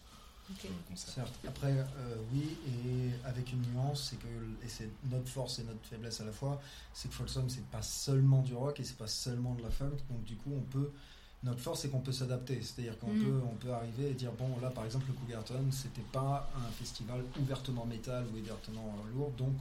Ok. 0.50 0.60
sur 0.60 0.68
le 0.70 0.74
concert. 0.88 1.14
Certes. 1.14 1.38
Après, 1.46 1.72
euh, 1.72 2.16
oui, 2.32 2.42
et 2.66 3.10
avec 3.28 3.52
une 3.52 3.62
nuance, 3.72 4.08
c'est 4.10 4.16
que, 4.16 4.64
et 4.64 4.68
c'est 4.68 4.90
notre 5.10 5.28
force 5.28 5.58
et 5.60 5.64
notre 5.64 5.84
faiblesse 5.84 6.20
à 6.20 6.24
la 6.24 6.32
fois, 6.32 6.60
c'est 6.92 7.08
que 7.08 7.14
Folsom, 7.14 7.48
c'est 7.48 7.64
pas 7.66 7.82
seulement 7.82 8.42
du 8.42 8.54
rock 8.54 8.80
et 8.80 8.84
c'est 8.84 8.96
pas 8.98 9.06
seulement 9.06 9.54
de 9.54 9.62
la 9.62 9.70
funk, 9.70 9.96
donc 10.10 10.24
du 10.24 10.36
coup, 10.36 10.52
on 10.56 10.62
peut. 10.62 10.90
Notre 11.42 11.60
force, 11.60 11.80
c'est 11.80 11.88
qu'on 11.88 12.00
peut 12.00 12.12
s'adapter, 12.12 12.60
c'est-à-dire 12.60 12.98
qu'on 12.98 13.12
Mhm. 13.12 13.22
peut, 13.22 13.40
on 13.50 13.54
peut 13.56 13.72
arriver 13.72 14.10
et 14.10 14.14
dire 14.14 14.32
bon, 14.32 14.58
là, 14.60 14.68
par 14.70 14.84
exemple, 14.84 15.06
le 15.08 15.14
Cougarton, 15.14 15.64
c'était 15.70 16.02
pas 16.12 16.50
un 16.54 16.70
festival 16.72 17.24
ouvertement 17.40 17.86
métal 17.86 18.26
ou 18.32 18.36
ouvertement 18.38 18.94
lourd, 19.14 19.30
donc 19.38 19.54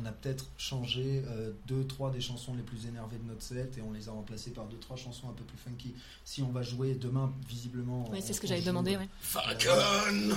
on 0.00 0.04
a 0.06 0.12
peut-être 0.12 0.44
changé 0.58 1.22
euh, 1.28 1.52
deux, 1.66 1.84
trois 1.86 2.10
des 2.10 2.20
chansons 2.20 2.54
les 2.54 2.62
plus 2.62 2.86
énervées 2.86 3.16
de 3.18 3.24
notre 3.28 3.42
set 3.42 3.76
et 3.78 3.80
on 3.82 3.92
les 3.92 4.08
a 4.08 4.12
remplacées 4.12 4.50
par 4.50 4.66
deux, 4.66 4.76
trois 4.78 4.96
chansons 4.96 5.28
un 5.28 5.32
peu 5.32 5.44
plus 5.44 5.56
funky. 5.58 5.94
Si 6.24 6.42
on 6.42 6.50
va 6.50 6.62
jouer 6.62 6.94
demain, 6.94 7.32
visiblement. 7.48 8.08
Oui, 8.12 8.20
c'est 8.22 8.32
ce 8.32 8.40
que 8.40 8.46
j'avais 8.46 8.62
demandé. 8.62 8.96
Ouais. 8.96 9.08
Falcon 9.20 10.36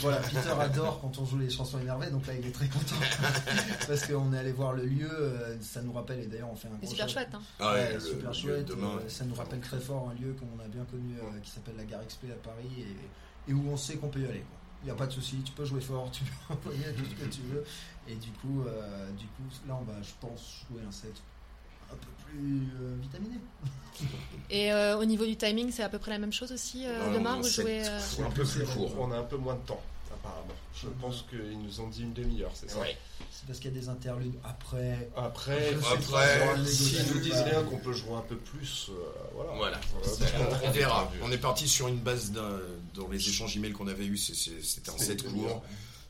voilà, 0.00 0.18
Peter 0.18 0.38
adore 0.60 1.00
quand 1.00 1.18
on 1.18 1.24
joue 1.26 1.38
les 1.38 1.50
chansons 1.50 1.78
énervées, 1.80 2.10
donc 2.10 2.26
là 2.26 2.34
il 2.34 2.46
est 2.46 2.50
très 2.52 2.68
content 2.68 2.96
parce 3.86 4.06
qu'on 4.06 4.32
est 4.32 4.38
allé 4.38 4.52
voir 4.52 4.72
le 4.72 4.84
lieu, 4.84 5.08
euh, 5.10 5.56
ça 5.60 5.82
nous 5.82 5.92
rappelle 5.92 6.20
et 6.20 6.26
d'ailleurs 6.26 6.50
on 6.50 6.56
fait 6.56 6.68
un 6.68 6.76
gros 6.76 6.86
super 6.88 7.08
chouette. 7.08 7.28
Hein. 7.32 7.40
Ah 7.60 7.72
Ouais, 7.74 7.80
ouais, 7.80 7.94
le- 7.94 8.00
super 8.00 8.28
le 8.30 8.34
chouette. 8.34 8.66
demain. 8.66 8.96
euh, 9.00 9.08
ça 9.08 9.24
nous 9.24 9.34
rappelle 9.34 9.60
très 9.60 9.80
fort 9.80 10.10
un 10.10 10.14
lieu 10.20 10.34
qu'on 10.34 10.62
a 10.64 10.68
bien 10.68 10.84
connu 10.84 11.14
euh, 11.18 11.38
qui 11.42 11.50
s'appelle 11.50 11.76
la 11.76 11.84
Gare 11.84 12.06
XP 12.06 12.24
à 12.30 12.34
Paris 12.42 12.68
et, 12.78 13.50
et 13.50 13.54
où 13.54 13.68
on 13.70 13.76
sait 13.76 13.96
qu'on 13.96 14.08
peut 14.08 14.20
y 14.20 14.24
aller. 14.26 14.40
quoi. 14.40 14.58
Il 14.82 14.86
n'y 14.86 14.90
a 14.92 14.94
pas 14.94 15.06
de 15.06 15.12
souci, 15.12 15.36
tu 15.44 15.52
peux 15.52 15.64
jouer 15.64 15.80
fort, 15.80 16.10
tu 16.12 16.22
peux 16.24 16.52
envoyer 16.54 16.84
tout 16.96 17.04
ce 17.04 17.24
que 17.24 17.30
tu 17.30 17.40
veux. 17.42 17.64
Et 18.08 18.14
du 18.14 18.30
coup, 18.32 18.62
euh, 18.66 19.10
du 19.12 19.26
coup, 19.26 19.42
là 19.68 19.76
on 19.80 19.84
va, 19.84 19.94
je 20.02 20.12
pense, 20.20 20.64
jouer 20.70 20.82
un 20.86 20.92
set 20.92 21.14
un 21.90 21.94
peu 21.94 22.06
plus 22.24 22.68
euh, 22.80 22.96
vitaminé. 23.00 23.36
Et 24.50 24.72
euh, 24.72 24.98
au 24.98 25.04
niveau 25.04 25.24
du 25.24 25.36
timing, 25.36 25.70
c'est 25.72 25.82
à 25.82 25.88
peu 25.88 25.98
près 25.98 26.10
la 26.10 26.18
même 26.18 26.32
chose 26.32 26.52
aussi 26.52 26.84
euh, 26.86 27.12
demain. 27.14 27.36
Vous 27.36 27.44
c'est- 27.44 27.62
jouez. 27.62 27.82
euh, 27.86 28.24
un 28.26 28.30
peu 28.30 28.44
plus 28.44 28.64
court. 28.66 28.92
On 28.98 29.10
a 29.12 29.18
un 29.18 29.22
peu 29.24 29.36
moins 29.36 29.54
de 29.54 29.60
temps, 29.66 29.80
apparemment. 30.12 30.46
Je 30.80 30.88
pense 31.00 31.24
qu'ils 31.30 31.58
nous 31.60 31.80
ont 31.80 31.88
dit 31.88 32.02
une 32.02 32.12
demi-heure, 32.12 32.50
c'est 32.54 32.70
ça 32.70 32.78
Ouais. 32.80 32.96
C'est 33.30 33.46
parce 33.46 33.58
qu'il 33.58 33.72
y 33.72 33.76
a 33.76 33.80
des 33.80 33.88
interludes 33.88 34.34
après. 34.44 35.08
Après, 35.16 35.74
Après, 35.74 36.38
s'ils 36.66 36.98
négocier, 36.98 37.14
nous 37.14 37.20
disent 37.20 37.40
rien 37.42 37.62
qu'on 37.64 37.78
peut 37.78 37.92
jouer 37.92 38.14
un 38.14 38.20
peu 38.22 38.36
plus, 38.36 38.90
euh, 38.90 38.94
voilà. 39.34 39.52
Voilà. 39.54 39.80
Voilà. 40.18 40.60
On 40.64 40.70
verra. 40.70 41.10
On 41.22 41.32
est 41.32 41.38
parti 41.38 41.66
sur 41.68 41.88
une 41.88 41.98
base 41.98 42.30
d'un- 42.32 42.60
dans 42.94 43.08
les 43.08 43.18
échanges 43.28 43.56
emails 43.56 43.72
qu'on 43.72 43.88
avait 43.88 44.06
eu, 44.06 44.16
c'était 44.18 44.90
un 44.90 44.98
set 44.98 45.22
court. 45.22 45.62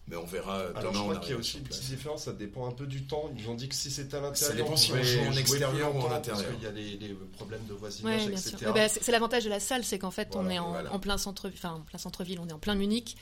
Mais 0.08 0.14
on 0.16 0.24
verra 0.24 0.58
Alors 0.76 0.92
demain. 0.92 0.92
je 0.92 0.98
crois 1.00 1.16
qu'il 1.16 1.30
y 1.30 1.34
a 1.34 1.36
aussi 1.38 1.56
une 1.58 1.64
place. 1.64 1.78
petite 1.78 1.90
différence, 1.96 2.24
ça 2.24 2.32
dépend 2.32 2.68
un 2.68 2.70
peu 2.70 2.86
du 2.86 3.02
temps. 3.06 3.28
Ils 3.36 3.48
ont 3.48 3.54
dit 3.54 3.68
que 3.68 3.74
si 3.74 3.90
c'était 3.90 4.16
à 4.16 4.20
l'intérieur, 4.20 4.50
Ça 4.50 4.54
dépend 4.54 4.76
si 4.76 4.92
on 4.92 5.02
joue 5.02 5.20
en 5.28 5.32
extérieur 5.36 5.96
ou 5.96 6.00
en 6.00 6.12
intérieur. 6.12 6.44
Parce 6.44 6.54
qu'il 6.54 6.62
y 6.64 6.66
a 6.68 6.70
les, 6.70 6.96
les 7.08 7.14
problèmes 7.14 7.64
de 7.66 7.74
voisinage, 7.74 8.22
Ouais, 8.22 8.28
bien 8.28 8.38
etc. 8.38 8.56
Ouais, 8.66 8.72
bah, 8.72 8.88
c'est 8.88 9.10
l'avantage 9.10 9.44
de 9.44 9.50
la 9.50 9.58
salle, 9.58 9.82
c'est 9.84 9.98
qu'en 9.98 10.12
fait, 10.12 10.36
on 10.36 10.48
est 10.48 10.58
en, 10.60 10.70
voilà. 10.70 10.92
en 10.92 11.00
plein 11.00 11.18
centre, 11.18 11.50
enfin 11.52 11.72
en 11.74 11.80
plein 11.80 11.98
centre-ville, 11.98 12.38
on 12.40 12.48
est 12.48 12.52
en 12.52 12.58
plein 12.60 12.76
Munich. 12.76 13.16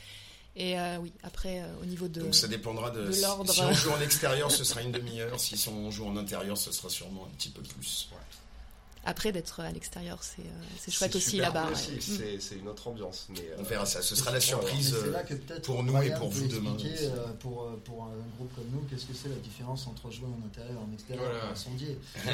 Et 0.57 0.79
euh, 0.79 0.99
oui, 0.99 1.11
après, 1.23 1.59
euh, 1.61 1.65
au 1.81 1.85
niveau 1.85 2.07
de. 2.07 2.21
Donc 2.21 2.33
ça 2.35 2.47
dépendra 2.47 2.89
de, 2.91 3.03
de 3.07 3.11
si- 3.11 3.23
l'ordre. 3.23 3.51
Si 3.51 3.59
on 3.61 3.73
joue 3.73 3.89
en 3.91 3.99
extérieur, 3.99 4.49
ce 4.51 4.63
sera 4.63 4.83
une 4.83 4.91
demi-heure. 4.93 5.37
Si 5.39 5.67
on 5.67 5.91
joue 5.91 6.05
en 6.05 6.15
intérieur, 6.15 6.55
ce 6.57 6.71
sera 6.71 6.87
sûrement 6.89 7.25
un 7.29 7.35
petit 7.35 7.49
peu 7.49 7.61
plus. 7.61 8.07
Après, 9.05 9.31
d'être 9.31 9.59
à 9.59 9.71
l'extérieur, 9.71 10.17
c'est 10.23 10.41
euh, 10.41 10.63
c'est 10.79 10.91
chouette 10.91 11.15
aussi 11.15 11.37
là-bas. 11.37 11.61
cool 11.67 11.73
ouais. 11.73 11.97
aussi, 11.97 12.11
Mm. 12.11 12.17
C'est 12.17 12.39
c'est 12.39 12.55
une 12.55 12.67
autre 12.67 12.87
ambiance. 12.87 13.27
Mais, 13.29 13.39
euh, 13.41 13.55
On 13.59 13.63
verra 13.63 13.85
ça. 13.85 14.01
Ce 14.01 14.15
sera 14.15 14.31
la 14.31 14.39
surprise. 14.41 14.93
euh, 14.95 15.59
pour 15.63 15.83
nous 15.83 16.01
et 16.01 16.11
pour 16.15 16.29
vous 16.29 16.47
demain 16.47 16.75
euh, 16.83 17.27
pour, 17.39 17.63
euh, 17.63 17.81
pour 17.85 18.03
un 18.03 18.15
groupe 18.37 18.53
comme 18.55 18.67
nous, 18.71 18.81
qu'est-ce 18.89 19.05
que 19.05 19.13
c'est 19.13 19.29
la 19.29 19.35
différence 19.35 19.85
entre 19.87 20.09
jouer 20.11 20.27
en 20.27 20.45
intérieur 20.45 20.73
et 20.81 20.89
en 20.89 20.93
extérieur 20.93 21.25
Voilà. 21.29 21.51
en 21.51 21.55
sondier. 21.55 21.97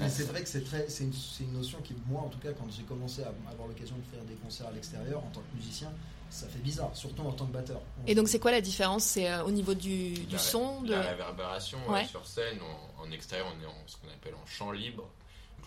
Mais 0.00 0.10
c'est 0.10 0.24
vrai 0.24 0.42
que 0.42 0.48
c'est 0.48 0.64
très, 0.64 0.86
c'est 0.88 1.04
une, 1.04 1.12
c'est 1.12 1.44
une 1.44 1.52
notion 1.54 1.78
qui, 1.82 1.94
moi 2.06 2.22
en 2.22 2.28
tout 2.28 2.38
cas, 2.38 2.52
quand 2.52 2.66
j'ai 2.70 2.82
commencé 2.84 3.22
à 3.22 3.32
avoir 3.50 3.68
l'occasion 3.68 3.96
de 3.96 4.02
faire 4.14 4.24
des 4.24 4.34
concerts 4.34 4.66
à 4.68 4.72
l'extérieur 4.72 5.18
en 5.18 5.30
tant 5.30 5.40
que 5.40 5.56
musicien, 5.56 5.90
ça 6.30 6.46
fait 6.46 6.58
bizarre, 6.58 6.90
surtout 6.94 7.22
en 7.22 7.32
tant 7.32 7.46
que 7.46 7.52
batteur. 7.52 7.80
Et 8.06 8.14
donc, 8.14 8.28
c'est 8.28 8.38
quoi 8.38 8.50
la 8.50 8.60
différence? 8.60 9.04
C'est 9.04 9.30
euh, 9.30 9.44
au 9.44 9.50
niveau 9.50 9.72
du, 9.74 10.12
du 10.12 10.32
La- 10.32 10.38
son 10.38 10.82
de... 10.82 10.90
La 10.92 11.00
réverbération 11.02 11.78
euh, 11.88 11.92
Ouais. 11.92 12.04
sur 12.06 12.26
scène, 12.26 12.58
en, 12.98 13.02
en 13.04 13.10
extérieur, 13.12 13.46
on 13.56 13.62
est 13.62 13.66
en 13.66 13.74
ce 13.86 13.96
qu'on 13.96 14.08
appelle 14.08 14.34
en 14.34 14.46
champ 14.46 14.70
libre. 14.70 15.08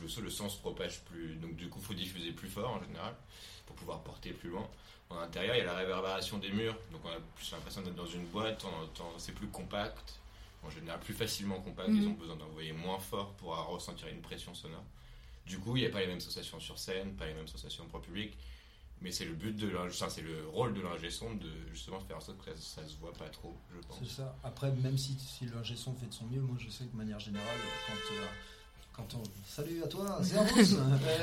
Le, 0.01 0.07
son- 0.07 0.21
le 0.21 0.29
son 0.29 0.49
se 0.49 0.57
propage 0.59 1.01
plus. 1.01 1.35
Donc 1.35 1.55
du 1.55 1.69
coup, 1.69 1.79
il 1.79 1.85
faut 1.85 1.93
diffuser 1.93 2.31
plus 2.31 2.49
fort 2.49 2.71
en 2.71 2.81
général 2.83 3.15
pour 3.65 3.75
pouvoir 3.75 4.01
porter 4.03 4.31
plus 4.31 4.49
loin. 4.49 4.67
En 5.09 5.17
intérieur, 5.19 5.55
il 5.55 5.59
y 5.59 5.61
a 5.61 5.65
la 5.65 5.75
réverbération 5.75 6.37
des 6.37 6.51
murs. 6.51 6.75
Donc 6.91 7.01
on 7.05 7.09
a 7.09 7.19
plus 7.35 7.51
l'impression 7.51 7.81
d'être 7.81 7.95
dans 7.95 8.05
une 8.07 8.25
boîte. 8.25 8.65
C'est 9.17 9.33
plus 9.33 9.47
compact. 9.47 10.17
En 10.63 10.69
général, 10.69 10.99
plus 10.99 11.13
facilement 11.15 11.59
compact. 11.59 11.89
Mhm. 11.89 11.97
Ils 12.01 12.07
ont 12.07 12.11
besoin 12.13 12.35
d'envoyer 12.35 12.71
moins 12.71 12.99
fort 12.99 13.33
pour 13.33 13.55
ressentir 13.67 14.07
une 14.09 14.21
pression 14.21 14.53
sonore. 14.53 14.83
Du 15.45 15.57
coup, 15.57 15.75
il 15.75 15.81
n'y 15.81 15.87
a 15.87 15.89
pas 15.89 16.01
les 16.01 16.07
mêmes 16.07 16.19
sensations 16.19 16.59
sur 16.59 16.77
scène, 16.77 17.15
pas 17.15 17.25
les 17.25 17.33
mêmes 17.33 17.47
sensations 17.47 17.85
pour 17.87 17.97
le 17.99 18.05
public. 18.05 18.37
Mais 19.01 19.11
c'est 19.11 19.25
le 19.25 19.33
but 19.33 19.55
de 19.57 19.67
l'ingé- 19.67 19.95
enfin, 19.95 20.09
c'est 20.09 20.21
le 20.21 20.47
rôle 20.49 20.75
de 20.75 20.81
l'ingé 20.81 21.09
son 21.09 21.33
de 21.33 21.49
justement 21.73 21.99
faire 22.01 22.17
en 22.17 22.21
sorte 22.21 22.37
que 22.37 22.53
ça, 22.53 22.81
ça 22.81 22.87
se 22.87 22.95
voit 22.97 23.11
pas 23.13 23.27
trop, 23.29 23.57
je 23.75 23.79
pense. 23.87 23.97
C'est 24.03 24.17
ça. 24.17 24.37
Après, 24.43 24.71
même 24.71 24.95
si, 24.99 25.17
si 25.17 25.45
l'ingé 25.47 25.75
son 25.75 25.95
fait 25.95 26.05
de 26.05 26.13
son 26.13 26.25
mieux, 26.27 26.39
moi 26.39 26.55
je 26.59 26.69
sais 26.69 26.83
que 26.85 26.91
de 26.91 26.97
manière 26.97 27.17
générale, 27.19 27.57
quand, 27.87 27.93
euh, 28.15 28.27
quand 28.93 29.07
on. 29.15 29.23
Salut 29.45 29.83
à 29.83 29.87
toi, 29.87 30.19
c'est 30.23 30.37
Arvus 30.37 30.75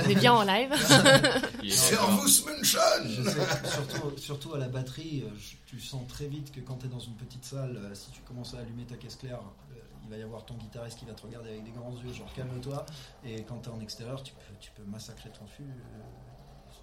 On 0.05 0.09
est 0.09 0.15
bien 0.15 0.33
en 0.33 0.43
live. 0.43 0.73
Servus 1.71 2.45
Menschen 2.47 2.81
Je 3.07 3.23
sais 3.23 3.35
que 3.63 3.69
surtout, 3.69 4.19
surtout 4.19 4.55
à 4.55 4.59
la 4.59 4.69
batterie, 4.69 5.23
euh, 5.27 5.31
je- 5.39 5.57
tu 5.67 5.81
sens 5.81 6.07
très 6.09 6.27
vite 6.27 6.53
que 6.53 6.61
quand 6.61 6.77
tu 6.77 6.87
es 6.87 6.89
dans 6.89 6.99
une 7.01 7.15
petite 7.17 7.45
salle, 7.45 7.77
euh, 7.77 7.95
si 7.95 8.11
tu 8.11 8.21
commences 8.23 8.55
à 8.55 8.59
allumer 8.59 8.85
ta 8.85 8.97
caisse 8.97 9.17
claire, 9.17 9.41
euh, 9.73 9.75
il 10.05 10.11
va 10.11 10.17
y 10.17 10.23
avoir 10.23 10.45
ton 10.47 10.55
guitariste 10.55 10.99
qui 10.99 11.05
va 11.05 11.13
te 11.13 11.23
regarder 11.23 11.51
avec 11.51 11.65
des 11.65 11.71
grands 11.71 11.95
yeux, 12.03 12.13
genre 12.13 12.33
calme-toi. 12.35 12.85
Et 13.25 13.43
quand 13.43 13.59
tu 13.59 13.69
es 13.69 13.73
en 13.73 13.81
extérieur, 13.81 14.23
tu 14.23 14.33
peux, 14.33 14.55
tu 14.61 14.71
peux 14.73 14.85
massacrer 14.85 15.31
ton 15.31 15.47
fût. 15.47 15.63
euh, 15.65 16.01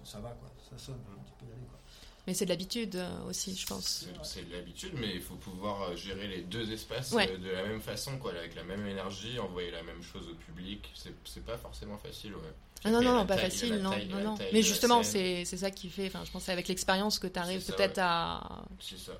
ça 0.04 0.20
va 0.20 0.30
quoi, 0.30 0.48
ça 0.70 0.78
sonne, 0.78 1.00
tu 1.26 1.32
peux 1.44 1.50
y 1.50 1.52
aller 1.52 1.66
quoi. 1.66 1.80
Mais 2.26 2.34
c'est 2.34 2.44
de 2.44 2.50
l'habitude 2.50 2.96
euh, 2.96 3.22
aussi, 3.28 3.54
je 3.56 3.66
pense. 3.66 4.04
C'est- 4.22 4.48
de 4.48 4.52
l'habitude, 4.52 4.92
mais 4.94 5.14
il 5.14 5.20
faut 5.22 5.36
pouvoir 5.36 5.82
euh, 5.82 5.96
gérer 5.96 6.26
les 6.26 6.42
deux 6.42 6.72
espaces 6.72 7.12
Ouais. 7.12 7.30
euh, 7.30 7.38
de 7.38 7.50
la 7.50 7.62
même 7.62 7.80
façon, 7.80 8.18
quoi, 8.18 8.32
avec 8.32 8.54
la 8.56 8.64
même 8.64 8.84
énergie, 8.86 9.38
envoyer 9.38 9.70
la 9.70 9.82
même 9.84 10.02
chose 10.02 10.28
au 10.28 10.34
public. 10.34 10.90
C'est 11.24 11.44
pas 11.44 11.56
forcément 11.56 11.96
facile, 11.98 12.34
ouais. 12.34 12.52
Ah 12.84 12.90
non, 12.90 13.00
non, 13.00 13.16
la 13.18 13.24
pas 13.24 13.36
taille- 13.36 13.50
facile, 13.50 13.76
non, 13.76 13.90
taille- 13.90 14.08
non, 14.08 14.20
non. 14.20 14.34
Mais 14.52 14.62
justement, 14.62 15.02
c'est 15.02 15.44
ça 15.44 15.70
qui 15.70 15.88
fait. 15.88 16.06
Enfin, 16.06 16.24
je 16.24 16.30
pense 16.32 16.48
avec 16.48 16.66
l'expérience 16.68 17.18
que 17.18 17.26
tu 17.28 17.38
arrives 17.38 17.64
peut-être 17.64 17.96
ouais. 17.98 18.02
à. 18.04 18.62
C'est 18.80 18.98
ça. 18.98 19.12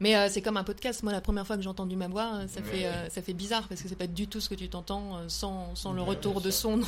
Mais 0.00 0.16
euh, 0.16 0.28
c'est 0.30 0.42
comme 0.42 0.56
un 0.56 0.64
podcast. 0.64 1.02
Moi, 1.02 1.12
la 1.12 1.20
première 1.20 1.46
fois 1.46 1.56
que 1.56 1.62
j'ai 1.62 1.68
entendu 1.68 1.96
ma 1.96 2.08
voix, 2.08 2.32
euh, 2.34 2.48
ça 2.48 2.60
Ouais. 2.60 2.66
fait 2.66 2.86
euh, 2.86 3.08
ça 3.08 3.22
fait 3.22 3.32
bizarre 3.32 3.66
parce 3.68 3.82
que 3.82 3.88
c'est 3.88 3.94
pas 3.96 4.06
du 4.06 4.26
tout 4.28 4.40
ce 4.40 4.48
que 4.48 4.54
tu 4.54 4.68
t'entends 4.68 5.16
euh, 5.16 5.24
sans, 5.28 5.74
sans 5.74 5.92
le 5.92 6.02
retour 6.02 6.40
de 6.40 6.50
son. 6.50 6.80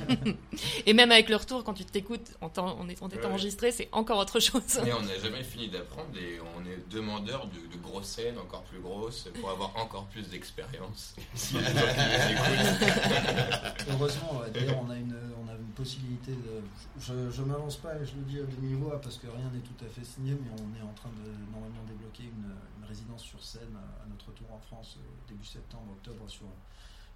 Et 0.86 0.92
même 0.92 1.10
avec 1.12 1.28
le 1.28 1.36
retour, 1.36 1.64
quand 1.64 1.74
tu 1.74 1.84
t'écoutes, 1.84 2.28
on 2.40 2.48
est, 2.88 2.96
on 3.02 3.08
est 3.08 3.16
Ouais. 3.20 3.26
enregistré, 3.26 3.70
c'est 3.72 3.88
encore 3.92 4.18
autre 4.18 4.40
chose. 4.40 4.62
Mais 4.84 4.92
on 4.92 5.02
n'a 5.02 5.18
jamais 5.18 5.42
fini 5.44 5.68
d'apprendre 5.68 6.08
et 6.16 6.38
on 6.56 6.64
est 6.66 6.78
demandeur 6.90 7.46
de, 7.48 7.76
de 7.76 7.82
grosses 7.82 8.06
scènes 8.06 8.38
encore 8.38 8.62
plus 8.64 8.80
grosses 8.80 9.28
pour 9.40 9.50
avoir 9.50 9.76
encore 9.76 10.06
plus 10.06 10.28
d'expérience. 10.28 11.14
Heureusement, 13.90 14.42
d'ailleurs, 14.52 14.82
on 14.86 14.90
a 14.90 14.96
une, 14.96 15.14
une 15.70 15.76
possibilité 15.76 16.32
de. 16.34 16.60
Je, 16.98 17.30
je 17.30 17.42
m'avance 17.42 17.76
pas 17.76 17.94
et 17.94 18.04
je 18.04 18.16
le 18.16 18.22
dis 18.22 18.40
à 18.40 18.44
demi-voix 18.44 19.00
parce 19.00 19.18
que 19.18 19.28
rien 19.28 19.48
n'est 19.50 19.60
tout 19.62 19.78
à 19.84 19.88
fait 19.88 20.04
signé, 20.04 20.34
mais 20.34 20.50
on 20.50 20.68
est 20.76 20.82
en 20.82 20.92
train 20.94 21.10
de 21.10 21.30
normalement 21.52 21.84
débloquer 21.86 22.24
une, 22.24 22.50
une 22.78 22.84
résidence 22.88 23.22
sur 23.22 23.42
scène 23.42 23.74
à, 23.76 24.02
à 24.02 24.06
notre 24.08 24.26
retour 24.28 24.50
en 24.52 24.58
France 24.58 24.98
euh, 24.98 25.06
début 25.28 25.44
septembre, 25.46 25.92
octobre 25.92 26.28
sur, 26.28 26.46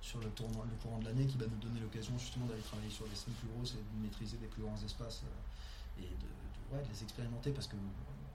sur 0.00 0.20
le, 0.20 0.30
tournoi, 0.30 0.64
le 0.70 0.76
courant 0.80 0.98
de 1.00 1.06
l'année 1.06 1.26
qui 1.26 1.36
va 1.36 1.46
nous 1.46 1.58
donner 1.58 1.80
l'occasion 1.80 2.16
justement 2.16 2.46
d'aller 2.46 2.62
travailler 2.62 2.90
sur 2.90 3.08
des 3.08 3.16
scènes 3.16 3.34
plus 3.34 3.48
grosses 3.48 3.74
et 3.74 3.82
de 3.82 4.02
maîtriser 4.02 4.36
des 4.36 4.46
plus 4.46 4.62
grands 4.62 4.78
espaces 4.84 5.24
euh, 5.26 6.00
et 6.02 6.06
de, 6.14 6.28
de- 6.30 6.76
ouais, 6.76 6.82
de 6.82 6.88
les 6.88 7.02
expérimenter 7.02 7.50
parce 7.50 7.66
que 7.66 7.76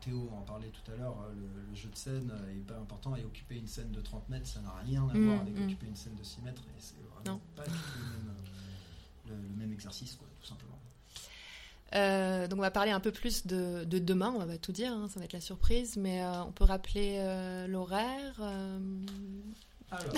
Théo 0.02 0.30
en 0.32 0.42
parlait 0.44 0.70
tout 0.72 0.92
à 0.92 0.96
l'heure, 0.96 1.16
euh, 1.28 1.34
le, 1.34 1.70
le 1.72 1.76
jeu 1.76 1.90
de 1.90 1.96
scène 1.96 2.32
est 2.52 2.66
pas 2.68 2.78
important 2.78 3.16
et 3.16 3.24
occuper 3.24 3.56
une 3.58 3.68
scène 3.68 3.92
de 3.92 4.02
30 4.02 4.28
mètres 4.30 4.48
ça 4.48 4.60
n'a 4.62 4.74
rien 4.84 5.08
à 5.08 5.14
Mm, 5.14 5.26
voir 5.26 5.42
avec 5.42 5.56
mm. 5.58 5.64
occuper 5.64 5.88
une 5.88 5.96
scène 5.96 6.16
de 6.16 6.24
6 6.24 6.42
mètres 6.42 6.64
et 6.68 6.80
c'est 6.80 6.96
vraiment 7.04 7.40
Non. 7.40 7.42
pas 7.56 7.64
du 7.64 7.72
tout 7.72 8.00
le 8.00 8.06
même, 8.28 8.36
le, 9.30 9.56
même 9.58 9.72
exercice 9.72 10.18
tout 10.18 10.48
simplement. 10.48 10.80
Euh, 11.96 12.48
donc 12.48 12.60
on 12.60 12.62
va 12.62 12.72
parler 12.72 12.92
un 12.92 13.00
peu 13.00 13.12
plus 13.12 13.48
de, 13.48 13.84
de 13.84 13.98
demain, 13.98 14.34
on 14.36 14.46
va 14.46 14.58
tout 14.58 14.72
dire, 14.72 14.94
hein, 14.94 15.08
ça 15.10 15.20
va 15.20 15.26
être 15.26 15.34
la 15.34 15.42
surprise, 15.42 15.98
mais 15.98 16.22
euh, 16.22 16.44
on 16.44 16.52
peut 16.52 16.66
rappeler 16.66 17.16
euh, 17.18 17.68
l'horaire. 17.68 18.42
Euh, 19.92 19.96
Alors, 19.96 20.14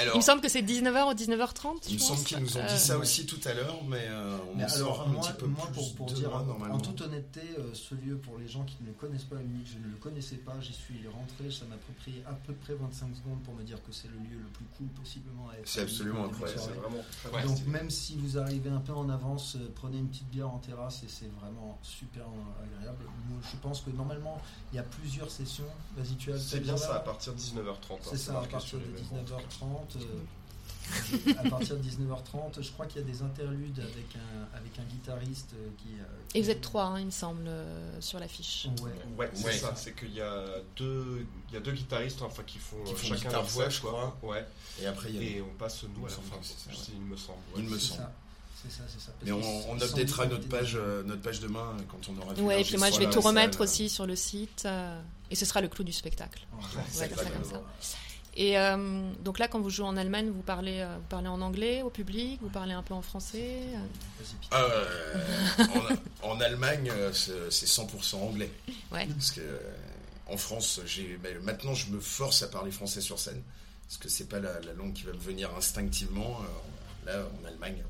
Alors, 0.00 0.14
Il 0.14 0.18
me 0.18 0.22
semble 0.22 0.40
que 0.40 0.48
c'est 0.48 0.62
19h 0.62 1.10
ou 1.10 1.14
19h30. 1.14 1.84
il 1.88 1.94
me 1.94 1.98
semble 1.98 2.22
qu'ils 2.24 2.38
nous 2.38 2.56
ont 2.56 2.60
Euh, 2.60 2.68
dit 2.68 2.78
ça 2.78 2.94
ouais. 2.96 3.02
aussi 3.02 3.26
tout 3.26 3.40
à 3.44 3.54
l'heure, 3.54 3.82
mais 3.88 4.06
euh, 4.08 4.36
on 4.52 4.56
mais 4.56 4.64
alors 4.64 5.02
un 5.02 5.06
moi, 5.06 5.22
petit 5.26 5.32
peu 5.38 5.46
moi, 5.46 5.66
plus 5.66 5.74
pour, 5.74 5.94
pour 5.94 6.06
demain, 6.06 6.18
dire 6.20 6.30
normalement. 6.44 6.74
en 6.74 6.78
toute 6.80 7.00
honnêteté, 7.00 7.40
euh, 7.58 7.72
ce 7.74 7.94
lieu 7.94 8.16
pour 8.16 8.38
les 8.38 8.48
gens 8.48 8.64
qui 8.64 8.76
ne 8.82 8.86
le 8.88 8.92
connaissent 8.94 9.24
pas, 9.24 9.36
Munich, 9.36 9.66
je 9.72 9.78
ne 9.78 9.90
le 9.92 9.96
connaissais 9.98 10.36
pas, 10.36 10.54
j'y 10.60 10.72
suis 10.72 11.06
rentré, 11.08 11.50
ça 11.50 11.64
m'a 11.66 11.76
pris 11.98 12.22
à 12.26 12.32
peu 12.32 12.52
près 12.54 12.74
25 12.74 13.14
secondes 13.16 13.42
pour 13.42 13.54
me 13.54 13.62
dire 13.62 13.78
que 13.84 13.92
c'est 13.92 14.08
le 14.08 14.14
lieu 14.18 14.38
le 14.38 14.48
plus 14.52 14.64
cool 14.78 14.86
possiblement 14.88 15.48
à 15.50 15.58
être. 15.58 15.68
C'est 15.68 15.82
absolument 15.82 16.24
incroyable. 16.26 16.60
C'est 16.64 16.70
vraiment 16.80 17.04
Ouais, 17.32 17.42
Donc 17.44 17.66
même 17.66 17.90
si 17.90 18.16
vous 18.16 18.38
arrivez 18.38 18.70
un 18.70 18.80
peu 18.80 18.92
en 18.92 19.08
avance, 19.08 19.56
euh, 19.56 19.68
prenez 19.74 19.98
une 19.98 20.08
petite 20.08 20.28
bière 20.30 20.48
en 20.50 20.58
terrasse 20.58 21.02
et 21.02 21.08
c'est 21.08 21.30
vraiment 21.40 21.78
super 21.82 22.22
euh, 22.24 22.64
agréable. 22.78 23.04
Moi, 23.28 23.38
je 23.50 23.56
pense 23.58 23.80
que 23.80 23.90
normalement 23.90 24.40
il 24.72 24.76
y 24.76 24.78
a 24.78 24.82
plusieurs 24.82 25.30
sessions. 25.30 25.64
Vas-y, 25.96 26.16
tu 26.16 26.32
as 26.32 26.38
C'est 26.38 26.60
bien 26.60 26.76
ça, 26.76 26.96
à 26.96 27.00
partir 27.00 27.32
de 27.34 27.38
19h30. 27.38 27.92
hein, 27.92 27.96
C'est 28.02 28.16
ça, 28.16 28.40
à 28.40 28.46
partir 28.46 28.78
de. 28.78 28.84
19h30. 29.02 29.96
euh, 29.96 30.20
à 31.42 31.48
partir 31.48 31.76
de 31.76 31.82
19h30, 31.82 32.60
je 32.62 32.70
crois 32.72 32.84
qu'il 32.86 33.00
y 33.00 33.04
a 33.04 33.06
des 33.06 33.22
interludes 33.22 33.78
avec 33.80 34.16
un, 34.16 34.56
avec 34.56 34.78
un 34.78 34.82
guitariste 34.84 35.52
euh, 35.54 35.68
qui. 35.78 35.94
euh, 35.98 36.04
Et 36.34 36.40
vous 36.40 36.44
qui- 36.46 36.50
êtes 36.50 36.60
trois, 36.60 36.84
hein, 36.84 37.00
il 37.00 37.06
me 37.06 37.10
semble, 37.10 37.44
euh, 37.46 37.98
sur 38.02 38.18
l'affiche. 38.18 38.66
Ouais. 38.82 38.90
Ouais, 39.18 39.30
c'est 39.34 39.44
Ouais. 39.46 39.52
ça. 39.58 39.72
C'est 39.76 39.94
qu'il 39.96 40.12
y 40.14 40.20
a 40.20 40.44
deux, 40.76 41.26
il 41.48 41.54
y 41.54 41.56
a 41.56 41.60
deux 41.60 41.72
guitaristes, 41.72 42.20
enfin 42.22 42.42
qui 42.46 42.58
font, 42.58 42.82
Qui 42.84 42.92
font 42.92 42.98
chacun 43.08 43.14
guitare 43.16 43.32
leur 43.32 43.44
voix, 43.44 43.68
je 43.70 43.80
quoi. 43.80 44.16
Ouais. 44.22 44.44
Et 44.82 44.86
après, 44.86 45.08
il 45.10 45.16
y 45.16 45.18
a 45.18 45.36
Et 45.38 45.42
on 45.42 45.54
passe 45.58 45.82
nous 45.84 45.88
Il 45.96 46.00
me 46.00 46.06
à 46.06 46.08
la 46.10 46.14
semble 46.14 46.28
fin. 46.28 46.92
Il 46.94 47.00
me 47.00 47.16
semble. 47.16 47.38
Il 47.56 47.64
me 47.64 47.78
C'est 47.78 47.86
semble. 47.86 48.00
ça. 48.00 48.12
C'est 48.62 48.70
ça, 48.72 48.82
c'est 48.88 49.00
ça. 49.00 49.12
Mais 49.22 49.30
on, 49.32 49.70
on 49.70 49.76
updatera 49.78 50.24
notre 50.26 50.48
page, 50.48 50.74
euh, 50.74 51.02
notre 51.02 51.20
page 51.20 51.40
demain 51.40 51.76
quand 51.88 51.98
on 52.08 52.18
aura 52.22 52.32
vu 52.32 52.42
Ouais, 52.42 52.62
et 52.62 52.64
puis 52.64 52.78
moi 52.78 52.90
je 52.90 52.98
vais 52.98 53.10
tout 53.10 53.20
remettre 53.20 53.60
aussi 53.62 53.88
sur 53.90 54.06
le 54.06 54.16
site. 54.16 54.62
euh, 54.64 55.00
Et 55.30 55.34
ce 55.34 55.44
sera 55.44 55.60
le 55.60 55.68
clou 55.68 55.84
du 55.84 55.92
spectacle. 55.92 56.46
Ouais. 56.52 56.58
On 56.94 56.98
va 56.98 57.06
dire 57.08 57.18
ça 57.18 57.24
comme 57.30 57.44
ça. 57.44 57.62
Et 58.36 58.58
euh, 58.58 59.12
donc 59.22 59.38
là, 59.38 59.46
quand 59.46 59.60
vous 59.60 59.70
jouez 59.70 59.86
en 59.86 59.96
Allemagne, 59.96 60.28
vous 60.30 60.42
parlez, 60.42 60.80
euh, 60.80 60.96
vous 60.96 61.06
parlez 61.08 61.28
en 61.28 61.40
anglais 61.40 61.82
au 61.82 61.90
public, 61.90 62.40
vous 62.42 62.48
parlez 62.48 62.72
un 62.72 62.82
peu 62.82 62.94
en 62.94 63.02
français. 63.02 63.60
euh. 64.52 64.84
Euh, 65.62 65.64
en, 66.22 66.30
en 66.30 66.40
Allemagne, 66.40 66.90
c'est 67.12 67.50
c'est 67.50 67.66
100% 67.66 68.16
anglais. 68.16 68.50
Ouais. 68.92 69.06
Parce 69.06 69.30
que 69.30 69.60
en 70.28 70.36
France, 70.36 70.80
ben, 71.22 71.38
maintenant 71.42 71.74
je 71.74 71.90
me 71.90 72.00
force 72.00 72.42
à 72.42 72.48
parler 72.48 72.70
français 72.72 73.00
sur 73.00 73.18
scène 73.18 73.42
parce 73.86 73.98
que 73.98 74.08
c'est 74.08 74.28
pas 74.28 74.40
la, 74.40 74.58
la 74.60 74.72
langue 74.72 74.94
qui 74.94 75.04
va 75.04 75.12
me 75.12 75.18
venir 75.18 75.54
instinctivement. 75.56 76.38
Là, 77.06 77.28
en 77.42 77.46
Allemagne, 77.46 77.82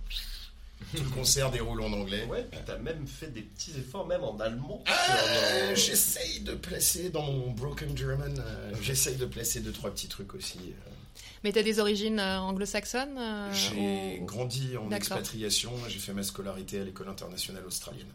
tout 0.97 1.03
le 1.03 1.11
concert 1.11 1.51
déroule 1.51 1.81
en 1.83 1.93
anglais. 1.93 2.25
Ouais, 2.27 2.47
puis 2.51 2.61
t'as 2.67 2.79
même 2.79 3.07
fait 3.07 3.29
des 3.33 3.43
petits 3.43 3.73
efforts, 3.79 4.07
même 4.07 4.23
en 4.23 4.39
allemand. 4.39 4.83
Euh, 4.89 5.75
sur, 5.75 5.77
j'essaye 5.77 6.41
de 6.41 6.55
placer 6.55 7.11
dans 7.11 7.23
mon 7.23 7.51
broken 7.53 7.97
German, 7.97 8.35
euh, 8.39 8.73
j'essaye 8.83 9.17
de 9.17 9.27
placer 9.27 9.61
deux 9.61 9.73
trois 9.73 9.91
petits 9.91 10.09
trucs 10.09 10.35
aussi. 10.35 10.59
euh. 10.59 10.91
Mais 11.43 11.53
tu 11.53 11.59
as 11.59 11.63
des 11.63 11.79
origines 11.79 12.19
euh, 12.21 12.39
anglo-saxonnes 12.41 13.19
euh, 13.19 13.53
J'ai 13.53 14.19
ou- 14.21 14.25
grandi 14.25 14.77
en 14.77 14.85
D'accord. 14.85 14.97
expatriation, 14.97 15.73
j'ai 15.89 15.99
fait 15.99 16.13
ma 16.15 16.23
scolarité 16.23 16.81
à 16.81 16.85
l'école 16.85 17.09
internationale 17.09 17.65
australienne. 17.67 18.07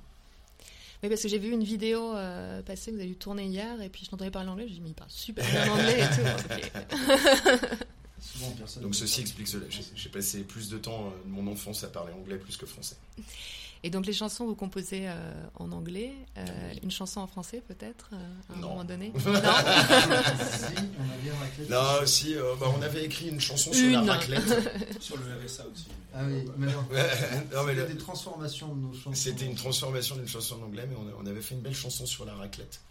Oui, 1.02 1.08
parce 1.10 1.22
que 1.22 1.28
j'ai 1.30 1.38
vu 1.38 1.52
une 1.52 1.64
vidéo 1.64 2.14
euh, 2.16 2.62
passer, 2.62 2.92
vous 2.92 2.98
avez 2.98 3.08
dû 3.08 3.16
tourner 3.16 3.46
hier, 3.46 3.82
et 3.82 3.88
puis 3.90 4.04
je 4.04 4.10
t'entendais 4.10 4.32
parler 4.32 4.50
anglais, 4.50 4.66
je 4.68 4.72
me 4.72 4.76
dis, 4.76 4.82
mais 4.82 4.90
il 4.90 4.96
parle 4.96 5.10
super 5.12 5.46
bien 5.50 5.72
anglais 5.72 6.00
et 6.00 6.08
tout. 6.16 7.76
Ok. 8.20 8.26
Souvent, 8.40 8.52
personne 8.52 8.84
Donc 8.84 8.96
ceci 8.96 9.22
explique 9.22 9.48
cela. 9.48 9.66
J'ai 9.96 10.10
passé 10.10 10.40
plus 10.44 10.70
de 10.70 10.78
temps 10.78 11.08
euh, 11.08 11.26
de 11.26 11.32
mon 11.32 11.52
enfance 11.52 11.84
à 11.84 11.88
parler 11.88 12.14
anglais 12.14 12.38
plus 12.38 12.58
que 12.58 12.66
français. 12.66 12.98
Et 13.82 13.90
donc 13.90 14.06
les 14.06 14.12
chansons, 14.12 14.46
vous 14.46 14.56
composez 14.56 15.08
euh, 15.08 15.32
en 15.56 15.72
anglais, 15.72 16.12
euh, 16.38 16.44
Oui. 16.74 16.80
une 16.84 16.92
chanson 16.92 17.22
en 17.22 17.28
français 17.28 17.64
peut-être, 17.66 18.10
euh, 18.12 18.18
à 18.50 18.54
un 18.54 18.60
Non. 18.60 18.70
moment 18.72 18.84
donné? 18.84 19.14
Non? 19.26 19.32
Si, 19.32 19.32
on 19.32 19.38
avait 19.38 21.30
un 21.32 21.40
raclette. 21.40 21.70
Là 21.70 22.02
aussi, 22.04 22.36
euh, 22.36 22.56
bah, 22.60 22.68
on 22.78 22.82
avait 22.82 23.06
écrit 23.06 23.30
une 23.30 23.40
chanson 23.40 23.72
sur 23.72 23.90
la 23.90 24.02
raclette. 24.02 24.44
Sur 25.02 25.16
le 25.18 25.24
RSA 25.46 25.66
aussi. 25.74 25.86
Ah 26.14 26.24
oui, 26.28 26.44
mais 26.58 26.66
non. 26.68 26.74
non, 26.74 26.88
mais 26.92 27.74
C'était 27.74 27.76
le- 27.76 27.88
des 27.94 27.98
transformations 27.98 28.76
de 28.76 28.82
nos 28.82 28.94
chansons. 28.94 29.14
C'était 29.14 29.46
une 29.46 29.56
transformation 29.56 30.18
d'une 30.18 30.28
chanson 30.28 30.58
en 30.62 30.66
anglais, 30.66 30.86
mais 30.90 30.96
on, 30.98 31.08
a- 31.08 31.14
on 31.24 31.26
avait 31.26 31.42
fait 31.42 31.56
une 31.56 31.62
belle 31.62 31.74
chanson 31.76 32.06
sur 32.06 32.26
la 32.26 32.34
raclette. 32.34 32.82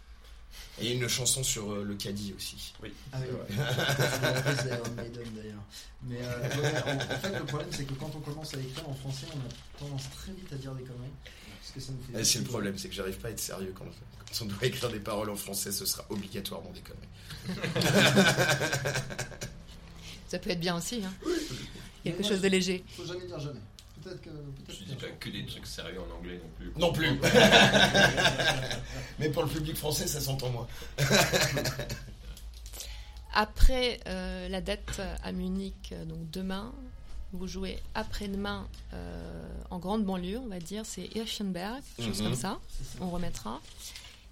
Et 0.81 0.93
une 0.93 1.07
chanson 1.09 1.43
sur 1.43 1.71
euh, 1.71 1.83
le 1.83 1.95
caddie 1.95 2.33
aussi. 2.35 2.73
Ah 2.73 2.81
oui, 2.83 2.91
C'est 3.13 3.55
c'est 3.55 4.21
la 4.21 4.31
reprise 4.31 4.63
d'Iron 4.63 4.91
Maiden 4.95 5.33
d'ailleurs. 5.35 5.63
Mais 6.03 6.19
euh, 6.21 6.61
ouais, 6.61 6.81
en, 6.85 6.95
en 6.95 7.19
fait, 7.19 7.37
le 7.39 7.45
problème, 7.45 7.67
c'est 7.71 7.83
que 7.85 7.93
quand 7.93 8.11
on 8.15 8.19
commence 8.21 8.53
à 8.53 8.57
écrire 8.59 8.87
en 8.87 8.93
français, 8.93 9.25
on 9.33 9.39
a 9.39 9.49
tendance 9.79 10.09
très 10.11 10.31
vite 10.31 10.51
à 10.53 10.55
dire 10.55 10.73
des 10.73 10.83
conneries. 10.83 11.09
Parce 11.61 11.71
que 11.73 11.79
ça 11.81 11.91
nous 11.91 12.01
fait. 12.13 12.21
Et 12.21 12.23
c'est 12.23 12.39
le 12.39 12.45
problème, 12.45 12.77
c'est 12.77 12.87
que 12.87 12.95
j'arrive 12.95 13.17
pas 13.17 13.27
à 13.27 13.31
être 13.31 13.39
sérieux 13.41 13.73
quand, 13.77 13.83
quand 13.85 14.41
on 14.41 14.45
doit 14.45 14.65
écrire 14.65 14.89
des 14.89 14.99
paroles 14.99 15.29
en 15.29 15.35
français, 15.35 15.71
ce 15.73 15.85
sera 15.85 16.05
obligatoirement 16.09 16.71
des 16.71 16.81
conneries. 16.81 17.59
Ça 20.29 20.37
peut 20.39 20.51
être 20.51 20.59
bien 20.59 20.77
aussi, 20.77 21.01
hein. 21.03 21.11
quelque 22.03 22.23
chose 22.23 22.41
de 22.41 22.47
léger. 22.47 22.83
Faut 22.95 23.03
jamais 23.05 23.25
dire 23.25 23.39
jamais. 23.39 23.59
Peut-être 24.03 24.21
que. 24.21 24.29
Peut-être 24.29 24.79
Je 24.79 24.85
dis 24.85 24.95
pas 24.95 25.07
que 25.19 25.29
des 25.29 25.45
trucs 25.45 25.67
sérieux 25.67 25.99
en 26.01 26.09
anglais 26.17 26.39
non 26.41 26.49
plus. 26.57 26.71
Non 26.79 26.93
plus. 26.93 27.19
mais 29.19 29.29
pour 29.29 29.43
le 29.43 29.49
public 29.49 29.75
français, 29.75 30.07
ça 30.07 30.21
s'entend 30.21 30.49
moins. 30.49 30.67
Après 33.33 33.99
euh, 34.07 34.49
la 34.49 34.61
date 34.61 35.01
à 35.23 35.31
Munich, 35.31 35.89
euh, 35.91 36.03
donc 36.05 36.29
demain, 36.31 36.73
vous 37.31 37.47
jouez 37.47 37.77
après-demain 37.93 38.67
euh, 38.93 39.47
en 39.69 39.77
grande 39.77 40.03
banlieue, 40.03 40.39
on 40.39 40.47
va 40.47 40.59
dire, 40.59 40.83
c'est 40.85 41.07
Hirschenberg, 41.15 41.81
quelque 41.95 42.07
chose 42.09 42.21
Mhm. 42.21 42.27
comme 42.29 42.35
ça. 42.35 42.59
on 42.99 43.09
remettra. 43.11 43.61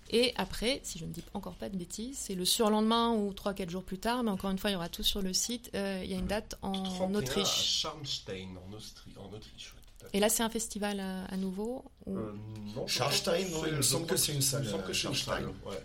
Et 0.09 0.33
après, 0.37 0.79
si 0.83 0.99
je 0.99 1.05
ne 1.05 1.11
dis 1.11 1.23
encore 1.33 1.55
pas 1.55 1.67
de 1.69 1.77
bêtises, 1.77 2.17
c'est 2.17 2.35
le 2.35 2.45
surlendemain 2.45 3.11
ou 3.13 3.31
3-4 3.33 3.69
jours 3.69 3.83
plus 3.83 3.97
tard, 3.97 4.23
mais 4.23 4.31
encore 4.31 4.51
une 4.51 4.57
fois, 4.57 4.69
il 4.69 4.73
y 4.73 4.75
aura 4.77 4.89
tout 4.89 5.03
sur 5.03 5.21
le 5.21 5.33
site. 5.33 5.69
euh, 5.75 6.01
il 6.03 6.09
y 6.09 6.13
a 6.13 6.17
une 6.17 6.27
date 6.27 6.55
en 6.61 6.71
31 6.71 7.13
à 7.15 7.17
Autriche. 7.19 7.63
Scharnstein, 7.81 8.49
en, 8.69 8.73
Austrie, 8.73 9.11
en 9.17 9.25
Autriche. 9.33 9.73
ouais. 9.73 10.09
Et 10.13 10.19
là, 10.21 10.29
c'est 10.29 10.43
un 10.43 10.49
festival 10.49 10.99
à, 11.01 11.25
à 11.25 11.35
nouveau 11.35 11.83
ou- 12.05 12.17
Euh, 12.17 12.33
non, 12.75 12.87
Scharnstein, 12.87 13.47
il 13.67 13.73
me 13.75 13.81
semble 13.81 14.05
que 14.05 14.15
c'est 14.15 14.33
une 14.33 14.41
salle, 14.41 14.61
Il 14.63 14.67
me 14.67 14.71
semble 14.71 14.83
que 14.85 14.91
euh, 14.91 14.93
c'est 14.93 15.07
une 15.09 15.15
salle, 15.15 15.47
ouais, 15.65 15.83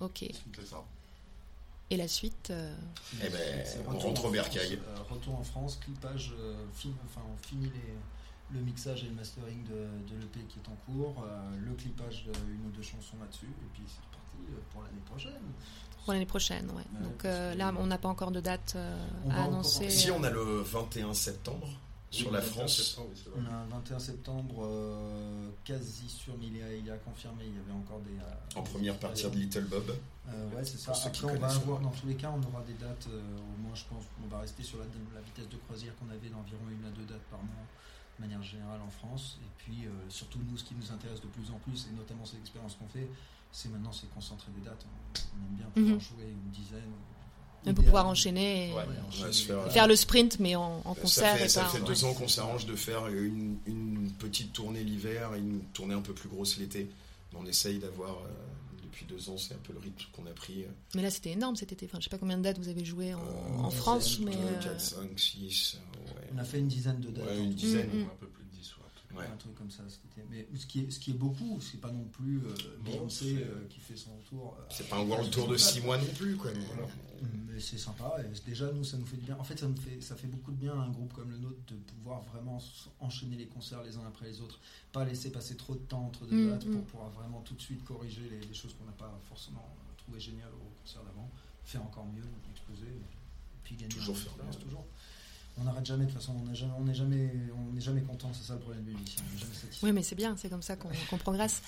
Ok. 0.00 0.18
c'est 0.54 0.66
ça. 0.66 0.84
Et 1.90 1.96
la 1.96 2.08
suite 2.08 2.48
euh, 2.50 2.74
Eh 3.22 3.28
ben, 3.28 3.64
on 3.86 3.90
retour 3.92 4.02
rentre 4.10 4.24
en 4.24 4.28
au 4.28 4.30
bercail. 4.32 4.78
Euh, 4.88 4.96
retour 5.10 5.38
en 5.38 5.44
France, 5.44 5.78
clipage, 5.82 6.32
euh, 6.38 6.56
fin- 6.74 6.88
enfin 7.06 7.20
on 7.32 7.46
finit 7.46 7.66
les, 7.66 7.94
le 8.54 8.60
mixage 8.60 9.02
et 9.04 9.08
le 9.08 9.14
mastering 9.14 9.62
de, 9.64 10.14
de 10.14 10.20
l'EP 10.20 10.40
qui 10.48 10.58
est 10.60 10.68
en 10.68 10.76
cours, 10.86 11.24
euh, 11.26 11.50
le 11.64 11.72
clipage 11.74 12.24
d'une 12.24 12.66
ou 12.66 12.70
deux 12.70 12.82
chansons 12.82 13.16
là-dessus, 13.20 13.46
et 13.46 13.68
puis 13.74 13.82
c'est 13.86 14.00
reparti 14.06 14.52
euh, 14.52 14.60
pour 14.72 14.82
l'année 14.82 15.02
prochaine. 15.04 15.42
pour 16.04 16.12
l'année 16.12 16.26
prochaine, 16.26 16.70
ouais. 16.70 16.84
Donc 17.02 17.24
euh, 17.24 17.52
que- 17.52 17.58
là, 17.58 17.72
on 17.78 17.86
n'a 17.86 17.98
pas 17.98 18.08
encore 18.08 18.30
de 18.30 18.40
date 18.40 18.74
euh, 18.76 19.06
à 19.30 19.44
annoncer. 19.44 19.90
Si 19.90 20.10
on 20.10 20.22
a 20.22 20.30
le 20.30 20.60
21 20.62 21.12
septembre 21.14 21.68
sur 22.10 22.28
Oui, 22.28 22.34
la 22.34 22.40
21 22.40 22.52
France. 22.52 22.76
septembre, 22.76 23.08
oui, 23.10 23.20
c'est 23.24 23.30
vrai. 23.30 23.40
On 23.42 23.52
a 23.52 23.56
un 23.56 23.66
21 23.66 23.98
septembre 23.98 24.54
euh, 24.64 25.50
quasi 25.64 26.08
sûr, 26.08 26.34
mais 26.38 26.46
il 26.46 26.62
a, 26.62 26.72
il 26.74 26.90
a 26.90 26.96
confirmé, 26.98 27.44
il 27.46 27.56
y 27.56 27.58
avait 27.58 27.72
encore 27.72 28.00
des... 28.00 28.14
euh, 28.18 28.60
En 28.60 28.62
première 28.62 28.96
partie 28.98 29.24
de 29.28 29.34
Little 29.36 29.64
Bob. 29.64 29.90
Euh, 30.28 30.48
ouais, 30.50 30.64
c'est 30.64 30.78
ça. 30.78 30.92
Après, 31.04 31.26
on 31.26 31.38
va 31.38 31.48
avoir, 31.48 31.80
dans 31.80 31.90
tous 31.90 32.06
les 32.06 32.14
cas, 32.14 32.30
on 32.30 32.38
aura 32.52 32.62
des 32.64 32.74
dates. 32.74 33.08
euh, 33.10 33.20
au 33.20 33.62
moins, 33.66 33.74
je 33.74 33.82
pense, 33.90 34.04
on 34.24 34.28
va 34.28 34.38
rester 34.40 34.62
sur 34.62 34.78
la, 34.78 34.84
la 35.12 35.20
vitesse 35.22 35.48
de 35.48 35.56
croisière 35.66 35.92
qu'on 35.98 36.08
avait 36.08 36.28
d'environ 36.28 36.62
une 36.70 36.86
à 36.86 36.90
deux 36.90 37.02
dates 37.04 37.26
par 37.32 37.40
mois, 37.40 37.66
de 38.18 38.24
manière 38.24 38.42
générale 38.42 38.80
en 38.86 38.90
France. 38.90 39.38
Et 39.42 39.48
puis, 39.58 39.86
euh, 39.86 39.90
surtout, 40.08 40.38
nous, 40.50 40.56
ce 40.56 40.64
qui 40.64 40.74
nous 40.74 40.92
intéresse 40.92 41.20
de 41.20 41.26
plus 41.28 41.50
en 41.50 41.58
plus, 41.58 41.86
et 41.90 41.96
notamment 41.96 42.24
cette 42.24 42.40
expérience 42.40 42.74
qu'on 42.74 42.88
fait, 42.88 43.08
c'est 43.52 43.68
maintenant, 43.70 43.92
c'est 43.92 44.08
concentrer 44.14 44.50
des 44.58 44.64
dates. 44.64 44.84
On, 44.86 45.18
on 45.40 45.46
aime 45.46 45.56
bien 45.56 45.66
pouvoir 45.74 45.94
Mhm. 45.94 46.00
jouer 46.00 46.30
une 46.30 46.50
dizaine. 46.50 46.92
On 47.66 47.72
peut 47.72 47.82
pouvoir 47.82 48.06
enchaîner 48.06 48.68
et, 48.68 48.72
Ouais. 48.74 48.82
enchaîner. 49.08 49.32
faire, 49.32 49.66
et 49.66 49.70
faire 49.70 49.86
le 49.88 49.96
sprint, 49.96 50.38
mais 50.38 50.54
en, 50.54 50.82
en 50.84 50.94
Ça 50.94 51.00
concert. 51.00 51.36
fait, 51.38 51.44
et 51.46 51.48
ça 51.48 51.62
pas- 51.62 51.68
fait 51.70 51.80
ouais. 51.80 51.86
deux 51.86 52.04
ans 52.04 52.12
qu'on 52.12 52.28
s'arrange 52.28 52.66
de 52.66 52.76
faire 52.76 53.06
une, 53.08 53.56
une 53.66 54.12
petite 54.18 54.52
tournée 54.52 54.84
l'hiver 54.84 55.34
et 55.34 55.38
une 55.38 55.60
tournée 55.72 55.94
un 55.94 56.02
peu 56.02 56.12
plus 56.12 56.28
grosse 56.28 56.58
l'été. 56.58 56.90
On 57.36 57.46
essaye 57.46 57.78
d'avoir, 57.78 58.10
euh, 58.18 58.28
depuis 58.82 59.06
deux 59.06 59.30
ans, 59.30 59.38
c'est 59.38 59.54
un 59.54 59.58
peu 59.64 59.72
le 59.72 59.78
rythme 59.78 60.04
qu'on 60.12 60.26
a 60.26 60.30
pris. 60.34 60.66
Mais 60.94 61.00
là, 61.02 61.10
c'était 61.10 61.30
énorme 61.32 61.56
cet 61.56 61.72
été. 61.72 61.86
Enfin, 61.86 61.98
je 62.00 62.04
sais 62.04 62.10
pas 62.10 62.18
combien 62.18 62.36
de 62.36 62.42
dates 62.42 62.58
vous 62.58 62.68
avez 62.68 62.84
joué 62.84 63.14
en, 63.14 63.18
Euh, 63.18 63.58
en 63.64 63.70
France, 63.70 64.18
mais. 64.20 64.32
2, 64.32 64.38
euh, 64.38 64.60
4, 64.62 64.80
5, 64.80 65.18
6. 65.18 65.78
On 66.34 66.38
a 66.38 66.44
fait 66.44 66.58
une 66.60 66.68
dizaine 66.68 67.00
de 67.00 67.10
dates. 67.10 67.26
Ouais, 67.26 67.38
une 67.44 67.54
dizaine. 67.54 67.88
Mm, 67.88 67.98
mm. 68.00 68.02
Un 68.04 68.16
peu 68.20 68.26
plus 68.26 68.44
de 68.44 68.50
10, 68.50 68.76
ouais. 68.76 69.18
Ouais. 69.18 69.26
Un 69.32 69.36
truc 69.36 69.54
comme 69.54 69.70
ça. 69.70 69.82
Mais 70.30 70.46
ce 70.56 70.66
qui 70.66 70.80
est, 70.80 70.90
ce 70.90 70.98
qui 70.98 71.12
est 71.12 71.14
beaucoup, 71.14 71.60
c'est 71.60 71.80
pas 71.80 71.92
non 71.92 72.04
plus 72.04 72.38
euh, 72.38 72.54
Beyoncé 72.84 73.36
euh, 73.36 73.66
qui 73.68 73.78
fait 73.78 73.96
son 73.96 74.10
tour. 74.28 74.56
euh, 74.58 74.64
C'est 74.70 74.88
pas 74.88 74.96
un 74.96 75.06
world 75.06 75.30
tour 75.30 75.46
de 75.46 75.56
6 75.56 75.82
mois 75.82 75.98
non 75.98 76.06
plus, 76.18 76.34
quoi. 76.36 76.50
mais 76.52 76.64
voilà. 76.74 76.88
Mais 77.46 77.60
c'est 77.60 77.78
sympa. 77.78 78.16
Et 78.20 78.40
déjà, 78.50 78.72
nous, 78.72 78.82
ça 78.82 78.96
nous 78.96 79.06
fait 79.06 79.16
du 79.16 79.24
bien. 79.26 79.36
En 79.38 79.44
fait, 79.44 79.56
ça, 79.58 79.66
nous 79.68 79.76
fait, 79.76 80.00
ça 80.00 80.16
fait 80.16 80.26
beaucoup 80.26 80.50
de 80.50 80.56
bien 80.56 80.72
à 80.72 80.82
un 80.82 80.90
groupe 80.90 81.12
comme 81.12 81.30
le 81.30 81.38
nôtre 81.38 81.60
de 81.68 81.76
pouvoir 81.76 82.22
vraiment 82.22 82.60
enchaîner 82.98 83.36
les 83.36 83.46
concerts 83.46 83.82
les 83.84 83.96
uns 83.96 84.04
après 84.08 84.26
les 84.26 84.40
autres. 84.40 84.58
Pas 84.92 85.04
laisser 85.04 85.30
passer 85.30 85.56
trop 85.56 85.74
de 85.74 85.78
temps 85.80 86.06
entre 86.06 86.26
deux 86.26 86.34
Mm, 86.46 86.50
dates 86.50 86.66
mm. 86.66 86.72
pour 86.72 86.82
pouvoir 86.84 87.10
vraiment 87.10 87.40
tout 87.42 87.54
de 87.54 87.62
suite 87.62 87.84
corriger 87.84 88.22
les, 88.28 88.40
les 88.44 88.54
choses 88.54 88.74
qu'on 88.74 88.84
n'a 88.84 88.92
pas 88.98 89.16
forcément 89.28 89.64
trouvé 89.96 90.18
géniales 90.18 90.50
au 90.52 90.80
concert 90.82 91.04
d'avant. 91.04 91.30
Faire 91.64 91.82
encore 91.82 92.06
mieux, 92.06 92.24
exploser. 92.50 92.88
Et 92.90 93.58
puis 93.62 93.76
gagner 93.76 93.94
Toujours 93.94 94.18
faire 94.18 94.32
toujours. 94.58 94.84
On 95.60 95.64
n'arrête 95.64 95.86
jamais, 95.86 96.04
de 96.06 96.10
toute 96.10 96.18
façon, 96.20 96.34
on 96.36 96.48
n'est 96.48 96.54
jamais, 96.54 96.72
on 96.78 96.82
n'est 96.84 96.94
jamais, 96.94 97.30
on 97.56 97.72
n'est 97.72 97.80
jamais 97.80 98.00
content, 98.02 98.30
c'est 98.32 98.42
ça 98.46 98.54
le 98.54 98.60
problème 98.60 98.82
du 98.84 98.90
musicien, 98.92 99.22
on 99.28 99.34
n'est 99.34 99.40
jamais 99.40 99.54
satisfait. 99.54 99.86
Oui, 99.86 99.92
mais 99.92 100.02
c'est 100.02 100.16
bien, 100.16 100.36
c'est 100.36 100.48
comme 100.50 100.62
ça 100.62 100.74
qu'on 100.76 100.88
qu'on 101.08 101.18
progresse. 101.18 101.62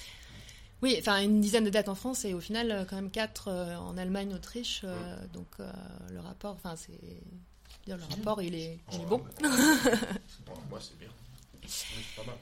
Oui, 0.83 0.97
enfin, 0.99 1.23
une 1.23 1.41
dizaine 1.41 1.65
de 1.65 1.71
dates 1.71 1.89
en 1.89 1.95
France 1.95 2.25
et 2.25 2.35
au 2.35 2.41
final, 2.41 2.71
euh, 2.71 2.85
quand 2.85 2.97
même 2.97 3.11
quatre 3.11 3.49
euh, 3.49 3.77
en 3.77 3.97
Allemagne, 3.97 4.35
Autriche. 4.35 4.83
euh, 4.85 5.17
Donc, 5.33 5.47
euh, 5.61 5.71
le 6.11 6.21
rapport, 6.21 6.53
enfin, 6.55 6.75
c'est. 6.77 6.99
Le 7.87 7.95
rapport, 7.95 8.43
il 8.43 8.55
est, 8.57 8.79
il 8.93 9.01
est 9.01 9.07
bon. 9.07 9.23
moi, 10.69 10.79
c'est 10.81 10.99
bien. 10.99 11.09
Oui, 11.55 11.61
c'est 11.69 12.17
pas 12.17 12.27
mal. 12.27 12.37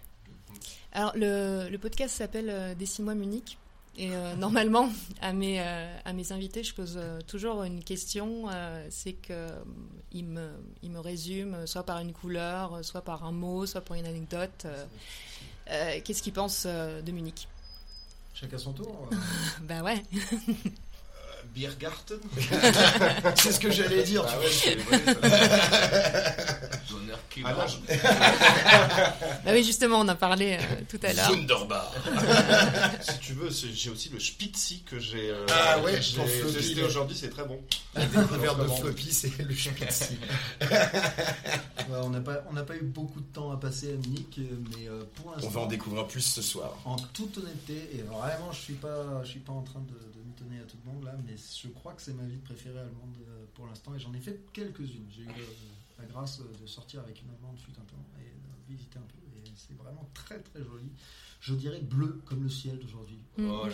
Alors, 0.93 1.13
le, 1.17 1.69
le 1.69 1.79
podcast 1.79 2.17
s'appelle 2.17 2.75
Des 2.79 2.87
six 2.87 3.03
mois 3.03 3.15
Munich. 3.15 3.59
Et 3.97 4.11
euh, 4.13 4.35
normalement, 4.35 4.89
à 5.21 5.33
mes, 5.33 5.61
euh, 5.61 5.97
à 6.05 6.13
mes 6.13 6.33
invités, 6.33 6.65
je 6.65 6.75
pose 6.75 6.95
euh, 6.97 7.21
toujours 7.29 7.63
une 7.63 7.83
question. 7.85 8.47
euh, 8.51 8.85
c'est 8.91 9.13
qu'ils 9.13 10.25
me, 10.25 10.49
ils 10.83 10.91
me 10.91 10.99
résument 10.99 11.65
soit 11.67 11.85
par 11.85 12.01
une 12.01 12.13
couleur, 12.13 12.81
soit 12.85 13.03
par 13.03 13.25
un 13.25 13.31
mot, 13.33 13.67
soit 13.67 13.83
par 13.83 13.97
une 13.97 14.07
anecdote. 14.07 14.65
euh, 14.65 14.85
euh, 15.71 16.01
Qu'est-ce 16.05 16.23
qu'ils 16.23 16.33
pensent 16.33 16.65
euh, 16.67 17.03
de 17.03 17.13
Munich? 17.13 17.47
Chacun 18.35 18.59
son 18.59 18.73
tour. 18.73 19.09
Bah 19.63 19.83
ouais. 19.83 20.03
Biergarten 21.55 22.19
C'est 23.37 23.53
ce 23.53 23.61
que 23.61 23.71
j'allais 23.71 24.03
dire, 24.03 24.27
tu 24.27 24.33
Ah 24.33 24.37
vois. 24.37 24.45
ouais, 24.45 24.51
c'est- 24.51 24.77
ouais, 24.91 25.15
ça- 25.31 26.69
honneur 27.05 27.19
Ah 27.45 27.67
je- 27.67 29.45
Bah 29.45 29.51
oui, 29.53 29.63
justement, 29.65 30.01
on 30.01 30.09
en 30.09 30.17
parlait 30.17 30.59
euh, 30.59 30.61
tout 30.89 30.99
à 31.03 31.13
l'heure. 31.13 31.31
Wunderbar. 31.31 31.93
si 33.01 33.19
tu 33.21 33.33
veux, 33.35 33.51
j'ai 33.51 33.91
aussi 33.91 34.09
le 34.11 34.19
Spitzy 34.21 34.83
que 34.83 34.99
j'ai 34.99 35.31
euh, 35.31 35.47
Ah 35.51 35.79
ouais, 35.81 35.95
testé 36.01 36.83
aujourd'hui, 36.83 37.17
c'est 37.17 37.31
très 37.31 37.45
bon. 37.45 37.61
La 37.95 38.07
découverte 38.07 38.61
de 38.63 38.69
floppy, 38.69 39.13
c'est 39.13 39.39
le 39.39 39.55
Spitzy. 39.55 40.19
Ouais, 41.91 41.99
on 42.03 42.09
n'a 42.09 42.21
pas, 42.21 42.43
on 42.49 42.55
n'a 42.55 42.63
pas 42.63 42.77
eu 42.77 42.83
beaucoup 42.83 43.21
de 43.21 43.27
temps 43.27 43.51
à 43.53 43.59
passer 43.59 43.93
à 43.93 43.97
Munich, 43.97 44.37
euh, 44.39 44.57
mais 44.71 44.89
euh, 44.89 45.03
pour 45.17 45.33
l'instant. 45.33 45.47
On 45.49 45.51
va 45.51 45.61
en 45.63 45.67
découvrir 45.67 46.07
plus 46.07 46.23
ce 46.23 46.41
soir. 46.41 46.79
En 46.87 46.97
toute 46.97 47.37
honnêteté, 47.37 47.75
et 47.93 48.01
vraiment, 48.03 48.51
je 48.53 48.59
suis 48.59 48.73
pas, 48.75 49.23
je 49.23 49.29
suis 49.29 49.41
pas 49.41 49.53
en 49.53 49.61
train 49.61 49.81
de, 49.81 49.93
de 49.93 50.25
mitonner 50.27 50.61
à 50.61 50.65
tout 50.65 50.79
le 50.85 50.93
monde 50.93 51.05
là, 51.05 51.13
mais 51.27 51.35
je 51.37 51.69
crois 51.69 51.93
que 51.93 52.01
c'est 52.01 52.15
ma 52.15 52.25
ville 52.25 52.41
préférée 52.41 52.79
allemande 52.79 53.17
pour 53.55 53.67
l'instant, 53.67 53.93
et 53.95 54.01
j'en 54.01 54.15
ai 54.15 54.19
fait 54.21 54.41
quelques-unes. 54.55 55.05
J'ai 55.15 55.23
eu 55.25 55.29
euh, 55.29 55.45
la 56.05 56.13
grâce 56.13 56.41
euh, 56.41 56.63
de 56.63 56.67
sortir 56.67 57.01
avec 57.01 57.21
une 57.23 57.31
allemande 57.31 57.59
fut 57.59 57.73
un 57.73 57.85
temps 57.85 58.05
et 58.21 58.25
de 58.25 58.73
visiter 58.77 58.99
un 58.99 59.03
peu, 59.03 59.19
et 59.39 59.53
c'est 59.57 59.77
vraiment 59.77 60.09
très 60.15 60.39
très 60.41 60.61
joli. 60.63 60.91
Je 61.41 61.55
dirais 61.55 61.81
bleu 61.81 62.23
comme 62.25 62.43
le 62.43 62.49
ciel 62.49 62.79
d'aujourd'hui. 62.79 63.19
Mm. 63.37 63.51
Oh. 63.51 63.67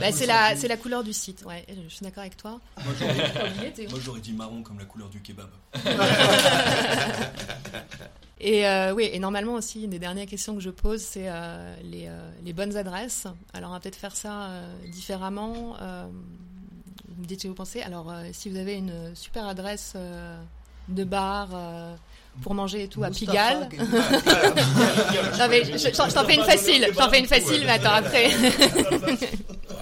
Bah, 0.00 0.10
c'est 0.12 0.26
la, 0.26 0.56
c'est 0.56 0.66
la 0.66 0.76
couleur 0.76 1.04
du 1.04 1.12
site, 1.12 1.44
ouais, 1.44 1.64
je 1.68 1.88
suis 1.88 2.02
d'accord 2.04 2.22
avec 2.22 2.36
toi. 2.36 2.60
Moi, 2.84 2.92
j'aurais- 4.00 4.20
dit 4.20 4.32
marron 4.32 4.62
comme 4.62 4.78
la 4.78 4.84
couleur 4.84 5.08
du 5.08 5.20
kebab. 5.22 5.50
Et 8.38 8.66
euh, 8.66 8.92
oui, 8.92 9.08
et 9.12 9.18
normalement 9.18 9.54
aussi, 9.54 9.84
une 9.84 9.90
des 9.90 9.98
dernières 9.98 10.26
questions 10.26 10.54
que 10.54 10.60
je 10.60 10.68
pose, 10.68 11.00
c'est 11.00 11.24
euh, 11.30 11.74
les, 11.82 12.06
euh, 12.06 12.30
les 12.44 12.52
bonnes 12.52 12.76
adresses. 12.76 13.26
Alors, 13.54 13.70
on 13.70 13.72
va 13.72 13.80
peut-être 13.80 13.96
faire 13.96 14.14
ça 14.14 14.50
euh, 14.50 14.76
différemment. 14.88 15.74
Euh, 15.80 16.06
vous 17.08 17.22
me 17.22 17.26
dites 17.26 17.40
ce 17.40 17.44
que 17.44 17.48
vous 17.48 17.54
pensez. 17.54 17.80
Alors, 17.80 18.10
euh, 18.12 18.28
si 18.32 18.50
vous 18.50 18.56
avez 18.58 18.74
une 18.74 19.14
super 19.14 19.46
adresse 19.46 19.94
euh, 19.96 20.38
de 20.88 21.04
bar 21.04 21.48
euh, 21.54 21.94
pour 22.42 22.54
manger 22.54 22.84
et 22.84 22.88
tout 22.88 23.02
à 23.04 23.10
Pigalle. 23.10 23.68
Non, 25.38 25.48
mais 25.48 25.64
je, 25.64 25.72
je- 25.72 25.78
je 25.88 26.14
t'en 26.14 26.24
fais 26.24 26.34
une 26.34 26.44
facile, 26.44 26.86
je 26.90 26.94
t'en 26.98 27.10
fais 27.10 27.18
une 27.20 27.26
facile, 27.26 27.62
mais 27.64 27.72
attends 27.72 27.92
après. 27.92 28.30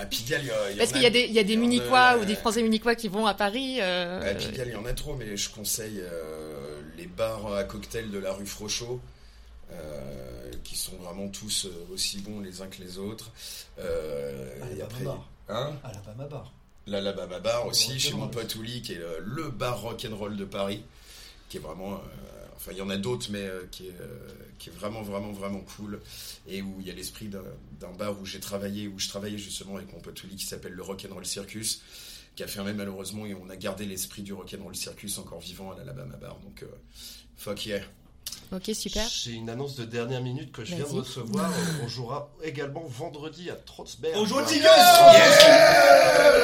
À 0.01 0.07
Pigalle, 0.07 0.43
il 0.43 0.47
y 0.47 0.51
a- 0.51 0.71
y 0.73 0.77
Parce 0.79 0.93
qu'il 0.93 1.03
y 1.03 1.07
a 1.07 1.11
des, 1.11 1.23
il 1.25 1.33
y 1.33 1.39
a 1.39 1.45
des 1.45 1.57
Munichois 1.57 2.19
ou 2.21 2.25
des 2.25 2.35
Français 2.37 2.63
Munichois 2.63 2.95
qui 2.95 3.09
vont 3.09 3.27
à 3.27 3.35
Paris. 3.35 3.79
euh, 3.81 4.31
À 4.31 4.35
Pigalle, 4.35 4.69
il 4.69 4.73
y 4.73 4.77
en 4.77 4.85
a 4.85 4.93
trop, 4.93 5.15
mais 5.15 5.37
je 5.37 5.51
conseille 5.51 6.01
euh, 6.03 6.81
les 6.97 7.07
bars 7.07 7.53
à 7.55 7.65
cocktail 7.65 8.11
de 8.11 8.19
la 8.19 8.33
rue 8.33 8.47
Frochot, 8.47 9.01
euh, 9.73 10.51
qui 10.65 10.77
sont 10.77 10.97
vraiment 11.03 11.29
tous 11.29 11.69
aussi 11.93 12.19
bons 12.21 12.41
les 12.41 12.61
uns 12.63 12.67
que 12.67 12.83
les 12.83 12.99
autres. 12.99 13.31
Euh, 13.79 14.49
Ah, 14.63 14.67
et 14.71 14.75
les 14.77 14.83
après, 14.83 15.05
Baba 15.05 15.19
hein? 15.49 15.73
Alabama 16.87 17.39
Bar. 17.39 17.39
l'Alabama 17.39 17.41
Bar 17.41 17.67
aussi, 17.67 17.99
chez 17.99 18.15
mon 18.15 18.29
pote 18.29 18.55
Ouli, 18.57 18.83
qui 18.83 18.93
est 18.93 18.99
le, 18.99 19.21
le 19.25 19.51
bar 19.51 19.81
rock'n'roll 19.81 20.37
de 20.37 20.45
Paris, 20.45 20.83
qui 21.49 21.57
est 21.57 21.61
vraiment... 21.61 21.95
euh, 21.95 21.99
enfin, 22.57 22.73
il 22.73 22.79
y 22.79 22.83
en 22.83 22.91
a 22.91 22.97
d'autres, 22.97 23.29
mais 23.31 23.43
euh, 23.43 23.67
qui, 23.71 23.87
est, 23.87 24.01
euh, 24.01 24.19
qui 24.59 24.71
est 24.71 24.73
vraiment, 24.73 25.03
vraiment, 25.03 25.33
vraiment 25.33 25.61
cool. 25.77 26.01
Et 26.49 26.63
où 26.63 26.77
il 26.81 26.87
y 26.87 26.91
a 26.91 26.95
l'esprit 26.95 27.29
d'un 27.29 27.93
bar 27.99 28.21
où 28.21 28.27
j'ai 28.27 28.41
travaillé, 28.41 28.89
où 28.89 28.99
je 28.99 29.09
travaillais 29.09 29.39
justement 29.39 29.77
avec 29.77 29.93
mon 29.93 30.01
pote 30.01 30.23
Ouli, 30.25 30.37
qui 30.37 30.47
s'appelle 30.47 30.73
le 30.73 30.83
Rock'n'Roll 30.83 31.27
Circus, 31.27 31.83
qui 32.37 32.43
a 32.43 32.47
fermé 32.47 32.73
malheureusement, 32.73 33.27
et 33.27 33.35
on 33.35 33.49
a 33.51 33.57
gardé 33.57 33.87
l'esprit 33.87 34.23
du 34.23 34.33
Rock'n'Roll 34.33 34.77
Circus 34.77 35.19
encore 35.19 35.41
vivant 35.41 35.73
à 35.73 35.77
l'Alabama 35.77 36.17
Bar. 36.17 36.39
Donc, 36.41 36.65
fuck 37.37 37.67
yeah. 37.67 37.85
Ok, 38.55 38.71
super. 38.75 39.07
J'ai 39.09 39.33
une 39.33 39.51
annonce 39.51 39.75
de 39.75 39.85
dernière 39.85 40.21
minute 40.23 40.53
que 40.53 40.65
je 40.65 40.75
viens 40.77 40.85
de 40.85 40.91
recevoir. 40.91 41.51
On 41.83 41.89
jouera 41.89 42.29
également 42.43 42.85
vendredi 42.87 43.51
à 43.51 43.55
Trotzberg. 43.55 44.15
On 44.17 44.25
joue. 44.25 44.41
Tigers 44.47 44.69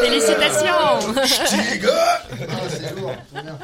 Félicitations 0.01 1.01
Stiga 1.25 1.91
Ah, 1.93 2.69
c'est 2.69 2.97
lourd, 2.99 3.13
bien. 3.33 3.59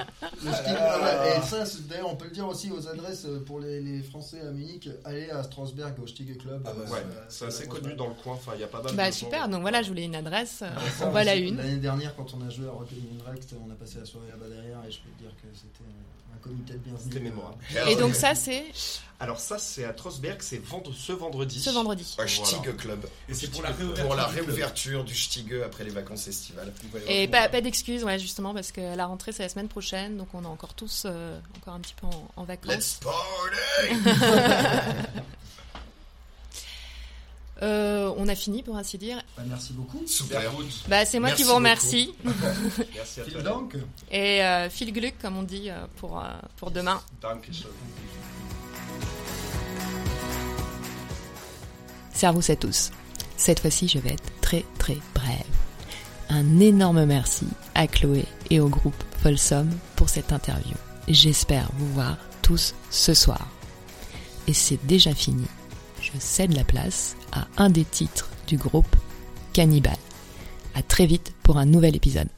Le 0.45 0.51
ah, 0.53 1.39
et 1.39 1.43
ça, 1.47 1.65
c'est- 1.67 1.87
d'ailleurs, 1.89 2.11
on 2.11 2.17
peut 2.17 2.27
le 2.27 2.31
dire 2.31 2.47
aussi 2.47 2.71
aux 2.71 2.87
adresses 2.89 3.25
euh, 3.25 3.43
pour 3.45 3.59
les, 3.59 3.81
les 3.81 4.03
Français 4.03 4.41
à 4.41 4.51
Munich. 4.51 4.89
Allez 5.05 5.31
à 5.31 5.43
Strasbourg 5.43 5.87
au 6.03 6.07
Stigue 6.07 6.37
Club. 6.39 6.63
Ah 6.67 6.71
bah, 6.77 6.85
euh, 6.87 6.91
Ouais, 6.93 6.99
euh, 7.01 7.25
c'est 7.29 7.47
assez 7.47 7.67
connu 7.67 7.95
dans 7.95 8.07
le 8.09 8.15
coin. 8.15 8.35
Enfin, 8.35 8.53
il 8.55 8.61
y 8.61 8.65
a 8.65 8.69
pas 8.69 8.83
mal 8.83 8.95
Bah 8.95 9.07
de 9.09 9.13
gens. 9.13 9.19
super, 9.19 9.49
donc 9.49 9.63
voilà, 9.63 9.83
je 9.83 9.89
voulais 9.89 10.05
une 10.05 10.15
adresse. 10.15 10.61
euh, 10.63 10.69
Ça, 10.99 11.07
On 11.09 11.11
va 11.11 11.25
la 11.25 11.35
une. 11.37 11.57
L'année 11.57 11.77
dernière, 11.77 12.15
quand 12.15 12.27
on 12.39 12.47
a 12.47 12.51
joué 12.51 12.69
à 12.69 12.71
Rock 12.71 12.89
Rex, 13.27 13.47
on 13.67 13.71
a 13.73 13.75
passé 13.75 13.99
la 13.99 14.05
soirée 14.07 14.29
là-bas 14.29 14.47
derrière 14.49 14.79
et 14.87 14.93
je 14.93 14.99
peux 14.99 15.09
te 15.17 15.23
dire 15.23 15.33
que 15.43 15.49
c'était 15.55 15.85
un 16.35 16.39
comité 16.39 16.75
de 16.75 16.79
bienvenue. 16.79 17.03
C'était 17.13 17.21
mémorable. 17.25 17.57
Et 17.89 17.97
donc 17.97 18.15
ça, 18.15 18.35
c'est 18.37 18.65
Alors 19.19 19.41
ça, 19.41 19.59
c'est 19.59 19.85
à 19.85 19.93
Trotzberg, 19.93 20.41
c'est 20.41 20.59
vendre 20.65 20.93
ce 20.95 21.13
vendredi. 21.13 21.61
ce 21.61 21.71
vendredi. 21.71 22.15
Un 22.19 22.27
Stigue 22.27 22.77
Club. 22.77 23.05
Et 23.29 23.35
c'est 23.35 23.51
pour 23.51 23.63
la 23.63 23.71
réouverture. 23.71 24.05
Pour 24.07 24.15
la 24.15 24.27
du 24.27 24.33
club. 24.35 24.47
réouverture 24.47 25.05
du 25.05 25.15
Stigue 25.15 25.61
après 25.65 25.85
les 25.85 25.91
vacances 25.91 26.29
estivales. 26.29 26.73
Et 27.09 27.27
pas, 27.29 27.49
pas 27.49 27.61
d'excuses, 27.61 28.05
ouais, 28.05 28.19
justement, 28.19 28.55
parce 28.55 28.73
que 28.73 28.95
la 28.97 29.07
rentrée, 29.07 29.33
c'est 29.33 29.43
la 29.43 29.49
semaine 29.49 29.69
prochaine, 29.69 30.17
donc 30.17 30.29
on 30.35 30.43
est 30.45 30.47
encore 30.47 30.75
tous 30.75 31.05
euh, 31.07 31.39
encore 31.57 31.75
un 31.75 31.81
petit 31.81 31.95
peu 31.95 32.07
en, 32.07 32.29
en 32.37 32.45
Let's 32.45 32.49
vacances. 32.49 33.01
party 33.03 33.95
Euh, 37.63 38.13
on 38.19 38.29
a 38.29 38.35
fini, 38.35 38.63
pour 38.63 38.77
ainsi 38.77 38.99
dire. 38.99 39.23
Bah, 39.37 39.43
merci 39.49 39.73
beaucoup. 39.73 40.03
Super. 40.07 40.53
Bah, 40.89 41.05
c'est 41.05 41.19
moi 41.19 41.31
Merci 41.31 41.43
qui 41.43 41.49
vous 41.49 41.55
remercie. 41.55 42.15
Merci 42.95 43.21
à 43.21 43.25
toi. 43.25 43.43
Dank. 43.43 43.77
Et 44.11 44.43
euh, 44.43 44.69
Phil 44.69 44.93
Gluck, 44.93 45.15
comme 45.21 45.39
on 45.39 45.43
dit, 45.43 45.71
euh, 45.71 45.87
pour, 45.97 46.19
euh, 46.19 46.25
pour 46.57 46.71
demain. 46.71 47.01
Servus 52.13 52.51
à 52.51 52.57
tous. 52.57 52.91
Cette 53.37 53.61
fois-ci, 53.61 53.89
je 53.89 53.99
vais 53.99 54.11
être 54.13 54.41
très 54.41 54.65
très 54.79 54.99
brève. 55.15 55.45
Un 56.29 56.59
énorme 56.61 57.05
merci 57.05 57.47
à 57.75 57.87
Chloé 57.87 58.25
et 58.51 58.61
au 58.61 58.69
groupe 58.69 59.03
Folsom 59.23 59.69
pour 59.95 60.09
cette 60.09 60.33
interview. 60.33 60.75
J'espère 61.09 61.69
vous 61.75 61.93
voir 61.93 62.17
tous 62.43 62.75
ce 62.91 63.15
soir. 63.15 63.49
Et 64.47 64.53
c'est 64.53 64.85
déjà 64.87 65.15
fini. 65.15 65.47
Je 66.01 66.13
cède 66.19 66.55
la 66.55 66.65
place 66.65 67.17
à 67.37 67.47
un 67.59 67.71
des 67.71 67.85
titres 67.85 68.31
du 68.47 68.57
groupe 68.57 68.97
Cannibal. 69.53 69.97
À 70.75 70.83
très 70.83 71.07
vite 71.07 71.33
pour 71.43 71.59
un 71.59 71.67
nouvel 71.67 71.95
épisode. 71.97 72.29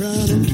Trying 0.00 0.44
to 0.46 0.49